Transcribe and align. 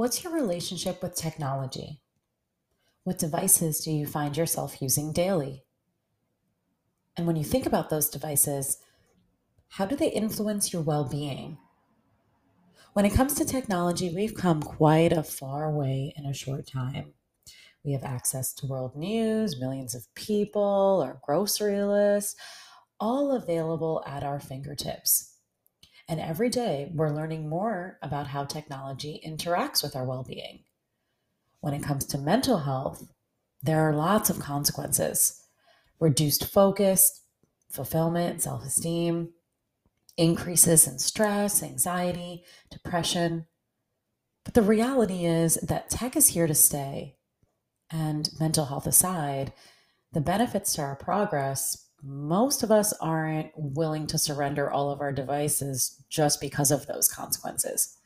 What's 0.00 0.24
your 0.24 0.32
relationship 0.32 1.02
with 1.02 1.14
technology? 1.14 2.00
What 3.04 3.18
devices 3.18 3.80
do 3.80 3.90
you 3.90 4.06
find 4.06 4.34
yourself 4.34 4.80
using 4.80 5.12
daily? 5.12 5.66
And 7.18 7.26
when 7.26 7.36
you 7.36 7.44
think 7.44 7.66
about 7.66 7.90
those 7.90 8.08
devices, 8.08 8.78
how 9.68 9.84
do 9.84 9.96
they 9.96 10.08
influence 10.08 10.72
your 10.72 10.80
well 10.80 11.04
being? 11.04 11.58
When 12.94 13.04
it 13.04 13.12
comes 13.12 13.34
to 13.34 13.44
technology, 13.44 14.10
we've 14.10 14.34
come 14.34 14.62
quite 14.62 15.12
a 15.12 15.22
far 15.22 15.70
way 15.70 16.14
in 16.16 16.24
a 16.24 16.32
short 16.32 16.66
time. 16.66 17.12
We 17.84 17.92
have 17.92 18.02
access 18.02 18.54
to 18.54 18.66
world 18.66 18.96
news, 18.96 19.60
millions 19.60 19.94
of 19.94 20.06
people, 20.14 21.02
our 21.04 21.20
grocery 21.26 21.82
list, 21.82 22.38
all 22.98 23.32
available 23.32 24.02
at 24.06 24.24
our 24.24 24.40
fingertips. 24.40 25.29
And 26.10 26.18
every 26.18 26.48
day 26.48 26.90
we're 26.92 27.14
learning 27.14 27.48
more 27.48 27.96
about 28.02 28.26
how 28.26 28.44
technology 28.44 29.22
interacts 29.24 29.80
with 29.80 29.94
our 29.94 30.04
well 30.04 30.24
being. 30.24 30.64
When 31.60 31.72
it 31.72 31.84
comes 31.84 32.04
to 32.06 32.18
mental 32.18 32.58
health, 32.58 33.06
there 33.62 33.88
are 33.88 33.94
lots 33.94 34.28
of 34.28 34.40
consequences 34.40 35.40
reduced 36.00 36.46
focus, 36.46 37.22
fulfillment, 37.70 38.42
self 38.42 38.64
esteem, 38.64 39.34
increases 40.16 40.88
in 40.88 40.98
stress, 40.98 41.62
anxiety, 41.62 42.42
depression. 42.72 43.46
But 44.44 44.54
the 44.54 44.62
reality 44.62 45.24
is 45.26 45.60
that 45.62 45.90
tech 45.90 46.16
is 46.16 46.28
here 46.28 46.48
to 46.48 46.56
stay. 46.56 47.18
And 47.88 48.30
mental 48.40 48.64
health 48.64 48.88
aside, 48.88 49.52
the 50.10 50.20
benefits 50.20 50.74
to 50.74 50.82
our 50.82 50.96
progress 50.96 51.86
most 52.02 52.62
of 52.62 52.70
us 52.70 52.92
aren't 52.94 53.50
willing 53.54 54.06
to 54.08 54.18
surrender 54.18 54.70
all 54.70 54.90
of 54.90 55.00
our 55.00 55.12
devices 55.12 56.02
just 56.08 56.40
because 56.40 56.70
of 56.70 56.86
those 56.86 57.08
consequences. 57.08 57.96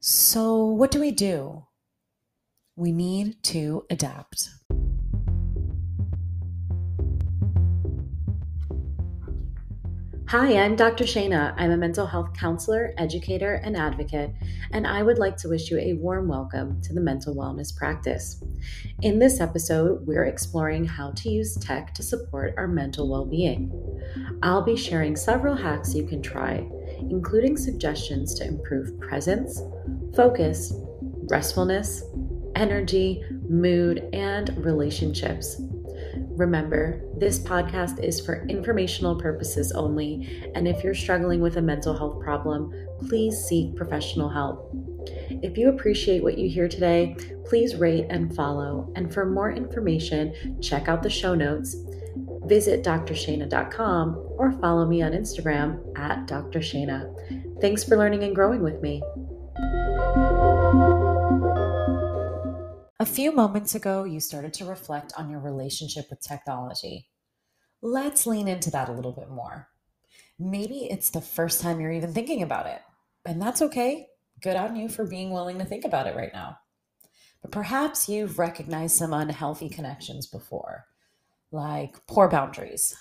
So, 0.00 0.64
what 0.64 0.90
do 0.90 1.00
we 1.00 1.10
do? 1.10 1.66
We 2.76 2.92
need 2.92 3.42
to 3.44 3.84
adapt. 3.90 4.48
Hi, 10.30 10.58
I'm 10.58 10.76
Dr. 10.76 11.06
Shainna. 11.06 11.54
I'm 11.56 11.72
a 11.72 11.76
mental 11.76 12.06
health 12.06 12.34
counselor, 12.34 12.94
educator, 12.98 13.54
and 13.64 13.76
advocate, 13.76 14.30
and 14.70 14.86
I 14.86 15.02
would 15.02 15.18
like 15.18 15.36
to 15.38 15.48
wish 15.48 15.72
you 15.72 15.78
a 15.78 15.94
warm 15.94 16.28
welcome 16.28 16.80
to 16.82 16.94
the 16.94 17.00
mental 17.00 17.34
wellness 17.34 17.76
practice. 17.76 18.40
In 19.02 19.18
this 19.18 19.40
episode, 19.40 20.06
we're 20.06 20.26
exploring 20.26 20.84
how 20.84 21.10
to 21.16 21.28
use 21.28 21.56
tech 21.56 21.94
to 21.94 22.04
support 22.04 22.54
our 22.56 22.68
mental 22.68 23.10
well 23.10 23.24
being. 23.24 23.72
I'll 24.40 24.62
be 24.62 24.76
sharing 24.76 25.16
several 25.16 25.56
hacks 25.56 25.96
you 25.96 26.06
can 26.06 26.22
try, 26.22 26.64
including 27.10 27.56
suggestions 27.56 28.32
to 28.34 28.46
improve 28.46 29.00
presence, 29.00 29.60
focus, 30.14 30.72
restfulness, 31.28 32.04
energy, 32.54 33.20
mood, 33.48 34.08
and 34.12 34.56
relationships. 34.64 35.60
Remember, 36.40 37.02
this 37.18 37.38
podcast 37.38 38.02
is 38.02 38.18
for 38.18 38.46
informational 38.46 39.14
purposes 39.14 39.72
only, 39.72 40.50
and 40.54 40.66
if 40.66 40.82
you're 40.82 40.94
struggling 40.94 41.42
with 41.42 41.58
a 41.58 41.60
mental 41.60 41.94
health 41.94 42.18
problem, 42.18 42.72
please 43.10 43.36
seek 43.36 43.76
professional 43.76 44.30
help. 44.30 44.74
If 45.42 45.58
you 45.58 45.68
appreciate 45.68 46.22
what 46.22 46.38
you 46.38 46.48
hear 46.48 46.66
today, 46.66 47.14
please 47.44 47.76
rate 47.76 48.06
and 48.08 48.34
follow. 48.34 48.90
And 48.96 49.12
for 49.12 49.26
more 49.26 49.52
information, 49.52 50.58
check 50.62 50.88
out 50.88 51.02
the 51.02 51.10
show 51.10 51.34
notes. 51.34 51.76
Visit 52.46 52.82
drshainna.com 52.82 54.16
or 54.38 54.52
follow 54.62 54.86
me 54.86 55.02
on 55.02 55.12
Instagram 55.12 55.78
at 55.98 56.26
drshainna. 56.26 57.60
Thanks 57.60 57.84
for 57.84 57.98
learning 57.98 58.24
and 58.24 58.34
growing 58.34 58.62
with 58.62 58.80
me. 58.80 59.02
A 63.00 63.06
few 63.06 63.32
moments 63.32 63.74
ago, 63.74 64.04
you 64.04 64.20
started 64.20 64.52
to 64.52 64.66
reflect 64.66 65.14
on 65.16 65.30
your 65.30 65.40
relationship 65.40 66.10
with 66.10 66.20
technology. 66.20 67.08
Let's 67.80 68.26
lean 68.26 68.46
into 68.46 68.70
that 68.72 68.90
a 68.90 68.92
little 68.92 69.12
bit 69.12 69.30
more. 69.30 69.70
Maybe 70.38 70.80
it's 70.80 71.08
the 71.08 71.22
first 71.22 71.62
time 71.62 71.80
you're 71.80 71.92
even 71.92 72.12
thinking 72.12 72.42
about 72.42 72.66
it, 72.66 72.82
and 73.24 73.40
that's 73.40 73.62
okay. 73.62 74.08
Good 74.42 74.54
on 74.54 74.76
you 74.76 74.90
for 74.90 75.06
being 75.06 75.30
willing 75.30 75.58
to 75.60 75.64
think 75.64 75.86
about 75.86 76.08
it 76.08 76.14
right 76.14 76.34
now. 76.34 76.58
But 77.40 77.52
perhaps 77.52 78.06
you've 78.06 78.38
recognized 78.38 78.96
some 78.96 79.14
unhealthy 79.14 79.70
connections 79.70 80.26
before, 80.26 80.84
like 81.50 82.06
poor 82.06 82.28
boundaries. 82.28 82.94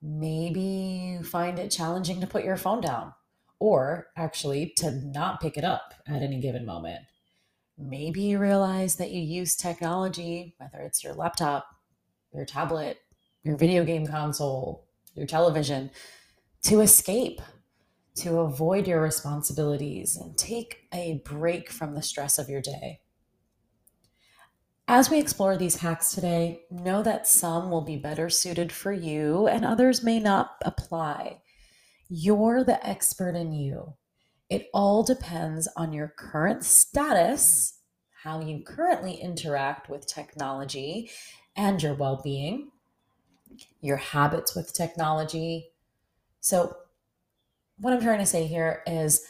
Maybe 0.00 0.60
you 0.60 1.24
find 1.24 1.58
it 1.58 1.72
challenging 1.72 2.20
to 2.20 2.28
put 2.28 2.44
your 2.44 2.56
phone 2.56 2.80
down, 2.80 3.12
or 3.58 4.06
actually 4.16 4.72
to 4.76 4.92
not 4.92 5.40
pick 5.40 5.56
it 5.56 5.64
up 5.64 5.94
at 6.06 6.22
any 6.22 6.40
given 6.40 6.64
moment 6.64 7.00
maybe 7.78 8.22
you 8.22 8.38
realize 8.38 8.96
that 8.96 9.10
you 9.10 9.20
use 9.20 9.56
technology, 9.56 10.54
whether 10.58 10.78
it's 10.84 11.04
your 11.04 11.14
laptop, 11.14 11.66
your 12.32 12.44
tablet, 12.44 12.98
your 13.42 13.56
video 13.56 13.84
game 13.84 14.06
console, 14.06 14.86
your 15.14 15.26
television, 15.26 15.90
to 16.64 16.80
escape, 16.80 17.40
to 18.16 18.38
avoid 18.40 18.88
your 18.88 19.00
responsibilities 19.00 20.16
and 20.16 20.36
take 20.36 20.88
a 20.92 21.22
break 21.24 21.70
from 21.70 21.94
the 21.94 22.02
stress 22.02 22.38
of 22.38 22.48
your 22.48 22.62
day. 22.62 23.00
As 24.88 25.10
we 25.10 25.18
explore 25.18 25.56
these 25.56 25.76
hacks 25.76 26.12
today, 26.12 26.62
know 26.70 27.02
that 27.02 27.26
some 27.26 27.70
will 27.70 27.82
be 27.82 27.96
better 27.96 28.30
suited 28.30 28.70
for 28.70 28.92
you 28.92 29.48
and 29.48 29.64
others 29.64 30.04
may 30.04 30.20
not 30.20 30.52
apply. 30.62 31.40
You're 32.08 32.62
the 32.62 32.84
expert 32.86 33.34
in 33.34 33.52
you. 33.52 33.94
It 34.48 34.68
all 34.72 35.02
depends 35.02 35.68
on 35.76 35.92
your 35.92 36.12
current 36.16 36.64
status, 36.64 37.80
how 38.22 38.40
you 38.40 38.62
currently 38.62 39.14
interact 39.14 39.88
with 39.88 40.06
technology 40.06 41.10
and 41.56 41.82
your 41.82 41.94
well 41.94 42.20
being, 42.22 42.70
your 43.80 43.96
habits 43.96 44.54
with 44.54 44.72
technology. 44.72 45.70
So, 46.40 46.76
what 47.78 47.92
I'm 47.92 48.00
trying 48.00 48.20
to 48.20 48.26
say 48.26 48.46
here 48.46 48.82
is 48.86 49.26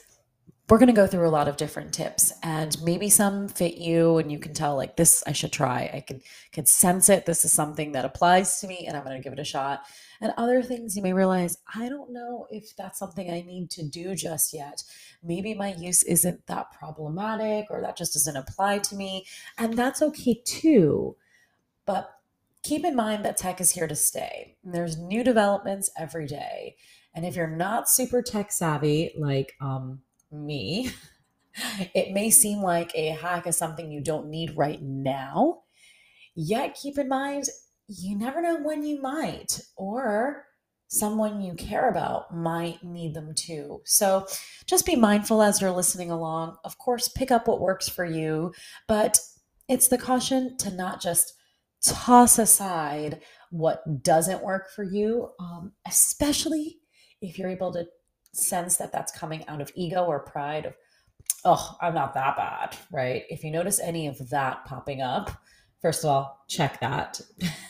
we're 0.68 0.78
going 0.78 0.88
to 0.88 0.92
go 0.92 1.06
through 1.06 1.28
a 1.28 1.30
lot 1.30 1.46
of 1.46 1.56
different 1.56 1.92
tips 1.92 2.32
and 2.42 2.76
maybe 2.82 3.08
some 3.08 3.48
fit 3.48 3.76
you 3.76 4.18
and 4.18 4.32
you 4.32 4.38
can 4.38 4.52
tell 4.52 4.74
like 4.74 4.96
this 4.96 5.22
i 5.26 5.32
should 5.32 5.52
try. 5.52 5.90
I 5.94 6.00
can 6.00 6.20
can 6.52 6.66
sense 6.66 7.08
it. 7.08 7.24
This 7.24 7.44
is 7.44 7.52
something 7.52 7.92
that 7.92 8.04
applies 8.04 8.60
to 8.60 8.66
me 8.66 8.84
and 8.86 8.96
i'm 8.96 9.04
going 9.04 9.16
to 9.16 9.22
give 9.22 9.32
it 9.32 9.38
a 9.38 9.44
shot. 9.44 9.82
And 10.20 10.32
other 10.36 10.62
things 10.62 10.96
you 10.96 11.02
may 11.02 11.12
realize 11.12 11.58
i 11.74 11.88
don't 11.88 12.12
know 12.12 12.46
if 12.50 12.74
that's 12.76 12.98
something 12.98 13.30
i 13.30 13.42
need 13.42 13.70
to 13.70 13.84
do 13.84 14.14
just 14.14 14.52
yet. 14.52 14.82
Maybe 15.22 15.54
my 15.54 15.74
use 15.74 16.02
isn't 16.02 16.46
that 16.46 16.72
problematic 16.72 17.66
or 17.70 17.80
that 17.80 17.96
just 17.96 18.14
doesn't 18.14 18.36
apply 18.36 18.78
to 18.78 18.96
me 18.96 19.26
and 19.58 19.74
that's 19.74 20.02
okay 20.02 20.42
too. 20.44 21.16
But 21.84 22.10
keep 22.64 22.84
in 22.84 22.96
mind 22.96 23.24
that 23.24 23.36
tech 23.36 23.60
is 23.60 23.70
here 23.70 23.86
to 23.86 23.94
stay 23.94 24.56
there's 24.64 24.98
new 24.98 25.22
developments 25.22 25.90
every 25.96 26.26
day. 26.26 26.74
And 27.14 27.24
if 27.24 27.36
you're 27.36 27.46
not 27.46 27.88
super 27.88 28.20
tech 28.20 28.50
savvy 28.50 29.12
like 29.16 29.54
um 29.60 30.00
me, 30.30 30.90
it 31.94 32.12
may 32.12 32.30
seem 32.30 32.60
like 32.60 32.92
a 32.94 33.08
hack 33.08 33.46
is 33.46 33.56
something 33.56 33.90
you 33.90 34.00
don't 34.00 34.28
need 34.28 34.56
right 34.56 34.80
now. 34.82 35.62
Yet 36.34 36.78
keep 36.80 36.98
in 36.98 37.08
mind, 37.08 37.44
you 37.88 38.16
never 38.16 38.42
know 38.42 38.58
when 38.62 38.82
you 38.82 39.00
might, 39.00 39.60
or 39.76 40.46
someone 40.88 41.40
you 41.40 41.54
care 41.54 41.88
about 41.88 42.34
might 42.34 42.82
need 42.82 43.14
them 43.14 43.34
too. 43.34 43.80
So 43.84 44.26
just 44.66 44.86
be 44.86 44.96
mindful 44.96 45.42
as 45.42 45.60
you're 45.60 45.70
listening 45.70 46.10
along. 46.10 46.56
Of 46.64 46.78
course, 46.78 47.08
pick 47.08 47.30
up 47.30 47.48
what 47.48 47.60
works 47.60 47.88
for 47.88 48.04
you, 48.04 48.52
but 48.86 49.18
it's 49.68 49.88
the 49.88 49.98
caution 49.98 50.56
to 50.58 50.70
not 50.70 51.00
just 51.00 51.34
toss 51.84 52.38
aside 52.38 53.20
what 53.50 54.02
doesn't 54.02 54.44
work 54.44 54.70
for 54.70 54.84
you, 54.84 55.30
um, 55.40 55.72
especially 55.86 56.78
if 57.20 57.38
you're 57.38 57.50
able 57.50 57.72
to 57.72 57.86
sense 58.36 58.76
that 58.76 58.92
that's 58.92 59.12
coming 59.12 59.46
out 59.48 59.60
of 59.60 59.72
ego 59.74 60.04
or 60.04 60.20
pride 60.20 60.66
of 60.66 60.74
oh 61.44 61.76
i'm 61.80 61.94
not 61.94 62.14
that 62.14 62.36
bad 62.36 62.76
right? 62.92 63.24
If 63.28 63.42
you 63.44 63.50
notice 63.50 63.80
any 63.80 64.06
of 64.06 64.30
that 64.30 64.64
popping 64.64 65.02
up 65.02 65.30
first 65.80 66.04
of 66.04 66.10
all 66.10 66.44
check 66.48 66.80
that. 66.80 67.20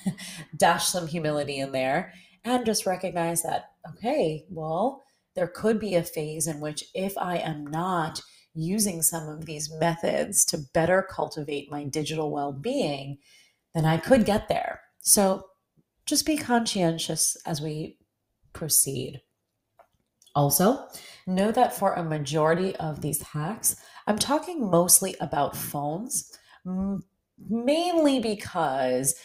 Dash 0.57 0.87
some 0.87 1.07
humility 1.07 1.59
in 1.59 1.73
there 1.73 2.13
and 2.45 2.67
just 2.67 2.87
recognize 2.87 3.43
that 3.43 3.71
okay 3.89 4.45
well 4.51 5.03
there 5.35 5.49
could 5.49 5.79
be 5.79 5.95
a 5.95 6.03
phase 6.03 6.47
in 6.47 6.61
which 6.61 6.85
if 6.95 7.17
i 7.19 7.37
am 7.37 7.67
not 7.67 8.21
using 8.55 9.03
some 9.03 9.29
of 9.29 9.45
these 9.45 9.71
methods 9.75 10.45
to 10.47 10.59
better 10.73 11.07
cultivate 11.11 11.71
my 11.71 11.85
digital 11.85 12.31
well-being 12.31 13.19
then 13.75 13.85
i 13.85 13.97
could 13.99 14.25
get 14.25 14.49
there. 14.49 14.81
So 15.01 15.45
just 16.07 16.25
be 16.25 16.37
conscientious 16.37 17.37
as 17.47 17.61
we 17.61 17.99
proceed 18.53 19.21
also, 20.37 20.87
know 21.27 21.51
that 21.51 21.77
for 21.77 21.95
a 21.95 22.05
majority 22.05 22.77
of 22.77 23.01
these 23.01 23.21
hacks, 23.21 23.77
I'm 24.07 24.19
talking 24.19 24.71
mostly 24.71 25.17
about 25.21 25.57
phones, 25.57 26.33
mainly 27.49 28.21
because 28.21 29.17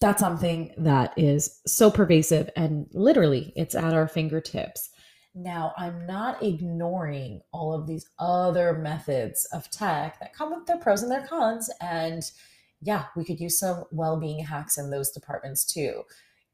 that's 0.00 0.20
something 0.20 0.74
that 0.76 1.14
is 1.16 1.60
so 1.66 1.90
pervasive 1.90 2.50
and 2.56 2.86
literally 2.92 3.52
it's 3.56 3.74
at 3.74 3.94
our 3.94 4.08
fingertips. 4.08 4.90
Now, 5.34 5.72
I'm 5.78 6.06
not 6.06 6.42
ignoring 6.42 7.40
all 7.52 7.72
of 7.72 7.86
these 7.86 8.06
other 8.18 8.74
methods 8.74 9.48
of 9.52 9.70
tech 9.70 10.20
that 10.20 10.34
come 10.34 10.50
with 10.50 10.66
their 10.66 10.76
pros 10.76 11.02
and 11.02 11.10
their 11.10 11.26
cons. 11.26 11.70
And 11.80 12.22
yeah, 12.82 13.04
we 13.16 13.24
could 13.24 13.40
use 13.40 13.58
some 13.58 13.84
well 13.92 14.18
being 14.18 14.44
hacks 14.44 14.76
in 14.76 14.90
those 14.90 15.10
departments 15.10 15.64
too 15.64 16.02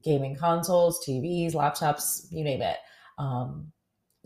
gaming 0.05 0.37
consoles, 0.37 1.05
TVs, 1.05 1.55
laptops, 1.55 2.26
you 2.31 2.44
name 2.44 2.62
it. 2.62 2.76
Um, 3.19 3.73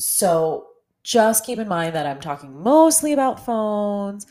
so 0.03 0.67
just 1.05 1.47
keep 1.47 1.59
in 1.59 1.69
mind 1.69 1.95
that 1.95 2.07
I'm 2.07 2.21
talking 2.21 2.61
mostly 2.61 3.13
about 3.13 3.45
phones, 3.45 4.27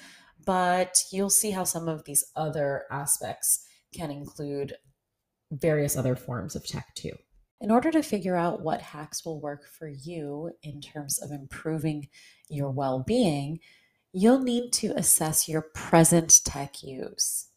but 0.45 1.01
you'll 1.11 1.29
see 1.29 1.51
how 1.51 1.63
some 1.63 1.87
of 1.87 2.03
these 2.03 2.25
other 2.35 2.83
aspects 2.91 3.65
can 3.93 4.11
include 4.11 4.75
various 5.51 5.95
other 5.95 6.15
forms 6.15 6.55
of 6.55 6.65
tech 6.65 6.93
too. 6.95 7.13
In 7.61 7.71
order 7.71 7.91
to 7.91 8.01
figure 8.01 8.35
out 8.35 8.61
what 8.61 8.81
hacks 8.81 9.23
will 9.23 9.39
work 9.39 9.67
for 9.67 9.87
you 9.87 10.51
in 10.63 10.81
terms 10.81 11.21
of 11.21 11.31
improving 11.31 12.09
your 12.49 12.71
well 12.71 12.99
being, 12.99 13.59
you'll 14.11 14.39
need 14.41 14.73
to 14.73 14.93
assess 14.97 15.47
your 15.47 15.61
present 15.61 16.41
tech 16.43 16.83
use. 16.83 17.47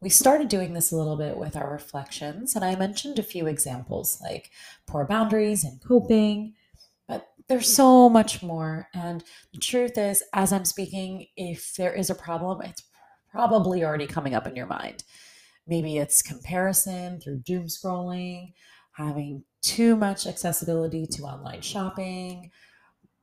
We 0.00 0.08
started 0.08 0.48
doing 0.48 0.72
this 0.72 0.90
a 0.90 0.96
little 0.96 1.16
bit 1.16 1.36
with 1.36 1.56
our 1.56 1.70
reflections, 1.70 2.56
and 2.56 2.64
I 2.64 2.74
mentioned 2.74 3.18
a 3.18 3.22
few 3.22 3.46
examples 3.46 4.18
like 4.22 4.50
poor 4.86 5.04
boundaries 5.04 5.62
and 5.62 5.80
coping, 5.80 6.54
but 7.10 7.32
there's 7.48 7.68
so 7.68 8.08
much 8.08 8.40
more. 8.40 8.88
And 8.94 9.24
the 9.52 9.58
truth 9.58 9.98
is, 9.98 10.22
as 10.32 10.52
I'm 10.52 10.64
speaking, 10.64 11.26
if 11.36 11.74
there 11.74 11.92
is 11.92 12.08
a 12.08 12.14
problem, 12.14 12.62
it's 12.62 12.84
probably 13.32 13.84
already 13.84 14.06
coming 14.06 14.34
up 14.34 14.46
in 14.46 14.54
your 14.54 14.66
mind. 14.68 15.02
Maybe 15.66 15.98
it's 15.98 16.22
comparison 16.22 17.20
through 17.20 17.42
doom 17.44 17.66
scrolling, 17.66 18.52
having 18.92 19.42
too 19.60 19.96
much 19.96 20.26
accessibility 20.28 21.04
to 21.06 21.24
online 21.24 21.62
shopping, 21.62 22.52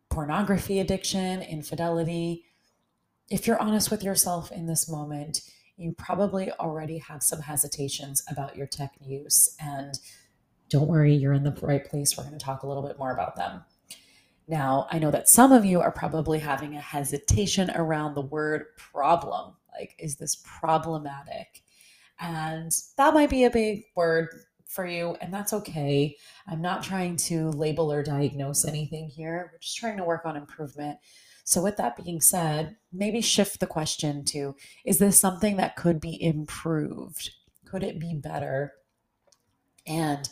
pornography 0.09 0.81
addiction, 0.81 1.41
infidelity. 1.41 2.43
If 3.29 3.47
you're 3.47 3.61
honest 3.61 3.89
with 3.89 4.03
yourself 4.03 4.51
in 4.51 4.67
this 4.67 4.89
moment, 4.89 5.39
you 5.77 5.93
probably 5.97 6.51
already 6.53 6.97
have 6.97 7.23
some 7.23 7.39
hesitations 7.39 8.21
about 8.29 8.57
your 8.57 8.67
tech 8.67 8.91
use. 8.99 9.55
And 9.61 9.97
don't 10.69 10.87
worry, 10.87 11.13
you're 11.13 11.33
in 11.33 11.43
the 11.43 11.57
right 11.61 11.85
place. 11.85 12.17
We're 12.17 12.25
going 12.25 12.37
to 12.37 12.43
talk 12.43 12.63
a 12.63 12.67
little 12.67 12.85
bit 12.85 12.99
more 12.99 13.13
about 13.13 13.37
them. 13.37 13.61
Now, 14.47 14.88
I 14.89 14.99
know 14.99 15.11
that 15.11 15.27
some 15.27 15.51
of 15.51 15.65
you 15.65 15.81
are 15.81 15.91
probably 15.91 16.39
having 16.39 16.75
a 16.75 16.81
hesitation 16.81 17.69
around 17.75 18.13
the 18.15 18.21
word 18.21 18.65
problem. 18.77 19.53
Like, 19.77 19.95
is 19.99 20.15
this 20.15 20.41
problematic? 20.44 21.63
And 22.19 22.71
that 22.97 23.13
might 23.13 23.29
be 23.29 23.44
a 23.44 23.49
big 23.49 23.83
word 23.95 24.29
for 24.67 24.85
you, 24.85 25.17
and 25.21 25.33
that's 25.33 25.53
okay. 25.53 26.15
I'm 26.47 26.61
not 26.61 26.83
trying 26.83 27.17
to 27.17 27.49
label 27.51 27.91
or 27.91 28.03
diagnose 28.03 28.65
anything 28.65 29.07
here. 29.07 29.49
We're 29.51 29.59
just 29.59 29.77
trying 29.77 29.97
to 29.97 30.03
work 30.03 30.25
on 30.25 30.35
improvement. 30.38 30.97
So, 31.44 31.61
with 31.61 31.77
that 31.77 31.95
being 31.95 32.21
said, 32.21 32.75
maybe 32.91 33.21
shift 33.21 33.59
the 33.59 33.67
question 33.67 34.25
to 34.25 34.55
is 34.85 34.99
this 34.99 35.19
something 35.19 35.57
that 35.57 35.75
could 35.75 35.99
be 35.99 36.21
improved? 36.21 37.31
Could 37.65 37.83
it 37.83 37.99
be 37.99 38.13
better? 38.13 38.73
And 39.85 40.29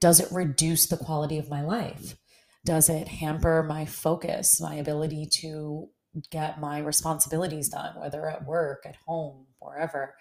does 0.00 0.20
it 0.20 0.28
reduce 0.30 0.86
the 0.86 0.96
quality 0.96 1.38
of 1.38 1.48
my 1.48 1.62
life? 1.62 2.16
Does 2.64 2.88
it 2.88 3.08
hamper 3.08 3.62
my 3.62 3.86
focus, 3.86 4.60
my 4.60 4.74
ability 4.74 5.26
to 5.40 5.88
get 6.30 6.60
my 6.60 6.78
responsibilities 6.78 7.68
done, 7.68 7.98
whether 7.98 8.28
at 8.28 8.44
work, 8.44 8.84
at 8.84 8.96
home, 9.06 9.46
wherever? 9.58 10.14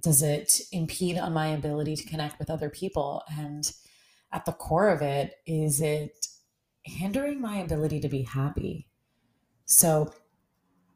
Does 0.00 0.22
it 0.22 0.60
impede 0.72 1.18
on 1.18 1.32
my 1.32 1.48
ability 1.48 1.96
to 1.96 2.08
connect 2.08 2.38
with 2.38 2.50
other 2.50 2.70
people? 2.70 3.22
And 3.30 3.70
at 4.32 4.44
the 4.44 4.52
core 4.52 4.88
of 4.88 5.02
it, 5.02 5.34
is 5.46 5.80
it 5.80 6.26
hindering 6.82 7.40
my 7.40 7.58
ability 7.58 8.00
to 8.00 8.08
be 8.08 8.22
happy? 8.22 8.88
So 9.66 10.12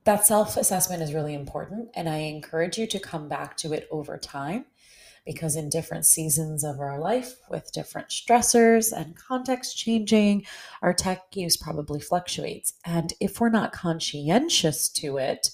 that 0.05 0.27
self 0.27 0.57
assessment 0.57 1.03
is 1.03 1.13
really 1.13 1.35
important. 1.35 1.91
And 1.95 2.09
I 2.09 2.19
encourage 2.19 2.79
you 2.79 2.87
to 2.87 2.99
come 2.99 3.29
back 3.29 3.57
to 3.59 3.73
it 3.73 3.87
over 3.91 4.17
time 4.17 4.65
because 5.27 5.57
in 5.57 5.69
different 5.69 6.07
seasons 6.07 6.65
of 6.65 6.79
our 6.79 6.99
life, 6.99 7.35
with 7.51 7.73
different 7.73 8.09
stressors 8.09 8.93
and 8.97 9.17
context 9.17 9.77
changing, 9.77 10.47
our 10.81 10.95
tech 10.95 11.25
use 11.35 11.57
probably 11.57 12.01
fluctuates. 12.01 12.75
And 12.87 13.13
if 13.21 13.41
we're 13.41 13.51
not 13.51 13.73
conscientious 13.73 14.89
to 14.91 15.19
it, 15.19 15.51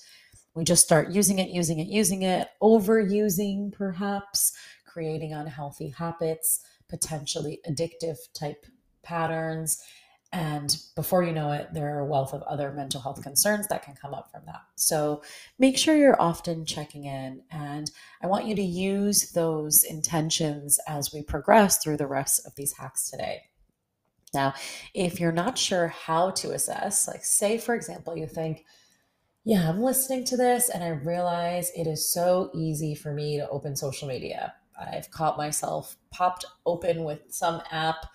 we 0.54 0.64
just 0.64 0.84
start 0.84 1.10
using 1.10 1.38
it, 1.38 1.48
using 1.48 1.78
it, 1.78 1.88
using 1.88 2.22
it, 2.22 2.48
overusing 2.62 3.72
perhaps, 3.72 4.52
creating 4.84 5.32
unhealthy 5.32 5.88
habits, 5.88 6.60
potentially 6.88 7.60
addictive 7.66 8.18
type 8.34 8.66
patterns. 9.02 9.82
And 10.32 10.74
before 10.96 11.22
you 11.22 11.32
know 11.32 11.52
it, 11.52 11.68
there 11.74 11.94
are 11.94 12.00
a 12.00 12.06
wealth 12.06 12.32
of 12.32 12.42
other 12.42 12.72
mental 12.72 13.02
health 13.02 13.22
concerns 13.22 13.68
that 13.68 13.82
can 13.82 13.94
come 13.94 14.14
up 14.14 14.30
from 14.30 14.42
that. 14.46 14.62
So 14.76 15.22
make 15.58 15.76
sure 15.76 15.94
you're 15.94 16.20
often 16.20 16.64
checking 16.64 17.04
in. 17.04 17.42
And 17.50 17.90
I 18.22 18.28
want 18.28 18.46
you 18.46 18.56
to 18.56 18.62
use 18.62 19.32
those 19.32 19.84
intentions 19.84 20.80
as 20.88 21.12
we 21.12 21.22
progress 21.22 21.78
through 21.78 21.98
the 21.98 22.06
rest 22.06 22.46
of 22.46 22.54
these 22.54 22.72
hacks 22.72 23.10
today. 23.10 23.42
Now, 24.32 24.54
if 24.94 25.20
you're 25.20 25.32
not 25.32 25.58
sure 25.58 25.88
how 25.88 26.30
to 26.30 26.52
assess, 26.52 27.06
like 27.06 27.24
say, 27.24 27.58
for 27.58 27.74
example, 27.74 28.16
you 28.16 28.26
think, 28.26 28.64
yeah, 29.44 29.68
I'm 29.68 29.82
listening 29.82 30.24
to 30.26 30.38
this 30.38 30.70
and 30.70 30.82
I 30.82 30.88
realize 30.88 31.70
it 31.76 31.86
is 31.86 32.10
so 32.10 32.50
easy 32.54 32.94
for 32.94 33.12
me 33.12 33.36
to 33.36 33.48
open 33.50 33.76
social 33.76 34.08
media. 34.08 34.54
I've 34.80 35.10
caught 35.10 35.36
myself 35.36 35.96
popped 36.10 36.46
open 36.64 37.04
with 37.04 37.20
some 37.28 37.60
app 37.70 38.06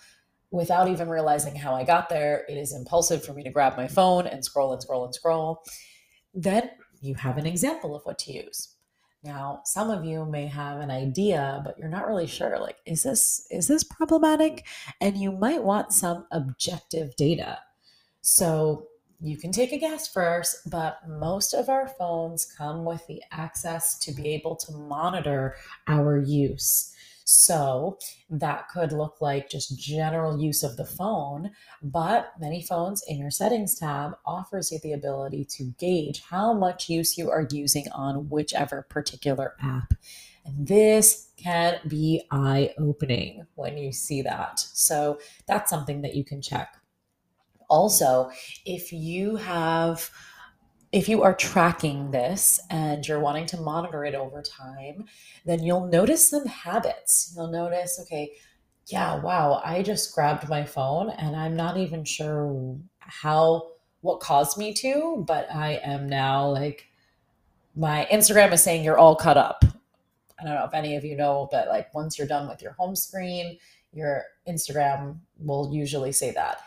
without 0.52 0.88
even 0.90 1.10
realizing 1.10 1.56
how 1.56 1.74
I 1.74 1.84
got 1.84 2.10
there. 2.10 2.46
It 2.48 2.58
is 2.58 2.74
impulsive 2.74 3.24
for 3.24 3.34
me 3.34 3.44
to 3.44 3.50
grab 3.50 3.76
my 3.78 3.88
phone 3.88 4.28
and 4.28 4.44
scroll 4.44 4.74
and 4.74 4.82
scroll 4.82 5.06
and 5.06 5.14
scroll. 5.14 5.64
Then 6.34 6.70
you 7.02 7.16
have 7.16 7.38
an 7.38 7.46
example 7.46 7.96
of 7.96 8.04
what 8.04 8.20
to 8.20 8.34
use. 8.34 8.74
Now, 9.24 9.62
some 9.66 9.90
of 9.90 10.06
you 10.06 10.26
may 10.26 10.48
have 10.48 10.80
an 10.80 10.92
idea, 10.92 11.62
but 11.66 11.78
you're 11.78 11.90
not 11.90 12.08
really 12.08 12.28
sure 12.28 12.60
like 12.60 12.78
is 12.86 13.04
this 13.04 13.46
is 13.50 13.68
this 13.68 13.84
problematic? 13.84 14.66
And 15.02 15.18
you 15.18 15.32
might 15.32 15.64
want 15.64 15.92
some 15.92 16.26
objective 16.32 17.16
data. 17.16 17.60
So, 18.22 18.88
you 19.20 19.36
can 19.36 19.52
take 19.52 19.72
a 19.72 19.80
guess 19.80 20.08
first, 20.08 20.70
but 20.70 21.00
most 21.08 21.54
of 21.54 21.70
our 21.70 21.88
phones 21.88 22.46
come 22.46 22.86
with 22.86 23.06
the 23.08 23.24
access 23.32 23.98
to 24.00 24.12
be 24.12 24.30
able 24.30 24.56
to 24.58 24.72
monitor 24.74 25.56
our 25.88 26.20
use. 26.20 26.94
So 27.30 27.98
that 28.30 28.70
could 28.70 28.94
look 28.94 29.20
like 29.20 29.50
just 29.50 29.78
general 29.78 30.40
use 30.40 30.64
of 30.64 30.78
the 30.78 30.86
phone, 30.86 31.52
but 31.84 32.32
many 32.40 32.62
phones 32.62 33.04
in 33.06 33.18
your 33.18 33.32
settings 33.32 33.76
tab 33.76 34.14
offers 34.26 34.72
you 34.72 34.80
the 34.82 34.94
ability 34.94 35.44
to 35.58 35.74
gauge 35.78 36.24
how 36.30 36.54
much 36.54 36.90
use 36.90 37.18
you 37.18 37.30
are 37.30 37.46
using 37.52 37.86
on 37.92 38.30
whichever 38.30 38.88
particular 38.90 39.56
app. 39.62 39.94
And 40.46 40.68
this 40.68 41.28
can 41.36 41.80
be 41.86 42.24
eye 42.32 42.74
opening 42.78 43.46
when 43.56 43.78
you 43.78 43.92
see 43.92 44.22
that. 44.22 44.60
So 44.60 45.20
that's 45.48 45.70
something 45.70 46.02
that 46.04 46.16
you 46.16 46.24
can 46.24 46.42
check 46.42 46.78
also, 47.70 48.32
if 48.66 48.94
you 48.94 49.36
have 49.36 50.10
if 50.92 51.10
you 51.10 51.24
are 51.24 51.34
tracking 51.34 52.12
this 52.12 52.60
and 52.70 53.06
you're 53.08 53.20
wanting 53.20 53.46
to 53.48 53.58
monitor 53.58 54.06
it 54.06 54.16
over 54.16 54.42
time, 54.42 55.06
then 55.46 55.64
you'll 55.64 55.88
notice 55.88 56.30
some 56.30 56.46
habits. 56.46 57.34
You'll 57.36 57.52
notice, 57.52 58.00
okay, 58.04 58.34
yeah, 58.88 59.20
wow, 59.20 59.62
I 59.66 59.84
just 59.84 60.16
grabbed 60.16 60.48
my 60.48 60.64
phone 60.64 61.10
and 61.10 61.36
I'm 61.36 61.56
not 61.56 61.78
even 61.78 62.06
sure 62.06 62.78
how, 63.00 63.72
what 64.02 64.22
caused 64.22 64.58
me 64.58 64.74
to, 64.76 65.26
but 65.28 65.54
I 65.54 65.82
am 65.84 66.08
now 66.08 66.48
like, 66.50 66.86
my 67.76 68.08
Instagram 68.12 68.52
is 68.54 68.64
saying 68.64 68.84
you're 68.84 68.98
all 68.98 69.16
cut 69.16 69.38
up. 69.38 69.64
I 70.40 70.44
don't 70.44 70.56
know 70.56 70.66
if 70.66 70.74
any 70.74 70.96
of 70.96 71.04
you 71.04 71.16
know, 71.16 71.48
but 71.52 71.68
like 71.68 71.94
once 71.94 72.18
you're 72.18 72.28
done 72.28 72.48
with 72.48 72.62
your 72.62 72.72
home 72.72 72.96
screen, 72.96 73.58
your 73.92 74.24
Instagram 74.48 75.20
will 75.40 75.70
usually 75.74 76.12
say 76.12 76.32
that 76.32 76.62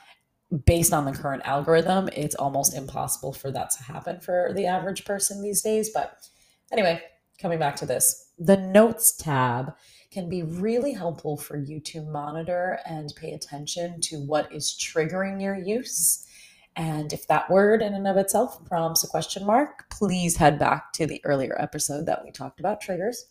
based 0.66 0.92
on 0.92 1.04
the 1.04 1.12
current 1.12 1.42
algorithm, 1.45 2.09
it's 2.12 2.35
almost 2.35 2.75
impossible 2.75 3.33
for 3.33 3.50
that 3.52 3.71
to 3.71 3.83
happen 3.85 4.21
for 4.21 4.52
the 4.54 4.66
average 4.66 5.04
person 5.04 5.42
these 5.42 5.62
days. 5.62 5.90
But 5.90 6.28
anyway, 6.73 7.02
coming 7.40 7.59
back 7.59 7.76
to 7.76 7.87
this, 7.87 8.33
the 8.38 8.57
notes 8.57 9.16
tab 9.16 9.75
can 10.11 10.28
be 10.28 10.42
really 10.42 10.92
helpful 10.92 11.37
for 11.37 11.57
you 11.57 11.78
to 11.78 12.02
monitor 12.02 12.80
and 12.85 13.12
pay 13.16 13.33
attention 13.33 14.00
to 14.00 14.16
what 14.16 14.52
is 14.52 14.76
triggering 14.78 15.40
your 15.40 15.54
use. 15.54 16.26
And 16.75 17.12
if 17.12 17.28
that 17.28 17.50
word 17.50 17.83
in 17.83 17.95
and 17.95 18.09
of 18.09 18.16
itself 18.16 18.64
prompts 18.64 19.04
a 19.04 19.09
question 19.09 19.47
mark, 19.47 19.88
please 19.90 20.37
head 20.37 20.59
back 20.59 20.92
to 20.95 21.07
the 21.07 21.21
earlier 21.25 21.57
episode 21.61 22.07
that 22.07 22.25
we 22.25 22.33
talked 22.33 22.59
about 22.59 22.80
triggers. 22.80 23.26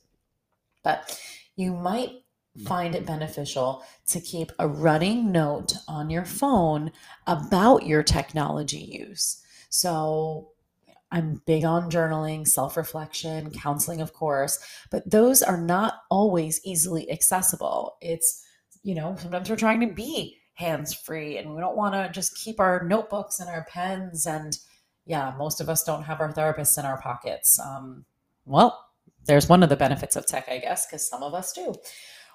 But 0.84 1.20
you 1.58 1.74
might 1.74 2.12
find 2.66 2.96
it 2.96 3.06
beneficial 3.06 3.84
to 4.08 4.20
keep 4.20 4.52
a 4.60 4.68
running 4.68 5.32
note 5.32 5.74
on 5.88 6.10
your 6.10 6.26
phone 6.26 6.92
about 7.28 7.86
your 7.86 8.04
technology 8.04 8.80
use. 8.80 9.42
So, 9.70 10.52
I'm 11.12 11.42
big 11.46 11.66
on 11.66 11.90
journaling, 11.90 12.48
self 12.48 12.78
reflection, 12.78 13.52
counseling, 13.52 14.02
of 14.02 14.14
course, 14.14 14.60
but 14.92 15.10
those 15.10 15.42
are 15.42 15.58
not 15.60 16.02
always 16.10 16.62
easily 16.64 17.10
accessible. 17.12 17.98
It's, 18.02 18.46
you 18.84 18.94
know, 18.94 19.16
sometimes 19.20 19.50
we're 19.50 19.56
trying 19.56 19.80
to 19.82 19.88
be 19.88 20.38
hands 20.54 20.94
free 20.94 21.38
and 21.38 21.56
we 21.56 21.62
don't 21.62 21.78
want 21.78 21.94
to 21.94 22.12
just 22.12 22.38
keep 22.38 22.60
our 22.60 22.84
notebooks 22.84 23.40
and 23.40 23.50
our 23.50 23.66
pens. 23.70 24.28
And 24.28 24.58
yeah, 25.06 25.34
most 25.38 25.62
of 25.62 25.70
us 25.70 25.84
don't 25.84 26.04
have 26.04 26.20
our 26.20 26.32
therapists 26.34 26.78
in 26.78 26.86
our 26.86 27.02
pockets. 27.02 27.60
Um, 27.60 28.06
well, 28.46 28.86
there's 29.26 29.50
one 29.50 29.64
of 29.64 29.70
the 29.70 29.76
benefits 29.76 30.16
of 30.16 30.28
tech, 30.28 30.48
I 30.50 30.60
guess, 30.60 30.86
because 30.86 31.08
some 31.08 31.24
of 31.24 31.34
us 31.34 31.54
do. 31.54 31.74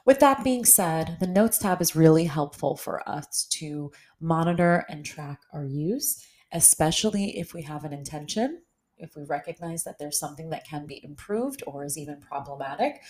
With 0.05 0.21
that 0.21 0.45
being 0.45 0.65
said, 0.65 1.17
the 1.21 1.27
Notes 1.27 1.59
tab 1.59 1.81
is 1.81 1.97
really 1.97 2.25
helpful 2.25 2.77
for 2.77 3.09
us 3.09 3.47
to 3.53 3.91
monitor 4.21 4.85
and 4.89 5.05
track 5.05 5.41
our 5.53 5.65
use, 5.65 6.25
especially 6.53 7.39
if 7.39 7.55
we 7.55 7.63
have 7.63 7.85
an 7.85 7.93
intention 7.93 8.61
if 8.99 9.17
we 9.17 9.25
recognize 9.25 9.85
that 9.85 9.99
there's 9.99 10.19
something 10.19 10.51
that 10.51 10.67
can 10.67 10.87
be 10.87 11.05
improved 11.05 11.63
or 11.67 11.85
is 11.85 11.99
even 11.99 12.21
problematic, 12.21 13.03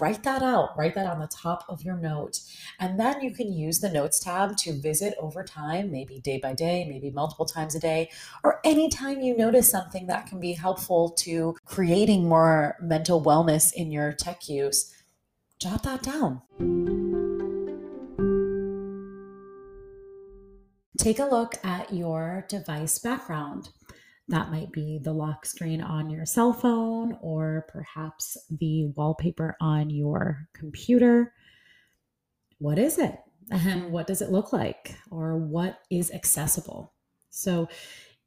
write 0.00 0.22
that 0.22 0.42
out. 0.42 0.76
Write 0.76 0.94
that 0.94 1.06
on 1.06 1.18
the 1.18 1.28
top 1.28 1.64
of 1.68 1.82
your 1.82 1.96
note. 1.96 2.40
And 2.80 2.98
then 2.98 3.20
you 3.20 3.32
can 3.32 3.52
use 3.52 3.80
the 3.80 3.90
notes 3.90 4.18
tab 4.18 4.56
to 4.58 4.72
visit 4.72 5.14
over 5.18 5.44
time, 5.44 5.90
maybe 5.90 6.20
day 6.20 6.38
by 6.38 6.54
day, 6.54 6.86
maybe 6.88 7.10
multiple 7.10 7.46
times 7.46 7.74
a 7.74 7.80
day, 7.80 8.10
or 8.42 8.60
anytime 8.64 9.20
you 9.20 9.36
notice 9.36 9.70
something 9.70 10.06
that 10.06 10.26
can 10.26 10.40
be 10.40 10.52
helpful 10.52 11.10
to 11.10 11.56
creating 11.64 12.28
more 12.28 12.76
mental 12.80 13.22
wellness 13.22 13.72
in 13.72 13.90
your 13.90 14.12
tech 14.12 14.48
use. 14.48 14.92
Jot 15.60 15.82
that 15.84 16.02
down. 16.02 16.42
Take 20.98 21.18
a 21.18 21.24
look 21.24 21.54
at 21.64 21.92
your 21.94 22.44
device 22.48 22.98
background. 22.98 23.70
That 24.28 24.50
might 24.50 24.72
be 24.72 24.98
the 25.02 25.12
lock 25.12 25.46
screen 25.46 25.80
on 25.80 26.10
your 26.10 26.26
cell 26.26 26.52
phone 26.52 27.16
or 27.22 27.66
perhaps 27.68 28.36
the 28.50 28.86
wallpaper 28.96 29.56
on 29.60 29.88
your 29.88 30.48
computer. 30.52 31.32
What 32.58 32.78
is 32.78 32.98
it? 32.98 33.16
And 33.52 33.92
what 33.92 34.08
does 34.08 34.22
it 34.22 34.32
look 34.32 34.52
like? 34.52 34.96
Or 35.08 35.36
what 35.36 35.78
is 35.88 36.10
accessible? 36.10 36.92
So, 37.30 37.68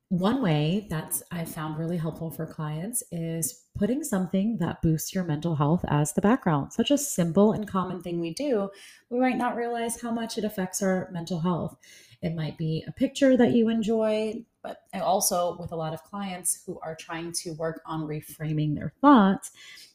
one 0.10 0.42
way 0.42 0.88
that's 0.90 1.22
I've 1.32 1.54
found 1.54 1.78
really 1.78 1.98
helpful 1.98 2.32
for 2.32 2.48
clients 2.48 3.04
is 3.12 3.66
putting 3.78 4.04
something 4.04 4.58
that 4.58 4.82
boosts 4.82 5.14
your 5.14 5.24
mental 5.24 5.56
health 5.56 5.86
as 5.88 6.14
the 6.14 6.22
background. 6.22 6.74
Such 6.74 6.90
a 6.90 6.98
simple 6.98 7.54
and 7.54 7.68
common 7.68 8.02
thing 8.02 8.20
we 8.20 8.34
do, 8.34 8.72
we 9.12 9.20
might 9.20 9.38
not 9.38 9.56
realize 9.56 10.02
how 10.02 10.10
much 10.12 10.40
it 10.40 10.44
affects 10.44 10.82
our 10.82 11.10
mental 11.12 11.40
health. 11.40 11.78
It 12.24 12.34
might 12.34 12.58
be 12.58 12.84
a 12.88 12.92
picture 12.92 13.38
that 13.38 13.52
you 13.52 13.70
enjoy, 13.70 14.44
but 14.64 14.80
also 14.96 15.56
with 15.60 15.72
a 15.72 15.76
lot 15.76 15.94
of 15.94 16.04
clients 16.04 16.64
who 16.66 16.80
are 16.82 16.96
trying 16.96 17.32
to 17.44 17.52
work 17.54 17.80
on 17.86 18.08
reframing 18.08 18.74
their 18.74 18.94
thoughts. 19.02 19.52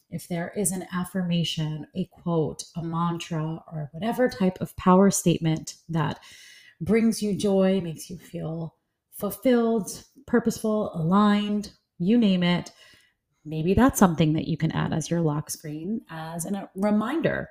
If 0.09 0.29
there 0.29 0.53
is 0.55 0.71
an 0.71 0.85
affirmation, 0.93 1.87
a 1.93 2.05
quote, 2.05 2.63
a 2.77 2.81
mantra, 2.81 3.61
or 3.69 3.89
whatever 3.91 4.29
type 4.29 4.59
of 4.61 4.77
power 4.77 5.11
statement 5.11 5.75
that 5.89 6.21
brings 6.79 7.21
you 7.21 7.35
joy, 7.35 7.81
makes 7.81 8.09
you 8.09 8.17
feel 8.17 8.75
fulfilled, 9.15 10.03
purposeful, 10.27 10.91
aligned, 10.95 11.71
you 11.97 12.17
name 12.17 12.43
it, 12.43 12.71
maybe 13.43 13.73
that's 13.73 13.99
something 13.99 14.33
that 14.33 14.47
you 14.47 14.57
can 14.57 14.71
add 14.71 14.93
as 14.93 15.09
your 15.09 15.21
lock 15.21 15.49
screen 15.49 16.01
as 16.09 16.45
a 16.45 16.69
reminder 16.75 17.49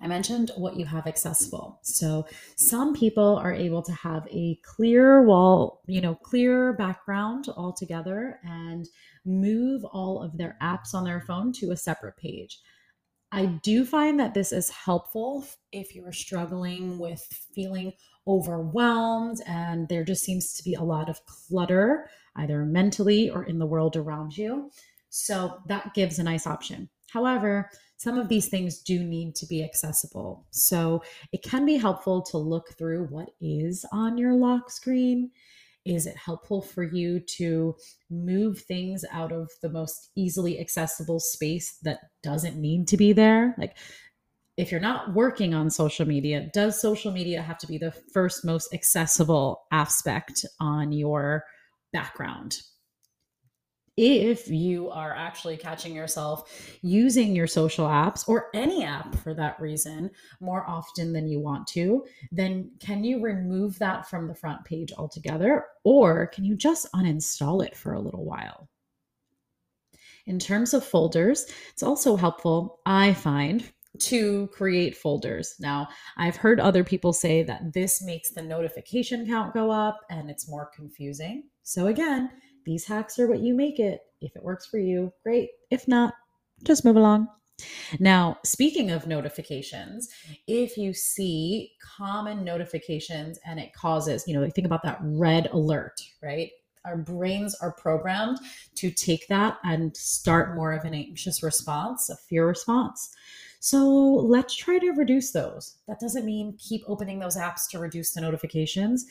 I 0.00 0.06
mentioned 0.08 0.50
what 0.56 0.76
you 0.76 0.84
have 0.84 1.06
accessible. 1.06 1.78
So 1.82 2.26
some 2.56 2.94
people 2.94 3.36
are 3.36 3.52
able 3.52 3.82
to 3.82 3.92
have 3.92 4.26
a 4.30 4.58
clear 4.62 5.22
wall, 5.22 5.80
you 5.86 6.00
know, 6.00 6.14
clear 6.14 6.74
background 6.74 7.46
altogether 7.56 8.38
and 8.44 8.86
move 9.24 9.84
all 9.84 10.22
of 10.22 10.36
their 10.36 10.56
apps 10.62 10.92
on 10.92 11.04
their 11.04 11.22
phone 11.22 11.52
to 11.54 11.70
a 11.70 11.76
separate 11.76 12.16
page. 12.16 12.60
I 13.32 13.46
do 13.46 13.84
find 13.84 14.20
that 14.20 14.34
this 14.34 14.52
is 14.52 14.70
helpful 14.70 15.46
if 15.72 15.94
you 15.94 16.06
are 16.06 16.12
struggling 16.12 16.98
with 16.98 17.22
feeling 17.54 17.92
overwhelmed 18.26 19.40
and 19.46 19.88
there 19.88 20.04
just 20.04 20.24
seems 20.24 20.52
to 20.54 20.64
be 20.64 20.74
a 20.74 20.82
lot 20.82 21.08
of 21.08 21.24
clutter, 21.26 22.08
either 22.36 22.64
mentally 22.64 23.30
or 23.30 23.44
in 23.44 23.58
the 23.58 23.66
world 23.66 23.96
around 23.96 24.36
you. 24.36 24.70
So 25.10 25.58
that 25.68 25.94
gives 25.94 26.18
a 26.18 26.22
nice 26.22 26.46
option. 26.46 26.88
However, 27.10 27.70
some 27.96 28.18
of 28.18 28.28
these 28.28 28.48
things 28.48 28.80
do 28.80 29.02
need 29.02 29.34
to 29.36 29.46
be 29.46 29.64
accessible. 29.64 30.44
So 30.50 31.02
it 31.32 31.42
can 31.42 31.64
be 31.64 31.76
helpful 31.76 32.22
to 32.22 32.36
look 32.38 32.76
through 32.76 33.06
what 33.06 33.30
is 33.40 33.86
on 33.92 34.18
your 34.18 34.34
lock 34.34 34.70
screen. 34.70 35.30
Is 35.86 36.06
it 36.06 36.16
helpful 36.16 36.60
for 36.60 36.82
you 36.82 37.20
to 37.20 37.76
move 38.10 38.58
things 38.58 39.04
out 39.12 39.32
of 39.32 39.50
the 39.62 39.70
most 39.70 40.10
easily 40.16 40.58
accessible 40.58 41.20
space 41.20 41.78
that 41.84 42.00
doesn't 42.22 42.60
need 42.60 42.88
to 42.88 42.96
be 42.96 43.12
there? 43.12 43.54
Like, 43.56 43.76
if 44.56 44.70
you're 44.70 44.80
not 44.80 45.14
working 45.14 45.54
on 45.54 45.70
social 45.70 46.06
media, 46.06 46.48
does 46.52 46.80
social 46.80 47.12
media 47.12 47.42
have 47.42 47.58
to 47.58 47.66
be 47.66 47.78
the 47.78 47.92
first 48.12 48.44
most 48.44 48.72
accessible 48.72 49.62
aspect 49.70 50.44
on 50.60 50.92
your 50.92 51.44
background? 51.92 52.62
if 53.96 54.48
you 54.48 54.90
are 54.90 55.14
actually 55.14 55.56
catching 55.56 55.94
yourself 55.94 56.70
using 56.82 57.34
your 57.34 57.46
social 57.46 57.86
apps 57.86 58.28
or 58.28 58.48
any 58.54 58.84
app 58.84 59.14
for 59.16 59.32
that 59.32 59.58
reason 59.58 60.10
more 60.40 60.68
often 60.68 61.12
than 61.12 61.26
you 61.26 61.40
want 61.40 61.66
to, 61.66 62.04
then 62.30 62.70
can 62.78 63.04
you 63.04 63.22
remove 63.22 63.78
that 63.78 64.08
from 64.08 64.28
the 64.28 64.34
front 64.34 64.62
page 64.64 64.92
altogether? 64.98 65.64
Or 65.84 66.26
can 66.26 66.44
you 66.44 66.56
just 66.56 66.92
uninstall 66.92 67.64
it 67.64 67.74
for 67.74 67.94
a 67.94 68.00
little 68.00 68.24
while? 68.24 68.68
In 70.26 70.38
terms 70.38 70.74
of 70.74 70.84
folders, 70.84 71.46
it's 71.70 71.84
also 71.84 72.16
helpful, 72.16 72.80
I 72.84 73.14
find, 73.14 73.64
to 74.00 74.48
create 74.48 74.96
folders. 74.96 75.54
Now, 75.58 75.88
I've 76.16 76.36
heard 76.36 76.60
other 76.60 76.84
people 76.84 77.12
say 77.12 77.42
that 77.44 77.72
this 77.72 78.02
makes 78.02 78.30
the 78.30 78.42
notification 78.42 79.26
count 79.26 79.54
go 79.54 79.70
up 79.70 80.00
and 80.10 80.30
it's 80.30 80.48
more 80.48 80.70
confusing. 80.74 81.44
So, 81.62 81.86
again, 81.88 82.30
these 82.64 82.84
hacks 82.86 83.18
are 83.18 83.28
what 83.28 83.40
you 83.40 83.54
make 83.54 83.78
it. 83.78 84.00
If 84.20 84.34
it 84.36 84.42
works 84.42 84.66
for 84.66 84.78
you, 84.78 85.12
great. 85.22 85.50
If 85.70 85.86
not, 85.86 86.14
just 86.64 86.84
move 86.84 86.96
along. 86.96 87.28
Now, 88.00 88.38
speaking 88.44 88.90
of 88.90 89.06
notifications, 89.06 90.08
if 90.46 90.76
you 90.76 90.92
see 90.92 91.72
common 91.96 92.44
notifications 92.44 93.38
and 93.46 93.58
it 93.58 93.72
causes, 93.72 94.24
you 94.26 94.34
know, 94.34 94.48
think 94.50 94.66
about 94.66 94.82
that 94.82 94.98
red 95.00 95.48
alert, 95.52 96.00
right? 96.22 96.50
Our 96.84 96.98
brains 96.98 97.54
are 97.56 97.72
programmed 97.72 98.38
to 98.76 98.90
take 98.90 99.26
that 99.28 99.58
and 99.64 99.96
start 99.96 100.54
more 100.54 100.72
of 100.72 100.84
an 100.84 100.94
anxious 100.94 101.42
response, 101.42 102.08
a 102.10 102.16
fear 102.16 102.46
response. 102.46 103.10
So 103.66 103.84
let's 103.88 104.54
try 104.54 104.78
to 104.78 104.92
reduce 104.92 105.32
those. 105.32 105.78
That 105.88 105.98
doesn't 105.98 106.24
mean 106.24 106.56
keep 106.56 106.82
opening 106.86 107.18
those 107.18 107.36
apps 107.36 107.68
to 107.70 107.80
reduce 107.80 108.12
the 108.12 108.20
notifications 108.20 109.06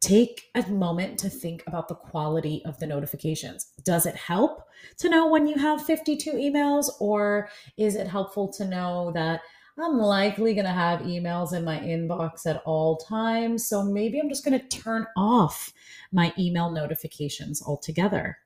take 0.00 0.50
a 0.54 0.62
moment 0.70 1.18
to 1.18 1.28
think 1.28 1.64
about 1.66 1.88
the 1.88 1.94
quality 1.94 2.62
of 2.64 2.78
the 2.78 2.86
notifications. 2.86 3.72
Does 3.84 4.06
it 4.06 4.14
help 4.14 4.62
to 4.98 5.08
know 5.08 5.28
when 5.28 5.46
you 5.46 5.56
have 5.56 5.84
52 5.84 6.32
emails, 6.32 6.88
or 7.00 7.48
is 7.76 7.96
it 7.96 8.06
helpful 8.06 8.48
to 8.54 8.64
know 8.64 9.10
that 9.14 9.40
I'm 9.78 9.98
likely 9.98 10.54
going 10.54 10.66
to 10.66 10.72
have 10.72 11.00
emails 11.00 11.52
in 11.52 11.64
my 11.64 11.78
inbox 11.78 12.46
at 12.46 12.62
all 12.64 12.98
times? 12.98 13.66
So 13.68 13.82
maybe 13.82 14.20
I'm 14.20 14.28
just 14.28 14.44
going 14.44 14.58
to 14.58 14.68
turn 14.68 15.06
off 15.16 15.72
my 16.12 16.32
email 16.38 16.70
notifications 16.70 17.62
altogether. 17.62 18.38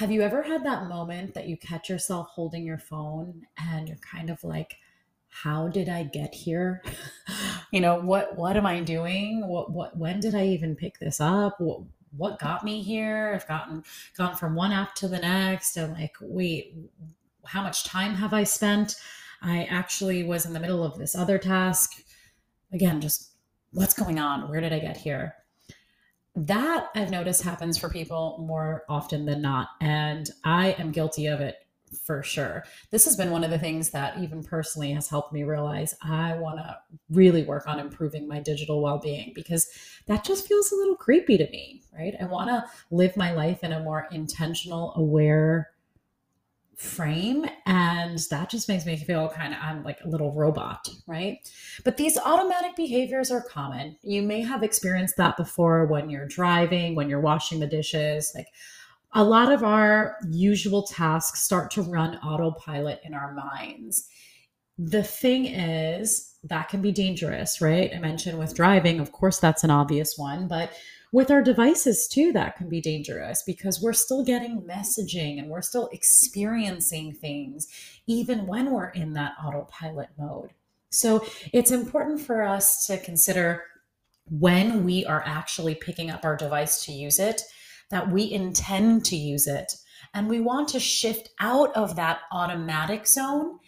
Have 0.00 0.10
you 0.10 0.22
ever 0.22 0.42
had 0.42 0.64
that 0.64 0.88
moment 0.88 1.34
that 1.34 1.46
you 1.46 1.58
catch 1.58 1.90
yourself 1.90 2.28
holding 2.30 2.64
your 2.64 2.78
phone 2.78 3.46
and 3.58 3.86
you're 3.86 3.98
kind 3.98 4.30
of 4.30 4.42
like, 4.42 4.78
how 5.28 5.68
did 5.68 5.90
I 5.90 6.04
get 6.04 6.34
here? 6.34 6.82
you 7.70 7.82
know, 7.82 8.00
what 8.00 8.34
what 8.34 8.56
am 8.56 8.64
I 8.64 8.80
doing? 8.80 9.46
What 9.46 9.70
what 9.72 9.94
when 9.98 10.18
did 10.18 10.34
I 10.34 10.46
even 10.46 10.74
pick 10.74 10.98
this 10.98 11.20
up? 11.20 11.60
What 11.60 11.82
what 12.16 12.38
got 12.38 12.64
me 12.64 12.80
here? 12.80 13.32
I've 13.34 13.46
gotten 13.46 13.84
gone 14.16 14.36
from 14.36 14.54
one 14.54 14.72
app 14.72 14.94
to 14.94 15.06
the 15.06 15.18
next 15.18 15.76
and 15.76 15.92
like, 15.92 16.16
wait, 16.22 16.74
how 17.44 17.62
much 17.62 17.84
time 17.84 18.14
have 18.14 18.32
I 18.32 18.44
spent? 18.44 18.96
I 19.42 19.64
actually 19.64 20.24
was 20.24 20.46
in 20.46 20.54
the 20.54 20.60
middle 20.60 20.82
of 20.82 20.96
this 20.96 21.14
other 21.14 21.36
task. 21.36 22.02
Again, 22.72 23.02
just 23.02 23.32
what's 23.72 23.92
going 23.92 24.18
on? 24.18 24.48
Where 24.48 24.62
did 24.62 24.72
I 24.72 24.78
get 24.78 24.96
here? 24.96 25.34
That 26.36 26.90
I've 26.94 27.10
noticed 27.10 27.42
happens 27.42 27.76
for 27.76 27.88
people 27.88 28.44
more 28.46 28.84
often 28.88 29.26
than 29.26 29.42
not. 29.42 29.68
And 29.80 30.28
I 30.44 30.72
am 30.72 30.92
guilty 30.92 31.26
of 31.26 31.40
it 31.40 31.56
for 32.04 32.22
sure. 32.22 32.64
This 32.90 33.04
has 33.04 33.16
been 33.16 33.30
one 33.30 33.42
of 33.42 33.50
the 33.50 33.58
things 33.58 33.90
that 33.90 34.18
even 34.18 34.44
personally 34.44 34.92
has 34.92 35.08
helped 35.08 35.32
me 35.32 35.42
realize 35.42 35.94
I 36.02 36.34
want 36.34 36.58
to 36.58 36.78
really 37.10 37.42
work 37.42 37.66
on 37.66 37.80
improving 37.80 38.28
my 38.28 38.40
digital 38.40 38.80
well-being 38.80 39.32
because 39.34 39.68
that 40.06 40.24
just 40.24 40.46
feels 40.46 40.70
a 40.70 40.76
little 40.76 40.94
creepy 40.94 41.36
to 41.38 41.50
me, 41.50 41.82
right? 41.92 42.14
I 42.20 42.26
want 42.26 42.48
to 42.48 42.64
live 42.92 43.16
my 43.16 43.32
life 43.32 43.64
in 43.64 43.72
a 43.72 43.80
more 43.80 44.06
intentional, 44.12 44.92
aware 44.94 45.70
frame 46.80 47.44
and 47.66 48.18
that 48.30 48.48
just 48.48 48.66
makes 48.66 48.86
me 48.86 48.96
feel 48.96 49.28
kind 49.28 49.52
of 49.52 49.60
I'm 49.62 49.84
like 49.84 49.98
a 50.02 50.08
little 50.08 50.32
robot, 50.34 50.88
right? 51.06 51.38
But 51.84 51.98
these 51.98 52.16
automatic 52.16 52.74
behaviors 52.74 53.30
are 53.30 53.42
common. 53.42 53.96
You 54.02 54.22
may 54.22 54.40
have 54.40 54.62
experienced 54.62 55.18
that 55.18 55.36
before 55.36 55.84
when 55.84 56.08
you're 56.08 56.26
driving, 56.26 56.94
when 56.94 57.10
you're 57.10 57.20
washing 57.20 57.60
the 57.60 57.66
dishes, 57.66 58.32
like 58.34 58.46
a 59.12 59.22
lot 59.22 59.52
of 59.52 59.62
our 59.62 60.16
usual 60.30 60.84
tasks 60.84 61.42
start 61.42 61.70
to 61.72 61.82
run 61.82 62.16
autopilot 62.18 63.00
in 63.04 63.12
our 63.12 63.34
minds. 63.34 64.08
the 64.78 65.02
thing 65.02 65.44
is, 65.44 66.34
that 66.44 66.70
can 66.70 66.80
be 66.80 66.92
dangerous, 66.92 67.60
right? 67.60 67.92
I 67.94 67.98
mentioned 67.98 68.38
with 68.38 68.54
driving, 68.54 68.98
of 68.98 69.12
course, 69.12 69.38
that's 69.38 69.64
an 69.64 69.70
obvious 69.70 70.16
one, 70.16 70.48
but 70.48 70.72
with 71.12 71.30
our 71.30 71.42
devices 71.42 72.06
too, 72.06 72.32
that 72.32 72.56
can 72.56 72.68
be 72.68 72.80
dangerous 72.80 73.42
because 73.42 73.80
we're 73.80 73.92
still 73.92 74.24
getting 74.24 74.62
messaging 74.62 75.38
and 75.38 75.48
we're 75.48 75.62
still 75.62 75.88
experiencing 75.92 77.12
things, 77.12 77.66
even 78.06 78.46
when 78.46 78.70
we're 78.70 78.90
in 78.90 79.12
that 79.14 79.34
autopilot 79.44 80.10
mode. 80.18 80.50
So 80.90 81.24
it's 81.52 81.70
important 81.70 82.20
for 82.20 82.42
us 82.42 82.86
to 82.86 82.98
consider 82.98 83.64
when 84.30 84.84
we 84.84 85.04
are 85.06 85.22
actually 85.26 85.74
picking 85.74 86.10
up 86.10 86.24
our 86.24 86.36
device 86.36 86.84
to 86.84 86.92
use 86.92 87.18
it, 87.18 87.42
that 87.90 88.10
we 88.10 88.30
intend 88.30 89.04
to 89.06 89.16
use 89.16 89.46
it. 89.46 89.74
And 90.14 90.28
we 90.28 90.40
want 90.40 90.68
to 90.68 90.80
shift 90.80 91.30
out 91.40 91.74
of 91.76 91.96
that 91.96 92.20
automatic 92.32 93.06
zone 93.06 93.58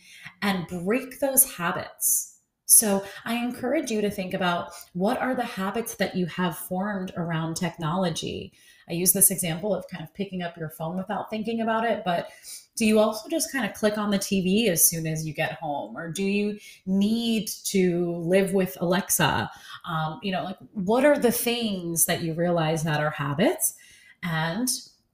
and 0.41 0.67
break 0.67 1.21
those 1.21 1.53
habits. 1.55 2.32
So 2.73 3.05
I 3.25 3.35
encourage 3.35 3.91
you 3.91 4.01
to 4.01 4.11
think 4.11 4.35
about 4.35 4.73
what 4.95 5.21
are 5.21 5.35
the 5.35 5.45
habits 5.45 5.95
that 5.97 6.17
you 6.17 6.27
have 6.27 6.57
formed 6.57 7.13
around 7.17 7.57
technology. 7.57 8.53
I 8.89 8.95
use 8.95 9.13
this 9.13 9.31
example 9.31 9.75
of 9.75 9.87
kind 9.89 10.03
of 10.03 10.13
picking 10.15 10.43
up 10.43 10.57
your 10.57 10.71
phone 10.71 10.97
without 10.97 11.31
thinking 11.31 11.61
about 11.61 11.85
it, 11.85 12.03
but 12.05 12.31
do 12.75 12.87
you 12.87 12.99
also 12.99 13.29
just 13.29 13.53
kind 13.53 13.65
of 13.65 13.75
click 13.75 13.99
on 13.99 14.11
the 14.11 14.19
TV 14.19 14.69
as 14.69 14.85
soon 14.85 15.07
as 15.07 15.27
you 15.27 15.35
get 15.35 15.53
home? 15.53 15.97
Or 15.97 16.11
do 16.11 16.25
you 16.25 16.59
need 16.87 17.49
to 17.65 18.17
live 18.17 18.55
with 18.55 18.77
Alexa? 18.81 19.51
Um, 19.85 20.19
you 20.23 20.33
know, 20.33 20.43
like 20.43 20.57
what 20.73 21.05
are 21.05 21.19
the 21.19 21.33
things 21.33 22.07
that 22.07 22.23
you 22.23 22.35
realize 22.35 22.83
that 22.85 23.01
are 23.01 23.11
habits? 23.11 23.75
And 24.23 24.69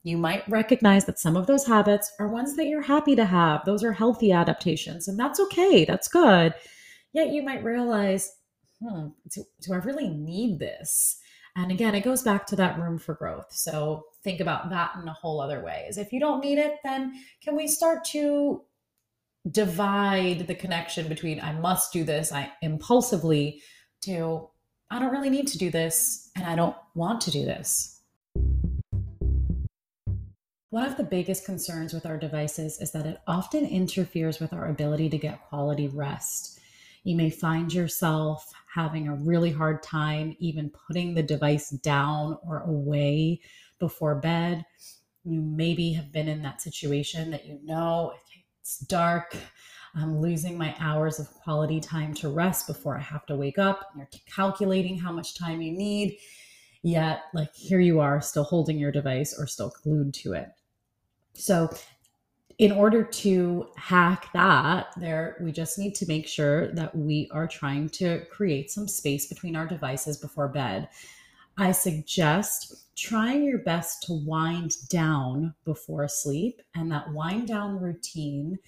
you 0.04 0.16
might 0.16 0.48
recognize 0.48 1.04
that 1.06 1.18
some 1.18 1.36
of 1.36 1.46
those 1.46 1.66
habits 1.66 2.12
are 2.18 2.28
ones 2.28 2.56
that 2.56 2.66
you're 2.66 2.82
happy 2.82 3.16
to 3.16 3.24
have. 3.24 3.64
Those 3.64 3.82
are 3.82 3.92
healthy 3.92 4.32
adaptations, 4.32 5.08
and 5.08 5.18
that's 5.18 5.40
okay. 5.40 5.84
That's 5.84 6.08
good. 6.08 6.54
Yet 7.18 7.32
you 7.32 7.42
might 7.42 7.64
realize, 7.64 8.32
hmm, 8.80 9.08
do, 9.34 9.42
do 9.62 9.72
I 9.72 9.78
really 9.78 10.08
need 10.08 10.60
this? 10.60 11.18
And 11.56 11.72
again, 11.72 11.96
it 11.96 12.04
goes 12.04 12.22
back 12.22 12.46
to 12.46 12.56
that 12.56 12.78
room 12.78 12.96
for 12.96 13.14
growth. 13.14 13.48
So 13.50 14.04
think 14.22 14.38
about 14.38 14.70
that 14.70 14.92
in 15.02 15.08
a 15.08 15.12
whole 15.12 15.40
other 15.40 15.60
way. 15.60 15.86
Is 15.88 15.98
if 15.98 16.12
you 16.12 16.20
don't 16.20 16.44
need 16.44 16.58
it, 16.58 16.76
then 16.84 17.20
can 17.42 17.56
we 17.56 17.66
start 17.66 18.04
to 18.12 18.62
divide 19.50 20.46
the 20.46 20.54
connection 20.54 21.08
between 21.08 21.40
I 21.40 21.54
must 21.54 21.92
do 21.92 22.04
this, 22.04 22.30
I 22.30 22.52
impulsively 22.62 23.62
to 24.02 24.48
I 24.88 25.00
don't 25.00 25.10
really 25.10 25.30
need 25.30 25.48
to 25.48 25.58
do 25.58 25.72
this 25.72 26.30
and 26.36 26.46
I 26.46 26.54
don't 26.54 26.76
want 26.94 27.20
to 27.22 27.32
do 27.32 27.44
this. 27.44 28.00
One 30.70 30.84
of 30.84 30.96
the 30.96 31.02
biggest 31.02 31.44
concerns 31.44 31.92
with 31.92 32.06
our 32.06 32.16
devices 32.16 32.80
is 32.80 32.92
that 32.92 33.06
it 33.06 33.18
often 33.26 33.66
interferes 33.66 34.38
with 34.38 34.52
our 34.52 34.68
ability 34.68 35.10
to 35.10 35.18
get 35.18 35.42
quality 35.48 35.88
rest. 35.88 36.57
You 37.04 37.16
may 37.16 37.30
find 37.30 37.72
yourself 37.72 38.52
having 38.74 39.08
a 39.08 39.14
really 39.14 39.50
hard 39.50 39.82
time 39.82 40.36
even 40.38 40.70
putting 40.70 41.14
the 41.14 41.22
device 41.22 41.70
down 41.70 42.38
or 42.46 42.62
away 42.64 43.40
before 43.78 44.14
bed. 44.16 44.64
You 45.24 45.40
maybe 45.40 45.92
have 45.92 46.12
been 46.12 46.28
in 46.28 46.42
that 46.42 46.60
situation 46.60 47.30
that 47.30 47.46
you 47.46 47.60
know 47.64 48.12
it's 48.60 48.78
dark. 48.80 49.36
I'm 49.94 50.20
losing 50.20 50.58
my 50.58 50.74
hours 50.78 51.18
of 51.18 51.32
quality 51.32 51.80
time 51.80 52.14
to 52.14 52.28
rest 52.28 52.66
before 52.66 52.96
I 52.96 53.02
have 53.02 53.24
to 53.26 53.36
wake 53.36 53.58
up. 53.58 53.88
You're 53.96 54.08
calculating 54.26 54.98
how 54.98 55.12
much 55.12 55.38
time 55.38 55.62
you 55.62 55.72
need, 55.72 56.18
yet, 56.82 57.22
like, 57.32 57.54
here 57.54 57.80
you 57.80 58.00
are 58.00 58.20
still 58.20 58.44
holding 58.44 58.78
your 58.78 58.92
device 58.92 59.34
or 59.38 59.46
still 59.46 59.72
glued 59.82 60.12
to 60.14 60.34
it. 60.34 60.50
So 61.34 61.70
in 62.58 62.72
order 62.72 63.04
to 63.04 63.68
hack 63.76 64.32
that 64.32 64.88
there 64.96 65.36
we 65.40 65.52
just 65.52 65.78
need 65.78 65.94
to 65.94 66.06
make 66.06 66.26
sure 66.26 66.72
that 66.72 66.94
we 66.94 67.28
are 67.32 67.46
trying 67.46 67.88
to 67.88 68.24
create 68.30 68.70
some 68.70 68.88
space 68.88 69.26
between 69.26 69.54
our 69.54 69.66
devices 69.66 70.16
before 70.16 70.48
bed. 70.48 70.88
I 71.56 71.72
suggest 71.72 72.96
trying 72.96 73.44
your 73.44 73.58
best 73.58 74.02
to 74.04 74.12
wind 74.24 74.74
down 74.88 75.54
before 75.64 76.08
sleep 76.08 76.60
and 76.74 76.90
that 76.90 77.12
wind 77.12 77.46
down 77.46 77.80
routine 77.80 78.58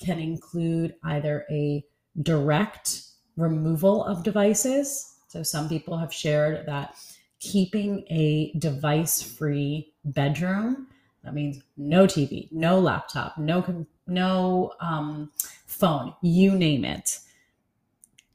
can 0.00 0.18
include 0.18 0.94
either 1.04 1.44
a 1.50 1.84
direct 2.22 3.02
removal 3.36 4.04
of 4.04 4.22
devices. 4.22 5.16
So 5.28 5.42
some 5.42 5.68
people 5.68 5.98
have 5.98 6.12
shared 6.12 6.66
that 6.66 6.94
keeping 7.40 8.04
a 8.10 8.52
device 8.58 9.22
free 9.22 9.92
bedroom 10.04 10.86
that 11.24 11.34
means 11.34 11.60
no 11.76 12.06
TV, 12.06 12.50
no 12.50 12.78
laptop, 12.78 13.36
no 13.38 13.86
no 14.06 14.72
um, 14.80 15.30
phone, 15.66 16.14
you 16.22 16.56
name 16.56 16.84
it. 16.84 17.18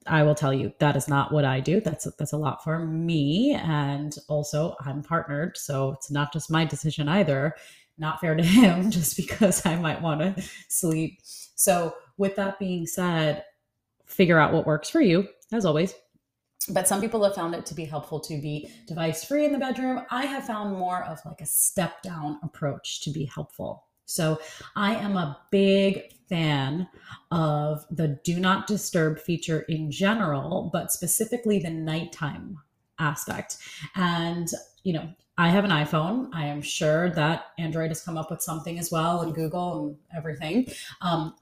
I 0.07 0.21
will 0.21 0.35
tell 0.35 0.53
you 0.53 0.71
that 0.79 0.95
is 0.95 1.07
not 1.07 1.31
what 1.31 1.45
I 1.45 1.59
do. 1.59 1.81
That's 1.81 2.05
that's 2.17 2.33
a 2.33 2.37
lot 2.37 2.63
for 2.63 2.79
me, 2.79 3.53
and 3.53 4.15
also 4.27 4.75
I'm 4.79 5.01
partnered, 5.01 5.57
so 5.57 5.91
it's 5.91 6.11
not 6.11 6.31
just 6.31 6.51
my 6.51 6.65
decision 6.65 7.07
either. 7.09 7.55
Not 7.97 8.19
fair 8.19 8.35
to 8.35 8.43
him, 8.43 8.91
just 8.91 9.17
because 9.17 9.65
I 9.65 9.75
might 9.75 10.01
want 10.01 10.21
to 10.21 10.43
sleep. 10.69 11.19
So, 11.23 11.95
with 12.17 12.35
that 12.35 12.59
being 12.59 12.85
said, 12.85 13.43
figure 14.05 14.37
out 14.37 14.53
what 14.53 14.67
works 14.67 14.89
for 14.89 15.01
you, 15.01 15.27
as 15.51 15.65
always 15.65 15.95
but 16.69 16.87
some 16.87 17.01
people 17.01 17.23
have 17.23 17.35
found 17.35 17.53
it 17.53 17.65
to 17.67 17.75
be 17.75 17.85
helpful 17.85 18.19
to 18.19 18.41
be 18.41 18.69
device 18.87 19.23
free 19.23 19.45
in 19.45 19.51
the 19.51 19.59
bedroom. 19.59 20.01
I 20.09 20.25
have 20.25 20.45
found 20.45 20.77
more 20.77 21.03
of 21.03 21.19
like 21.25 21.41
a 21.41 21.45
step 21.45 22.01
down 22.01 22.39
approach 22.43 23.01
to 23.01 23.11
be 23.11 23.25
helpful. 23.25 23.85
So 24.05 24.39
I 24.75 24.95
am 24.95 25.17
a 25.17 25.39
big 25.51 26.13
fan 26.29 26.87
of 27.31 27.85
the 27.91 28.19
do 28.23 28.39
not 28.39 28.67
disturb 28.67 29.19
feature 29.19 29.61
in 29.61 29.91
general, 29.91 30.69
but 30.71 30.91
specifically 30.91 31.59
the 31.59 31.69
nighttime 31.69 32.59
aspect. 32.99 33.57
And, 33.95 34.47
you 34.83 34.93
know, 34.93 35.09
I 35.37 35.49
have 35.49 35.65
an 35.65 35.71
iPhone. 35.71 36.29
I 36.33 36.45
am 36.45 36.61
sure 36.61 37.09
that 37.11 37.47
Android 37.57 37.89
has 37.89 38.01
come 38.01 38.17
up 38.17 38.31
with 38.31 38.41
something 38.41 38.79
as 38.79 38.89
well, 38.89 39.21
and 39.21 39.35
Google 39.35 39.87
and 39.87 39.97
everything. 40.15 40.67
Um, 41.01 41.35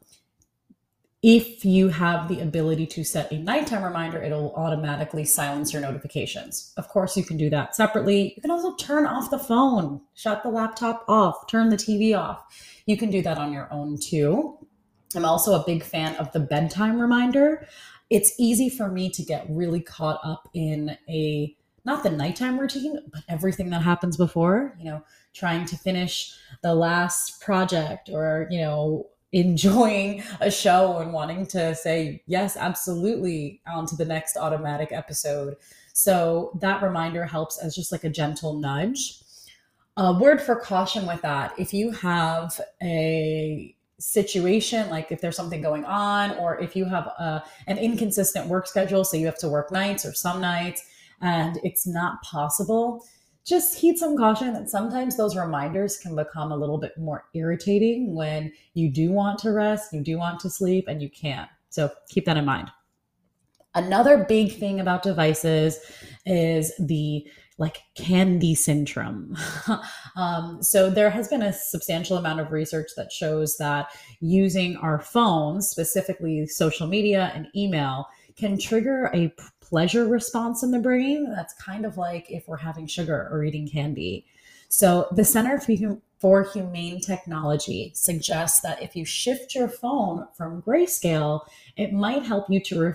if 1.24 1.64
you 1.64 1.88
have 1.88 2.28
the 2.28 2.42
ability 2.42 2.86
to 2.86 3.04
set 3.06 3.32
a 3.32 3.38
nighttime 3.38 3.82
reminder, 3.82 4.22
it'll 4.22 4.54
automatically 4.56 5.24
silence 5.24 5.72
your 5.72 5.82
notifications. 5.82 6.74
Of 6.76 6.90
course, 6.90 7.16
you 7.16 7.24
can 7.24 7.38
do 7.38 7.50
that 7.50 7.78
separately. 7.78 8.34
You 8.36 8.42
can 8.42 8.52
also 8.52 8.76
turn 8.76 9.06
off 9.06 9.32
the 9.32 9.40
phone, 9.40 10.02
shut 10.16 10.44
the 10.44 10.50
laptop 10.50 11.06
off, 11.08 11.48
turn 11.48 11.70
the 11.70 11.78
TV 11.78 12.18
off. 12.18 12.44
You 12.86 12.98
can 12.98 13.10
do 13.10 13.22
that 13.22 13.38
on 13.38 13.54
your 13.54 13.72
own 13.72 13.98
too. 13.98 14.58
I'm 15.16 15.24
also 15.24 15.54
a 15.54 15.64
big 15.66 15.82
fan 15.84 16.16
of 16.18 16.30
the 16.34 16.42
bedtime 16.42 17.00
reminder. 17.00 17.68
It's 18.10 18.34
easy 18.38 18.70
for 18.70 18.90
me 18.90 19.10
to 19.12 19.24
get 19.24 19.46
really 19.50 19.80
caught 19.80 20.20
up 20.26 20.50
in 20.54 20.98
a 21.08 21.56
not 21.86 22.04
the 22.04 22.10
nighttime 22.10 22.60
routine, 22.60 23.00
but 23.12 23.24
everything 23.30 23.70
that 23.70 23.82
happens 23.82 24.18
before, 24.18 24.76
you 24.78 24.86
know, 24.86 25.04
trying 25.34 25.66
to 25.66 25.78
finish 25.78 26.34
the 26.62 26.74
last 26.76 27.42
project 27.42 28.10
or, 28.12 28.48
you 28.50 28.60
know, 28.60 29.08
enjoying 29.34 30.24
a 30.40 30.50
show 30.50 30.98
and 31.00 31.12
wanting 31.12 31.46
to 31.48 31.76
say 31.76 32.24
yes 32.28 32.56
absolutely 32.56 33.62
on 33.68 33.86
to 33.88 33.96
the 33.96 34.06
next 34.06 34.38
automatic 34.38 34.92
episode. 34.92 35.58
So 35.94 36.58
that 36.62 36.82
reminder 36.82 37.26
helps 37.26 37.58
as 37.58 37.76
just 37.76 37.92
like 37.92 38.04
a 38.04 38.10
gentle 38.10 38.54
nudge. 38.54 39.20
A 39.98 40.14
word 40.14 40.42
for 40.42 40.56
caution 40.56 41.06
with 41.06 41.22
that 41.22 41.54
if 41.58 41.74
you 41.74 41.92
have 41.92 42.60
a 42.82 43.76
situation 44.00 44.90
like 44.90 45.12
if 45.12 45.22
there's 45.22 45.36
something 45.36 45.62
going 45.62 45.86
on 45.86 46.32
or 46.38 46.60
if 46.60 46.76
you 46.76 46.84
have 46.84 47.06
a, 47.06 47.44
an 47.68 47.78
inconsistent 47.78 48.48
work 48.48 48.68
schedule 48.68 49.06
so 49.06 49.16
you 49.16 49.26
have 49.26 49.38
to 49.38 49.48
work 49.48 49.72
nights 49.72 50.04
or 50.06 50.14
some 50.14 50.42
nights 50.42 50.84
and 51.22 51.58
it's 51.64 51.88
not 51.88 52.22
possible 52.22 53.06
just 53.46 53.78
heed 53.78 53.98
some 53.98 54.18
caution 54.18 54.54
that 54.54 54.70
sometimes 54.70 55.18
those 55.18 55.36
reminders 55.36 55.98
can 55.98 56.16
become 56.16 56.52
a 56.52 56.58
little 56.58 56.78
bit 56.78 56.98
more 56.98 57.26
irritating 57.34 58.16
when 58.16 58.52
you 58.74 58.90
do 58.90 59.12
want 59.12 59.40
to 59.40 59.52
rest, 59.52 59.94
you 59.94 60.02
do 60.02 60.18
want 60.18 60.40
to 60.40 60.50
sleep, 60.50 60.86
and 60.88 61.02
you 61.02 61.10
can't. 61.10 61.50
So 61.70 61.92
keep 62.10 62.26
that 62.26 62.38
in 62.38 62.46
mind. 62.46 62.72
Another 63.76 64.24
big 64.30 64.58
thing 64.58 64.80
about 64.80 65.04
devices 65.04 65.80
is 66.26 66.72
the 66.78 67.28
like 67.58 67.82
candy 67.96 68.56
syndrome. 68.56 69.38
um, 70.16 70.62
so 70.62 70.90
there 70.90 71.10
has 71.10 71.28
been 71.28 71.42
a 71.42 71.54
substantial 71.54 72.18
amount 72.18 72.40
of 72.40 72.52
research 72.52 72.90
that 72.98 73.12
shows 73.12 73.58
that 73.58 73.88
using 74.22 74.76
our 74.78 75.00
phones, 75.00 75.68
specifically 75.68 76.48
social 76.48 76.88
media 76.88 77.32
and 77.36 77.48
email, 77.56 78.08
can 78.36 78.58
trigger 78.58 79.12
a 79.14 79.32
pleasure 79.64 80.08
response 80.08 80.64
in 80.64 80.72
the 80.72 80.80
brain. 80.80 81.32
That's 81.36 81.54
kind 81.54 81.86
of 81.86 81.98
like 81.98 82.30
if 82.30 82.48
we're 82.48 82.58
having 82.58 82.88
sugar 82.88 83.28
or 83.32 83.44
eating 83.44 83.68
candy. 83.68 84.26
So, 84.70 85.08
the 85.12 85.24
Center 85.24 85.62
for 86.20 86.44
Humane 86.44 87.00
Technology 87.00 87.92
suggests 87.96 88.62
that 88.62 88.82
if 88.82 88.96
you 88.96 89.06
shift 89.06 89.54
your 89.54 89.68
phone 89.68 90.28
from 90.36 90.62
grayscale, 90.62 91.42
it 91.78 91.94
might 91.94 92.24
help 92.24 92.50
you 92.50 92.60
to 92.62 92.80
re- 92.80 92.94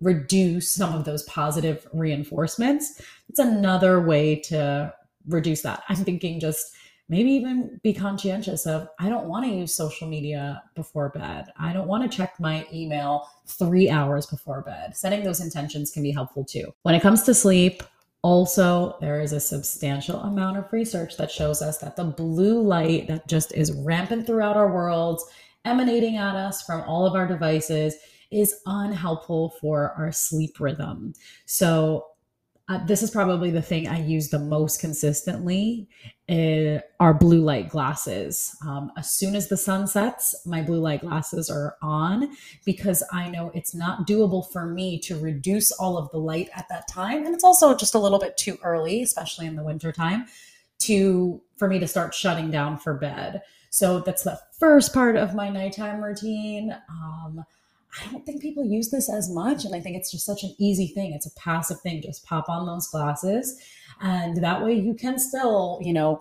reduce 0.00 0.70
some 0.70 0.94
of 0.94 1.04
those 1.04 1.22
positive 1.24 1.86
reinforcements. 1.92 3.00
It's 3.28 3.38
another 3.38 4.00
way 4.00 4.36
to 4.46 4.92
reduce 5.28 5.62
that. 5.62 5.82
I'm 5.88 5.96
thinking 5.96 6.40
just 6.40 6.74
maybe 7.08 7.30
even 7.30 7.80
be 7.82 7.92
conscientious 7.92 8.66
of 8.66 8.88
I 8.98 9.08
don't 9.08 9.28
want 9.28 9.46
to 9.46 9.52
use 9.52 9.74
social 9.74 10.08
media 10.08 10.62
before 10.74 11.08
bed. 11.10 11.46
I 11.58 11.72
don't 11.72 11.88
want 11.88 12.10
to 12.10 12.16
check 12.16 12.38
my 12.38 12.66
email 12.72 13.28
three 13.46 13.88
hours 13.88 14.26
before 14.26 14.62
bed. 14.62 14.96
Setting 14.96 15.24
those 15.24 15.40
intentions 15.40 15.90
can 15.90 16.02
be 16.02 16.12
helpful 16.12 16.44
too. 16.44 16.72
When 16.82 16.94
it 16.94 17.02
comes 17.02 17.22
to 17.24 17.34
sleep, 17.34 17.82
also, 18.22 18.96
there 19.00 19.20
is 19.20 19.32
a 19.32 19.40
substantial 19.40 20.20
amount 20.20 20.56
of 20.56 20.72
research 20.72 21.16
that 21.18 21.30
shows 21.30 21.62
us 21.62 21.78
that 21.78 21.94
the 21.94 22.04
blue 22.04 22.60
light 22.60 23.06
that 23.06 23.28
just 23.28 23.52
is 23.52 23.72
rampant 23.72 24.26
throughout 24.26 24.56
our 24.56 24.72
worlds, 24.72 25.24
emanating 25.64 26.16
at 26.16 26.34
us 26.34 26.62
from 26.62 26.82
all 26.82 27.06
of 27.06 27.14
our 27.14 27.28
devices, 27.28 27.94
is 28.32 28.60
unhelpful 28.66 29.54
for 29.60 29.92
our 29.92 30.10
sleep 30.10 30.58
rhythm. 30.58 31.14
So, 31.46 32.06
uh, 32.68 32.84
this 32.84 33.02
is 33.02 33.10
probably 33.10 33.50
the 33.50 33.62
thing 33.62 33.88
I 33.88 34.04
use 34.04 34.28
the 34.28 34.38
most 34.38 34.78
consistently 34.78 35.88
uh, 36.28 36.80
are 37.00 37.14
blue 37.14 37.40
light 37.40 37.70
glasses. 37.70 38.54
Um, 38.66 38.92
as 38.98 39.10
soon 39.10 39.34
as 39.34 39.48
the 39.48 39.56
sun 39.56 39.86
sets, 39.86 40.34
my 40.44 40.60
blue 40.60 40.80
light 40.80 41.00
glasses 41.00 41.48
are 41.48 41.76
on 41.80 42.28
because 42.66 43.02
I 43.10 43.30
know 43.30 43.50
it's 43.54 43.74
not 43.74 44.06
doable 44.06 44.52
for 44.52 44.66
me 44.66 44.98
to 45.00 45.18
reduce 45.18 45.72
all 45.72 45.96
of 45.96 46.10
the 46.10 46.18
light 46.18 46.50
at 46.54 46.68
that 46.68 46.88
time. 46.88 47.24
And 47.24 47.34
it's 47.34 47.44
also 47.44 47.74
just 47.74 47.94
a 47.94 47.98
little 47.98 48.18
bit 48.18 48.36
too 48.36 48.58
early, 48.62 49.02
especially 49.02 49.46
in 49.46 49.56
the 49.56 49.64
wintertime, 49.64 50.26
to 50.80 51.40
for 51.56 51.68
me 51.68 51.78
to 51.78 51.88
start 51.88 52.14
shutting 52.14 52.50
down 52.50 52.76
for 52.76 52.92
bed. 52.92 53.40
So 53.70 54.00
that's 54.00 54.24
the 54.24 54.38
first 54.58 54.92
part 54.92 55.16
of 55.16 55.34
my 55.34 55.48
nighttime 55.48 56.02
routine. 56.02 56.76
Um, 56.90 57.44
I 58.00 58.10
don't 58.10 58.24
think 58.24 58.40
people 58.40 58.64
use 58.64 58.90
this 58.90 59.10
as 59.10 59.30
much. 59.30 59.64
And 59.64 59.74
I 59.74 59.80
think 59.80 59.96
it's 59.96 60.10
just 60.10 60.26
such 60.26 60.42
an 60.44 60.54
easy 60.58 60.88
thing. 60.88 61.12
It's 61.12 61.26
a 61.26 61.34
passive 61.34 61.80
thing. 61.80 62.02
Just 62.02 62.24
pop 62.24 62.48
on 62.48 62.66
those 62.66 62.86
glasses. 62.88 63.60
And 64.00 64.42
that 64.42 64.62
way 64.64 64.74
you 64.74 64.94
can 64.94 65.18
still, 65.18 65.78
you 65.82 65.92
know, 65.92 66.20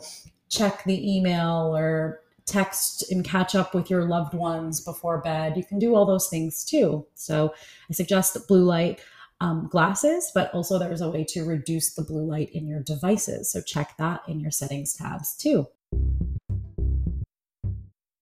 check 0.49 0.83
the 0.85 1.17
email 1.17 1.75
or 1.75 2.21
text 2.45 3.11
and 3.11 3.25
catch 3.25 3.53
up 3.55 3.75
with 3.75 3.89
your 3.89 4.05
loved 4.05 4.33
ones 4.33 4.79
before 4.79 5.19
bed. 5.21 5.57
You 5.57 5.63
can 5.63 5.79
do 5.79 5.95
all 5.95 6.05
those 6.05 6.29
things 6.29 6.63
too. 6.63 7.05
So 7.15 7.53
I 7.89 7.93
suggest 7.93 8.37
blue 8.47 8.63
light 8.63 9.01
um, 9.41 9.67
glasses, 9.69 10.31
but 10.33 10.51
also 10.53 10.79
there's 10.79 11.01
a 11.01 11.09
way 11.09 11.23
to 11.25 11.45
reduce 11.45 11.93
the 11.93 12.01
blue 12.01 12.25
light 12.25 12.49
in 12.53 12.65
your 12.65 12.81
devices. 12.81 13.51
So 13.51 13.61
check 13.61 13.95
that 13.97 14.21
in 14.27 14.39
your 14.39 14.51
settings 14.51 14.95
tabs 14.95 15.35
too. 15.35 15.67